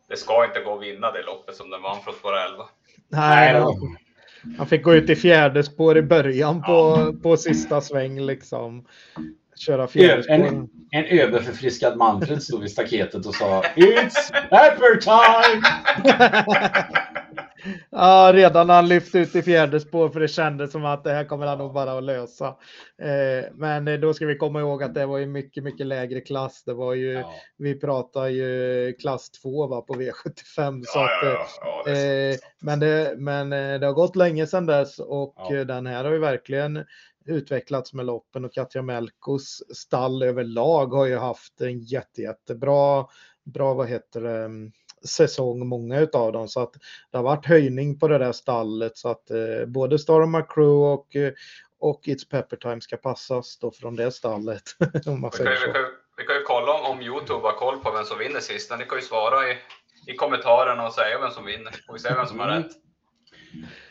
Det 0.08 0.16
ska 0.16 0.44
inte 0.44 0.60
gå 0.60 0.76
att 0.76 0.82
vinna 0.82 1.10
det 1.12 1.22
loppet 1.22 1.56
som 1.56 1.70
den 1.70 1.82
vann 1.82 2.02
från 2.02 2.14
spår 2.14 2.36
11. 2.36 2.64
Nej, 3.08 3.52
han, 3.52 3.62
var- 3.62 3.76
han 4.58 4.66
fick 4.66 4.82
gå 4.82 4.94
ut 4.94 5.10
i 5.10 5.16
fjärde 5.16 5.64
spår 5.64 5.98
i 5.98 6.02
början 6.02 6.62
på, 6.62 6.72
Ja. 6.72 7.12
på 7.22 7.36
sista 7.36 7.80
sväng 7.80 8.20
liksom. 8.20 8.86
Köra 9.66 9.86
fjärde 9.86 10.22
spår. 10.22 10.34
En, 10.34 10.68
en 10.90 11.04
överförfriskad 11.04 11.96
Manfred 11.96 12.42
stod 12.42 12.60
vid 12.60 12.70
staketet 12.70 13.26
och 13.26 13.34
sa 13.34 13.62
It's 13.76 14.32
pepper 14.50 14.96
time! 15.00 15.62
Ja, 17.90 18.30
redan 18.34 18.66
när 18.66 18.74
han 18.74 18.88
lyfte 18.88 19.18
ut 19.18 19.36
i 19.36 19.42
fjärde 19.42 19.80
spår 19.80 20.08
för 20.08 20.20
det 20.20 20.28
kändes 20.28 20.72
som 20.72 20.84
att 20.84 21.04
det 21.04 21.12
här 21.12 21.24
kommer 21.24 21.46
han 21.46 21.58
nog 21.58 21.72
bara 21.72 21.92
att 21.98 22.04
lösa. 22.04 22.46
Eh, 23.02 23.44
men 23.54 23.88
eh, 23.88 23.94
då 24.00 24.14
ska 24.14 24.26
vi 24.26 24.36
komma 24.36 24.60
ihåg 24.60 24.82
att 24.82 24.94
det 24.94 25.06
var 25.06 25.18
ju 25.18 25.26
mycket, 25.26 25.64
mycket 25.64 25.86
lägre 25.86 26.20
klass. 26.20 26.62
Det 26.66 26.74
var 26.74 26.94
ju, 26.94 27.12
Ja. 27.12 27.32
vi 27.58 27.80
pratar 27.80 28.26
ju 28.26 28.92
klass 29.00 29.30
2 29.30 29.66
va, 29.66 29.80
på 29.80 29.94
V75. 29.94 30.82
Så 30.86 30.98
Ja, 30.98 31.04
att, 31.04 31.10
ja, 31.22 31.28
eh, 31.28 31.34
ja, 31.34 31.46
ja, 31.64 31.92
det 31.92 32.30
Eh, 32.30 32.36
men 32.60 32.80
det, 32.80 33.14
men 33.16 33.52
eh, 33.52 33.80
det 33.80 33.86
har 33.86 33.92
gått 33.92 34.16
länge 34.16 34.46
sedan 34.46 34.66
dess 34.66 34.98
och 34.98 35.34
Ja. 35.50 35.64
den 35.64 35.86
här 35.86 36.04
har 36.04 36.12
ju 36.12 36.18
verkligen 36.18 36.84
utvecklats 37.26 37.92
med 37.92 38.06
loppen 38.06 38.44
och 38.44 38.52
Katja 38.52 38.82
Melkos 38.82 39.62
stall 39.74 40.22
överlag 40.22 40.86
har 40.86 41.06
ju 41.06 41.16
haft 41.16 41.60
en 41.60 41.78
jätte, 41.80 42.22
jättebra 42.22 43.06
bra, 43.44 43.74
vad 43.74 43.88
heter 43.88 44.20
det, 44.20 44.38
mm, 44.44 44.72
säsong, 45.08 45.66
många 45.66 46.00
utav 46.00 46.32
dem. 46.32 46.48
Så 46.48 46.60
att 46.60 46.72
det 47.10 47.16
har 47.16 47.24
varit 47.24 47.46
höjning 47.46 47.98
på 47.98 48.08
det 48.08 48.18
där 48.18 48.32
stallet 48.32 48.96
så 48.96 49.08
att 49.08 49.30
eh, 49.30 49.66
både 49.66 49.98
Star 49.98 50.46
Crew 50.54 50.92
och, 50.92 51.16
eh, 51.16 51.32
och 51.78 52.00
It's 52.04 52.28
Pepper 52.30 52.56
Time 52.56 52.80
ska 52.80 52.96
passas 52.96 53.58
då 53.58 53.70
från 53.70 53.96
det 53.96 54.10
stallet. 54.12 54.62
om 55.06 55.20
man 55.20 55.30
Vi 55.38 55.44
kan, 55.44 55.46
ju, 55.52 55.58
vi, 55.66 55.72
kan, 55.72 55.80
ju- 55.82 55.96
vi 56.16 56.24
kan 56.24 56.36
ju 56.36 56.42
kolla 56.42 56.72
om, 56.80 56.90
om 56.96 57.02
Youtube 57.02 57.40
har 57.42 57.52
koll 57.52 57.78
på 57.78 57.90
vem 57.92 58.04
som 58.04 58.18
vinner 58.18 58.40
sist. 58.40 58.72
Ni 58.78 58.84
kan 58.84 58.98
ju 58.98 59.02
svara 59.04 59.50
i, 59.50 59.56
i 60.06 60.16
kommentarerna 60.16 60.86
och 60.86 60.92
säga 60.92 61.20
vem 61.20 61.30
som 61.30 61.44
vinner. 61.44 61.72
Får 61.86 61.92
vi 61.92 61.98
se 61.98 62.14
vem 62.14 62.26
som 62.26 62.38
har 62.38 62.48
Mm. 62.48 62.62
rätt. 62.62 62.72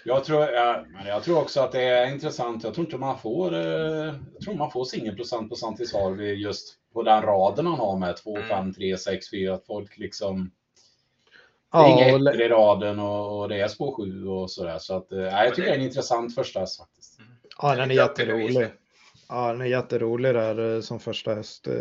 Jag 0.05 0.23
tror, 0.23 0.43
ja, 0.43 0.85
men 0.93 1.05
jag 1.07 1.23
tror 1.23 1.37
också 1.41 1.61
att 1.61 1.71
det 1.71 1.81
är 1.83 2.11
intressant. 2.11 2.63
Jag 2.63 2.73
tror 2.73 2.85
inte 2.85 2.97
man 2.97 3.19
får, 3.19 3.53
eh, 3.53 4.13
jag 4.33 4.41
tror 4.45 4.55
man 4.55 4.71
får 4.71 4.85
singelprocent 4.85 5.49
på 5.49 5.55
Santis 5.55 5.93
Harvey 5.93 6.33
just 6.33 6.75
på 6.93 7.03
den 7.03 7.21
raden 7.21 7.65
han 7.65 7.79
har 7.79 7.97
med 7.97 8.17
2, 8.17 8.35
Mm. 8.35 8.47
5, 8.47 8.73
3, 8.73 8.97
6, 8.97 9.29
4. 9.29 9.53
Att 9.53 9.65
folk 9.65 9.97
liksom, 9.97 10.51
det 11.71 11.77
är 11.77 11.81
Ja, 11.81 11.87
inga 11.87 12.05
ettor 12.05 12.41
i 12.41 12.47
raden 12.49 12.99
och, 12.99 13.39
och 13.41 13.49
det 13.49 13.59
är 13.61 13.67
spår 13.67 13.95
7 13.95 14.27
och 14.27 14.51
sådär. 14.51 14.77
Så 14.79 14.97
att, 14.97 15.11
eh, 15.11 15.19
jag 15.19 15.49
tycker 15.55 15.67
det 15.69 15.75
är 15.75 15.79
en 15.79 15.85
intressant 15.85 16.35
första 16.35 16.59
häst 16.59 16.77
faktiskt. 16.79 17.19
Ja, 17.61 17.75
den 17.75 17.91
är 17.91 17.95
jätterolig. 17.95 18.67
Ja, 19.29 19.51
den 19.51 19.61
är 19.61 19.65
jätterolig 19.65 20.33
där 20.33 20.75
eh, 20.75 20.81
som 20.81 20.99
första 20.99 21.33
häst. 21.33 21.67
Eh, 21.67 21.73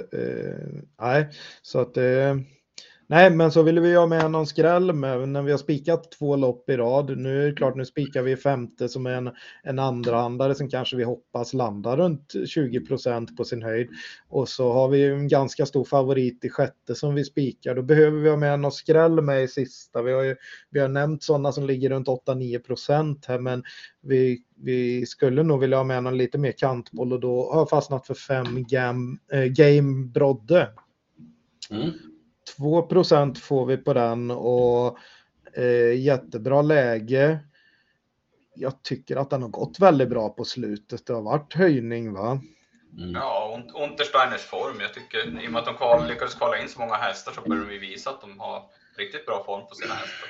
nej, 1.01 1.29
så 1.63 1.79
att 1.81 1.97
eh, 1.97 2.37
nej, 3.11 3.31
men 3.31 3.53
så 3.53 3.63
ville 3.63 3.81
vi 3.81 3.95
ha 3.95 4.07
med 4.07 4.31
någon 4.31 4.47
skräll 4.47 4.93
med 4.93 5.29
när 5.29 5.43
vi 5.43 5.51
har 5.51 5.59
spikat 5.59 6.11
två 6.11 6.37
lopp 6.37 6.71
i 6.71 6.77
rad. 6.77 7.19
Nu 7.19 7.43
är 7.43 7.47
det 7.47 7.53
klart, 7.53 7.77
nu 7.77 7.85
spikar 7.85 8.23
vi 8.23 8.37
femte 8.37 8.89
som 8.89 9.07
är 9.07 9.11
en, 9.11 9.31
en 9.63 9.79
andrahandare 9.79 10.55
som 10.55 10.69
kanske 10.69 10.97
vi 10.97 11.05
hoppas 11.05 11.55
landar 11.55 11.97
runt 11.97 12.35
20 12.47 12.81
procent 12.81 13.37
på 13.37 13.45
sin 13.45 13.63
höjd. 13.63 13.89
Och 14.29 14.49
så 14.49 14.73
har 14.73 14.89
vi 14.89 15.05
en 15.05 15.29
ganska 15.29 15.67
stor 15.67 15.85
favorit 15.85 16.45
i 16.45 16.49
sjätte 16.49 16.95
som 16.95 17.15
vi 17.15 17.25
spikar. 17.25 17.75
Då 17.75 17.83
behöver 17.83 18.19
vi 18.19 18.29
ha 18.29 18.37
med 18.37 18.61
någon 18.61 18.73
skräll 18.73 19.21
med 19.23 19.43
i 19.43 19.49
sista. 19.49 20.03
Vi 20.03 20.13
har 20.13 20.23
ju 20.23 20.37
vi 20.71 20.81
har 20.81 20.89
nämnt 20.89 21.23
sådana 21.23 21.53
som 21.53 21.67
ligger 21.67 21.91
runt 21.91 22.09
8-9 22.09 23.17
här, 23.27 23.39
men 23.39 23.63
vi, 24.03 24.43
vi 24.57 25.07
skulle 25.07 25.43
nog 25.43 25.61
vilja 25.61 25.77
ha 25.77 25.85
med 25.85 26.03
någon 26.03 26.19
lite 26.19 26.39
mer 26.39 26.53
kantboll 26.53 27.13
och 27.13 27.21
då 27.21 27.53
har 27.53 27.61
jag 27.61 27.71
fastnat 27.71 28.07
för 28.07 28.15
fem 28.15 28.65
gam, 28.69 29.19
äh, 29.33 29.45
Game 29.45 30.07
Brodde. 30.07 30.69
Mm. 31.71 31.91
2% 32.59 33.35
får 33.41 33.67
vi 33.67 33.77
på 33.77 33.93
den 33.93 34.31
och 34.31 34.99
eh, 35.57 35.99
jättebra 36.01 36.63
läge. 36.63 37.39
Jag 38.55 38.83
tycker 38.83 39.17
att 39.17 39.31
den 39.31 39.43
har 39.43 39.49
gått 39.49 39.81
väldigt 39.81 40.09
bra 40.09 40.29
på 40.29 40.45
slutet. 40.45 41.07
Det 41.07 41.13
har 41.13 41.23
varit 41.23 41.55
höjning 41.55 42.13
va? 42.13 42.41
Mm. 42.99 43.13
Ja, 43.15 43.53
Un- 43.57 43.83
Untersteiners 43.91 44.41
form. 44.43 44.81
Jag 44.81 44.95
tycker 44.95 45.43
i 45.45 45.49
och 45.49 45.53
med 45.53 45.59
att 45.61 45.67
de 45.67 45.75
kval, 45.77 46.09
lyckades 46.09 46.35
kvala 46.35 46.59
in 46.59 46.69
så 46.69 46.81
många 46.81 46.95
hästar 46.95 47.33
så 47.33 47.41
börjar 47.41 47.65
de 47.65 47.79
visa 47.79 48.11
att 48.11 48.21
de 48.21 48.41
har 48.41 48.63
riktigt 48.97 49.27
bra 49.27 49.45
form 49.45 49.67
på 49.69 49.75
sina 49.75 49.95
hästar. 49.95 50.29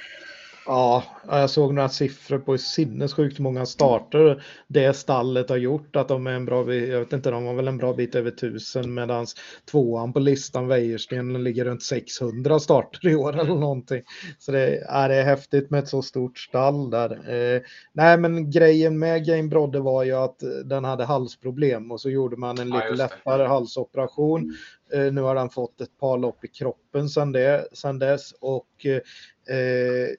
Ja, 0.67 1.05
jag 1.29 1.51
såg 1.51 1.75
några 1.75 1.89
siffror 1.89 2.39
på 2.39 2.51
hur 2.53 2.59
sinnessjukt 2.59 3.39
många 3.39 3.67
starter 3.67 4.43
det 4.69 4.93
stallet 4.97 5.49
har 5.49 5.57
gjort. 5.57 5.97
Att 5.97 6.09
de 6.09 6.27
är 6.27 6.31
en 6.33 6.45
bra 6.45 6.75
jag 6.75 6.99
vet 6.99 7.13
inte, 7.13 7.31
de 7.31 7.45
var 7.45 7.55
väl 7.55 7.69
en 7.69 7.79
bra 7.79 7.93
bit 7.93 8.15
över 8.15 8.31
tusen 8.31 8.95
medan 8.95 9.27
tvåan 9.71 10.13
på 10.13 10.19
listan, 10.19 10.69
Wäjersten, 10.69 11.45
ligger 11.45 11.65
runt 11.65 11.83
600 11.83 12.59
starter 12.61 13.09
i 13.09 13.15
år 13.15 13.41
eller 13.41 13.55
någonting. 13.55 14.03
Så 14.39 14.53
det 14.53 14.77
är, 14.89 15.09
det 15.09 15.15
är 15.15 15.25
häftigt 15.25 15.71
med 15.71 15.81
ett 15.81 15.89
så 15.89 16.03
stort 16.03 16.39
stall 16.39 16.91
där. 16.91 17.11
Eh, 17.11 17.61
nej, 17.93 18.19
men 18.19 18.51
grejen 18.51 18.99
med 18.99 19.27
Game 19.27 19.49
Brodde 19.49 19.81
var 19.81 20.05
ju 20.05 20.13
att 20.13 20.37
den 20.65 20.85
hade 20.85 21.05
halsproblem 21.05 21.91
och 21.91 22.01
så 22.01 22.11
gjorde 22.11 22.37
man 22.37 22.59
en 22.59 22.69
Ja, 22.69 22.75
lite 22.77 22.89
det. 22.89 22.97
lättare 22.97 23.47
halsoperation. 23.47 24.57
Eh, 24.93 25.13
nu 25.13 25.21
har 25.21 25.35
den 25.35 25.51
fått 25.51 25.81
ett 25.81 25.99
par 26.01 26.19
lopp 26.19 26.45
i 26.45 26.49
kroppen 26.49 27.09
sedan, 27.09 27.33
det, 27.33 27.69
sedan 27.73 27.99
dess 27.99 28.33
och 28.41 28.67
Eh, 29.51 30.15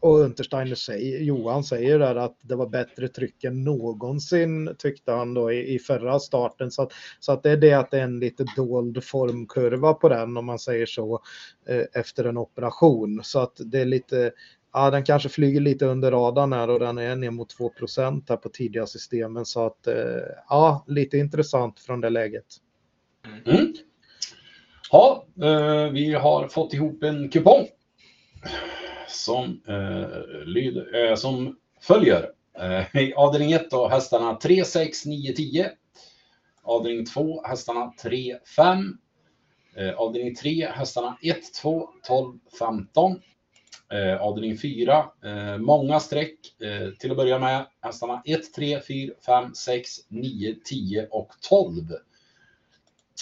och 0.00 0.18
Untersteiner 0.18 0.74
säger, 0.74 1.20
Johan 1.20 1.64
säger 1.64 1.98
där 1.98 2.14
att 2.14 2.36
det 2.42 2.56
var 2.56 2.68
bättre 2.68 3.08
tryck 3.08 3.44
än 3.44 3.64
någonsin 3.64 4.74
tyckte 4.78 5.12
han 5.12 5.34
då 5.34 5.52
i, 5.52 5.74
i 5.74 5.78
förra 5.78 6.18
starten. 6.18 6.70
Så 6.70 6.82
att, 6.82 6.92
så 7.20 7.32
att 7.32 7.42
det 7.42 7.50
är 7.50 7.56
det 7.56 7.72
att 7.72 7.90
det 7.90 7.98
är 7.98 8.04
en 8.04 8.20
lite 8.20 8.44
dold 8.56 9.04
formkurva 9.04 9.94
på 9.94 10.08
den 10.08 10.36
om 10.36 10.46
man 10.46 10.58
säger 10.58 10.86
så 10.86 11.22
eh, 11.68 11.82
efter 11.92 12.24
en 12.24 12.36
operation. 12.36 13.20
Så 13.22 13.40
att 13.40 13.52
det 13.58 13.80
är 13.80 13.84
lite, 13.84 14.32
ja 14.72 14.90
den 14.90 15.04
kanske 15.04 15.28
flyger 15.28 15.60
lite 15.60 15.86
under 15.86 16.10
radarn 16.10 16.52
här 16.52 16.70
och 16.70 16.80
den 16.80 16.98
är 16.98 17.16
ner 17.16 17.30
mot 17.30 17.48
2 17.50 17.70
här 18.28 18.36
på 18.36 18.48
tidiga 18.48 18.86
systemen. 18.86 19.44
Så 19.44 19.66
att 19.66 19.86
eh, 19.86 19.94
ja, 20.48 20.84
lite 20.86 21.18
intressant 21.18 21.80
från 21.80 22.00
det 22.00 22.10
läget. 22.10 22.46
Mm. 23.46 23.74
Ja, 24.90 25.26
eh, 25.42 25.92
vi 25.92 26.12
har 26.12 26.48
fått 26.48 26.74
ihop 26.74 27.02
en 27.02 27.28
kupong 27.28 27.66
som, 29.08 29.62
eh, 29.68 30.46
lyder, 30.46 31.10
eh, 31.10 31.14
som 31.14 31.56
följer. 31.80 32.30
Eh, 32.58 33.02
I 33.02 33.14
avdelning 33.14 33.52
1 33.52 33.70
då 33.70 33.88
hästarna 33.88 34.34
3, 34.34 34.64
6, 34.64 35.06
9, 35.06 35.32
10. 35.32 35.70
Avdelning 36.62 37.06
2 37.06 37.42
hästarna 37.44 37.92
3, 38.02 38.38
5. 38.56 38.98
Eh, 39.76 39.94
avdelning 39.94 40.34
3 40.34 40.66
hästarna 40.66 41.18
1, 41.22 41.54
2, 41.62 41.88
12, 42.06 42.38
15. 42.58 43.20
Eh, 43.92 44.22
avdelning 44.22 44.58
4, 44.58 45.04
eh, 45.24 45.58
många 45.58 46.00
streck. 46.00 46.38
Eh, 46.62 46.90
till 46.98 47.10
att 47.10 47.16
börja 47.16 47.38
med 47.38 47.66
hästarna 47.80 48.22
1, 48.24 48.54
3, 48.54 48.80
4, 48.80 49.12
5, 49.26 49.54
6, 49.54 49.90
9, 50.08 50.56
10 50.64 51.06
och 51.10 51.30
12. 51.48 51.84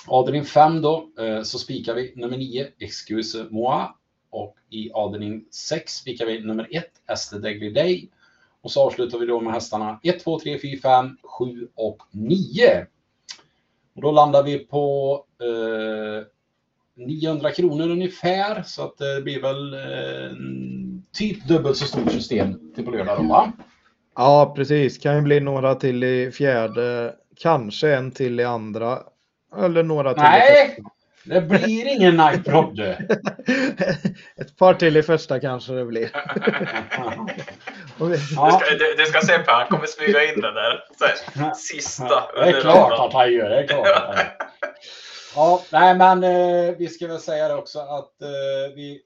Avdelning 0.06 0.44
5 0.44 0.82
då 0.82 1.10
eh, 1.18 1.42
så 1.42 1.58
spikar 1.58 1.94
vi 1.94 2.12
nummer 2.16 2.36
9, 2.36 2.68
Excuse 2.78 3.46
Moi. 3.50 3.86
Och 4.34 4.56
i 4.70 4.92
avdelning 4.92 5.44
6 5.50 5.92
spikar 5.92 6.26
vi 6.26 6.40
nummer 6.40 6.68
1, 6.70 6.84
Esther 7.12 7.38
Degley 7.38 7.70
Day. 7.70 8.08
Och 8.60 8.70
så 8.70 8.86
avslutar 8.86 9.18
vi 9.18 9.26
då 9.26 9.40
med 9.40 9.52
hästarna 9.52 10.00
1, 10.02 10.24
2, 10.24 10.40
3, 10.40 10.58
4, 10.58 10.80
5, 10.82 11.16
7 11.22 11.68
och 11.74 12.02
9. 12.10 12.86
Och 13.94 14.02
då 14.02 14.10
landar 14.10 14.42
vi 14.42 14.58
på 14.58 15.24
eh, 15.42 16.26
900 17.06 17.50
kronor 17.50 17.90
ungefär. 17.90 18.62
Så 18.62 18.82
att 18.82 18.98
det 18.98 19.22
blir 19.22 19.42
väl 19.42 19.74
eh, 19.74 20.36
typ 21.12 21.48
dubbelt 21.48 21.76
så 21.76 21.84
stort 21.84 22.12
system 22.12 22.74
till 22.74 22.84
på 22.84 22.90
lördag 22.90 23.18
då 23.18 23.22
va? 23.22 23.52
Ja, 24.14 24.52
precis. 24.56 24.98
Kan 24.98 25.16
ju 25.16 25.22
bli 25.22 25.40
några 25.40 25.74
till 25.74 26.04
i 26.04 26.30
fjärde, 26.30 27.14
kanske 27.36 27.94
en 27.94 28.10
till 28.10 28.40
i 28.40 28.44
andra. 28.44 28.98
Eller 29.56 29.82
några 29.82 30.14
till 30.14 30.22
i 30.22 30.24
Nej, 30.24 30.68
första. 30.68 30.90
Det 31.24 31.40
blir 31.40 31.86
ingen 31.86 32.16
night 32.16 32.44
prodde. 32.44 32.92
Ett 34.36 34.56
par 34.56 34.74
till 34.74 34.96
i 34.96 35.02
första 35.02 35.40
kanske 35.40 35.72
det 35.72 35.84
blir. 35.84 36.10
Du, 37.98 38.18
Ja, 38.36 38.60
ska, 38.60 38.70
du, 38.70 38.94
du 38.98 39.06
ska 39.06 39.20
se 39.20 39.38
på 39.38 39.50
han 39.50 39.66
kommer 39.66 39.86
smyga 39.86 40.32
in 40.32 40.40
det 40.40 40.52
där. 40.52 40.84
Här, 41.34 41.54
sista 41.54 42.24
det 42.34 42.40
är 42.40 42.60
klart 42.60 43.06
att 43.06 43.12
han 43.12 43.32
gör 43.32 43.50
det. 43.50 43.56
Är 43.62 43.66
klart 43.66 43.86
att 43.86 44.06
han 44.06 44.16
gör. 44.16 44.36
Ja, 45.36 45.62
nej 45.72 45.94
men 45.94 46.24
eh, 46.24 46.74
vi 46.78 46.88
ska 46.88 47.06
väl 47.06 47.20
säga 47.20 47.48
det 47.48 47.54
också 47.54 47.78
att 47.78 48.22
eh, 48.22 48.74
vi, 48.74 49.00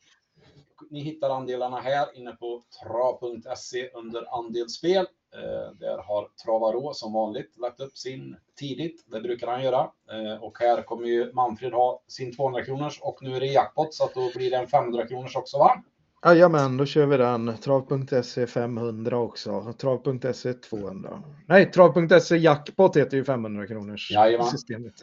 ni 0.90 1.00
hittar 1.02 1.30
andelarna 1.30 1.80
här 1.80 2.06
inne 2.14 2.32
på 2.32 2.62
trav.se 2.82 3.88
under 3.94 4.38
andelsspel. 4.38 5.06
Eh, 5.34 5.72
där 5.80 5.98
har 5.98 6.28
Travarå 6.44 6.94
som 6.94 7.12
vanligt 7.12 7.58
lagt 7.58 7.80
upp 7.80 7.96
sin 7.96 8.36
tidigt. 8.58 9.04
Det 9.06 9.20
brukar 9.20 9.46
han 9.46 9.62
göra. 9.62 9.80
Eh, 10.12 10.42
och 10.42 10.58
här 10.60 10.82
kommer 10.82 11.06
ju 11.06 11.32
Manfred 11.32 11.72
ha 11.72 12.02
sin 12.08 12.36
200 12.36 12.64
kronors 12.64 13.00
och 13.00 13.18
nu 13.22 13.36
är 13.36 13.40
det 13.40 13.46
jackpot 13.46 13.94
så 13.94 14.04
att 14.04 14.14
då 14.14 14.30
blir 14.34 14.50
det 14.50 14.56
en 14.56 14.66
500 14.66 15.06
kronors 15.06 15.36
också 15.36 15.58
va? 15.58 15.82
Jajamän, 16.24 16.76
då 16.76 16.86
kör 16.86 17.06
vi 17.06 17.16
den. 17.16 17.56
Trav.se 17.56 18.46
500 18.46 19.18
också. 19.18 19.72
Trav.se 19.72 20.52
200. 20.52 21.22
Nej, 21.46 21.70
Trav.se 21.70 22.36
jackpot 22.36 22.96
heter 22.96 23.16
ju 23.16 23.24
500 23.24 23.66
kronors 23.66 24.10
Jajamän. 24.10 24.46
systemet. 24.46 24.94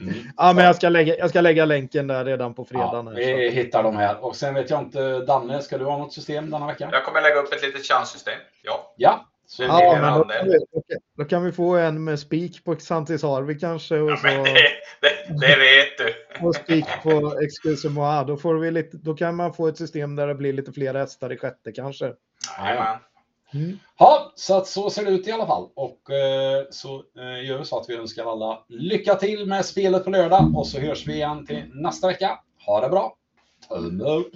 Mm. 0.00 0.14
Ja, 0.36 0.52
men 0.52 0.64
jag 0.64 0.76
ska, 0.76 0.88
lägga, 0.88 1.16
jag 1.16 1.30
ska 1.30 1.40
lägga 1.40 1.64
länken 1.64 2.06
där 2.06 2.24
redan 2.24 2.54
på 2.54 2.64
fredagen. 2.64 3.06
Ja, 3.06 3.12
vi 3.12 3.50
så. 3.50 3.54
hittar 3.56 3.82
dem 3.82 3.96
här. 3.96 4.24
Och 4.24 4.36
sen 4.36 4.54
vet 4.54 4.70
jag 4.70 4.80
inte, 4.80 5.18
Danne, 5.18 5.62
ska 5.62 5.78
du 5.78 5.84
ha 5.84 5.98
något 5.98 6.12
system 6.12 6.50
denna 6.50 6.66
vecka? 6.66 6.88
Jag 6.92 7.04
kommer 7.04 7.22
lägga 7.22 7.36
upp 7.36 7.52
ett 7.52 7.62
litet 7.62 7.86
chanssystem. 7.86 8.38
Ja. 8.62 8.94
Ja. 8.96 9.28
Ja, 9.58 9.98
men 10.00 10.18
då 10.18 10.24
kan, 10.24 10.48
vi, 10.48 10.58
då 11.16 11.24
kan 11.24 11.44
vi 11.44 11.52
få 11.52 11.76
en 11.76 12.04
med 12.04 12.18
spik 12.18 12.64
på 12.64 12.76
Xantis 12.76 13.22
Harvey 13.22 13.58
kanske 13.58 13.98
och, 13.98 14.10
ja 14.10 14.16
så, 14.16 14.28
det, 14.28 14.44
det, 15.00 15.38
det 15.40 15.56
vet 15.56 15.98
du. 15.98 16.46
och 16.46 16.54
spik 16.54 16.86
på 17.02 17.38
Excuse 17.44 17.88
Moi. 17.88 18.24
Då, 18.24 18.36
får 18.36 18.54
vi 18.54 18.70
lite, 18.70 18.96
då 18.96 19.14
kan 19.14 19.36
man 19.36 19.54
få 19.54 19.68
ett 19.68 19.78
system 19.78 20.16
där 20.16 20.26
det 20.26 20.34
blir 20.34 20.52
lite 20.52 20.72
fler 20.72 20.94
hästar 20.94 21.32
i 21.32 21.36
sjätte 21.36 21.72
kanske. 21.72 22.12
Jajamän. 22.58 22.98
Mm. 23.54 23.78
Ja, 23.98 24.32
så 24.34 24.56
att 24.56 24.66
så 24.66 24.90
ser 24.90 25.04
det 25.04 25.10
ut 25.10 25.28
i 25.28 25.32
alla 25.32 25.46
fall. 25.46 25.68
Och 25.74 26.10
eh, 26.10 26.64
så 26.70 26.94
eh, 27.18 27.44
gör 27.46 27.58
vi 27.58 27.64
så 27.64 27.80
att 27.80 27.88
vi 27.88 27.96
önskar 27.96 28.32
alla 28.32 28.64
lycka 28.68 29.14
till 29.14 29.46
med 29.46 29.64
spelet 29.64 30.04
på 30.04 30.10
lördag 30.10 30.52
och 30.56 30.66
så 30.66 30.80
hörs 30.80 31.06
vi 31.06 31.12
igen 31.12 31.46
till 31.46 31.70
nästa 31.74 32.06
vecka. 32.06 32.38
Ha 32.66 32.80
det 32.80 32.88
bra! 32.88 33.16
Tumme 33.68 34.04
upp! 34.04 34.32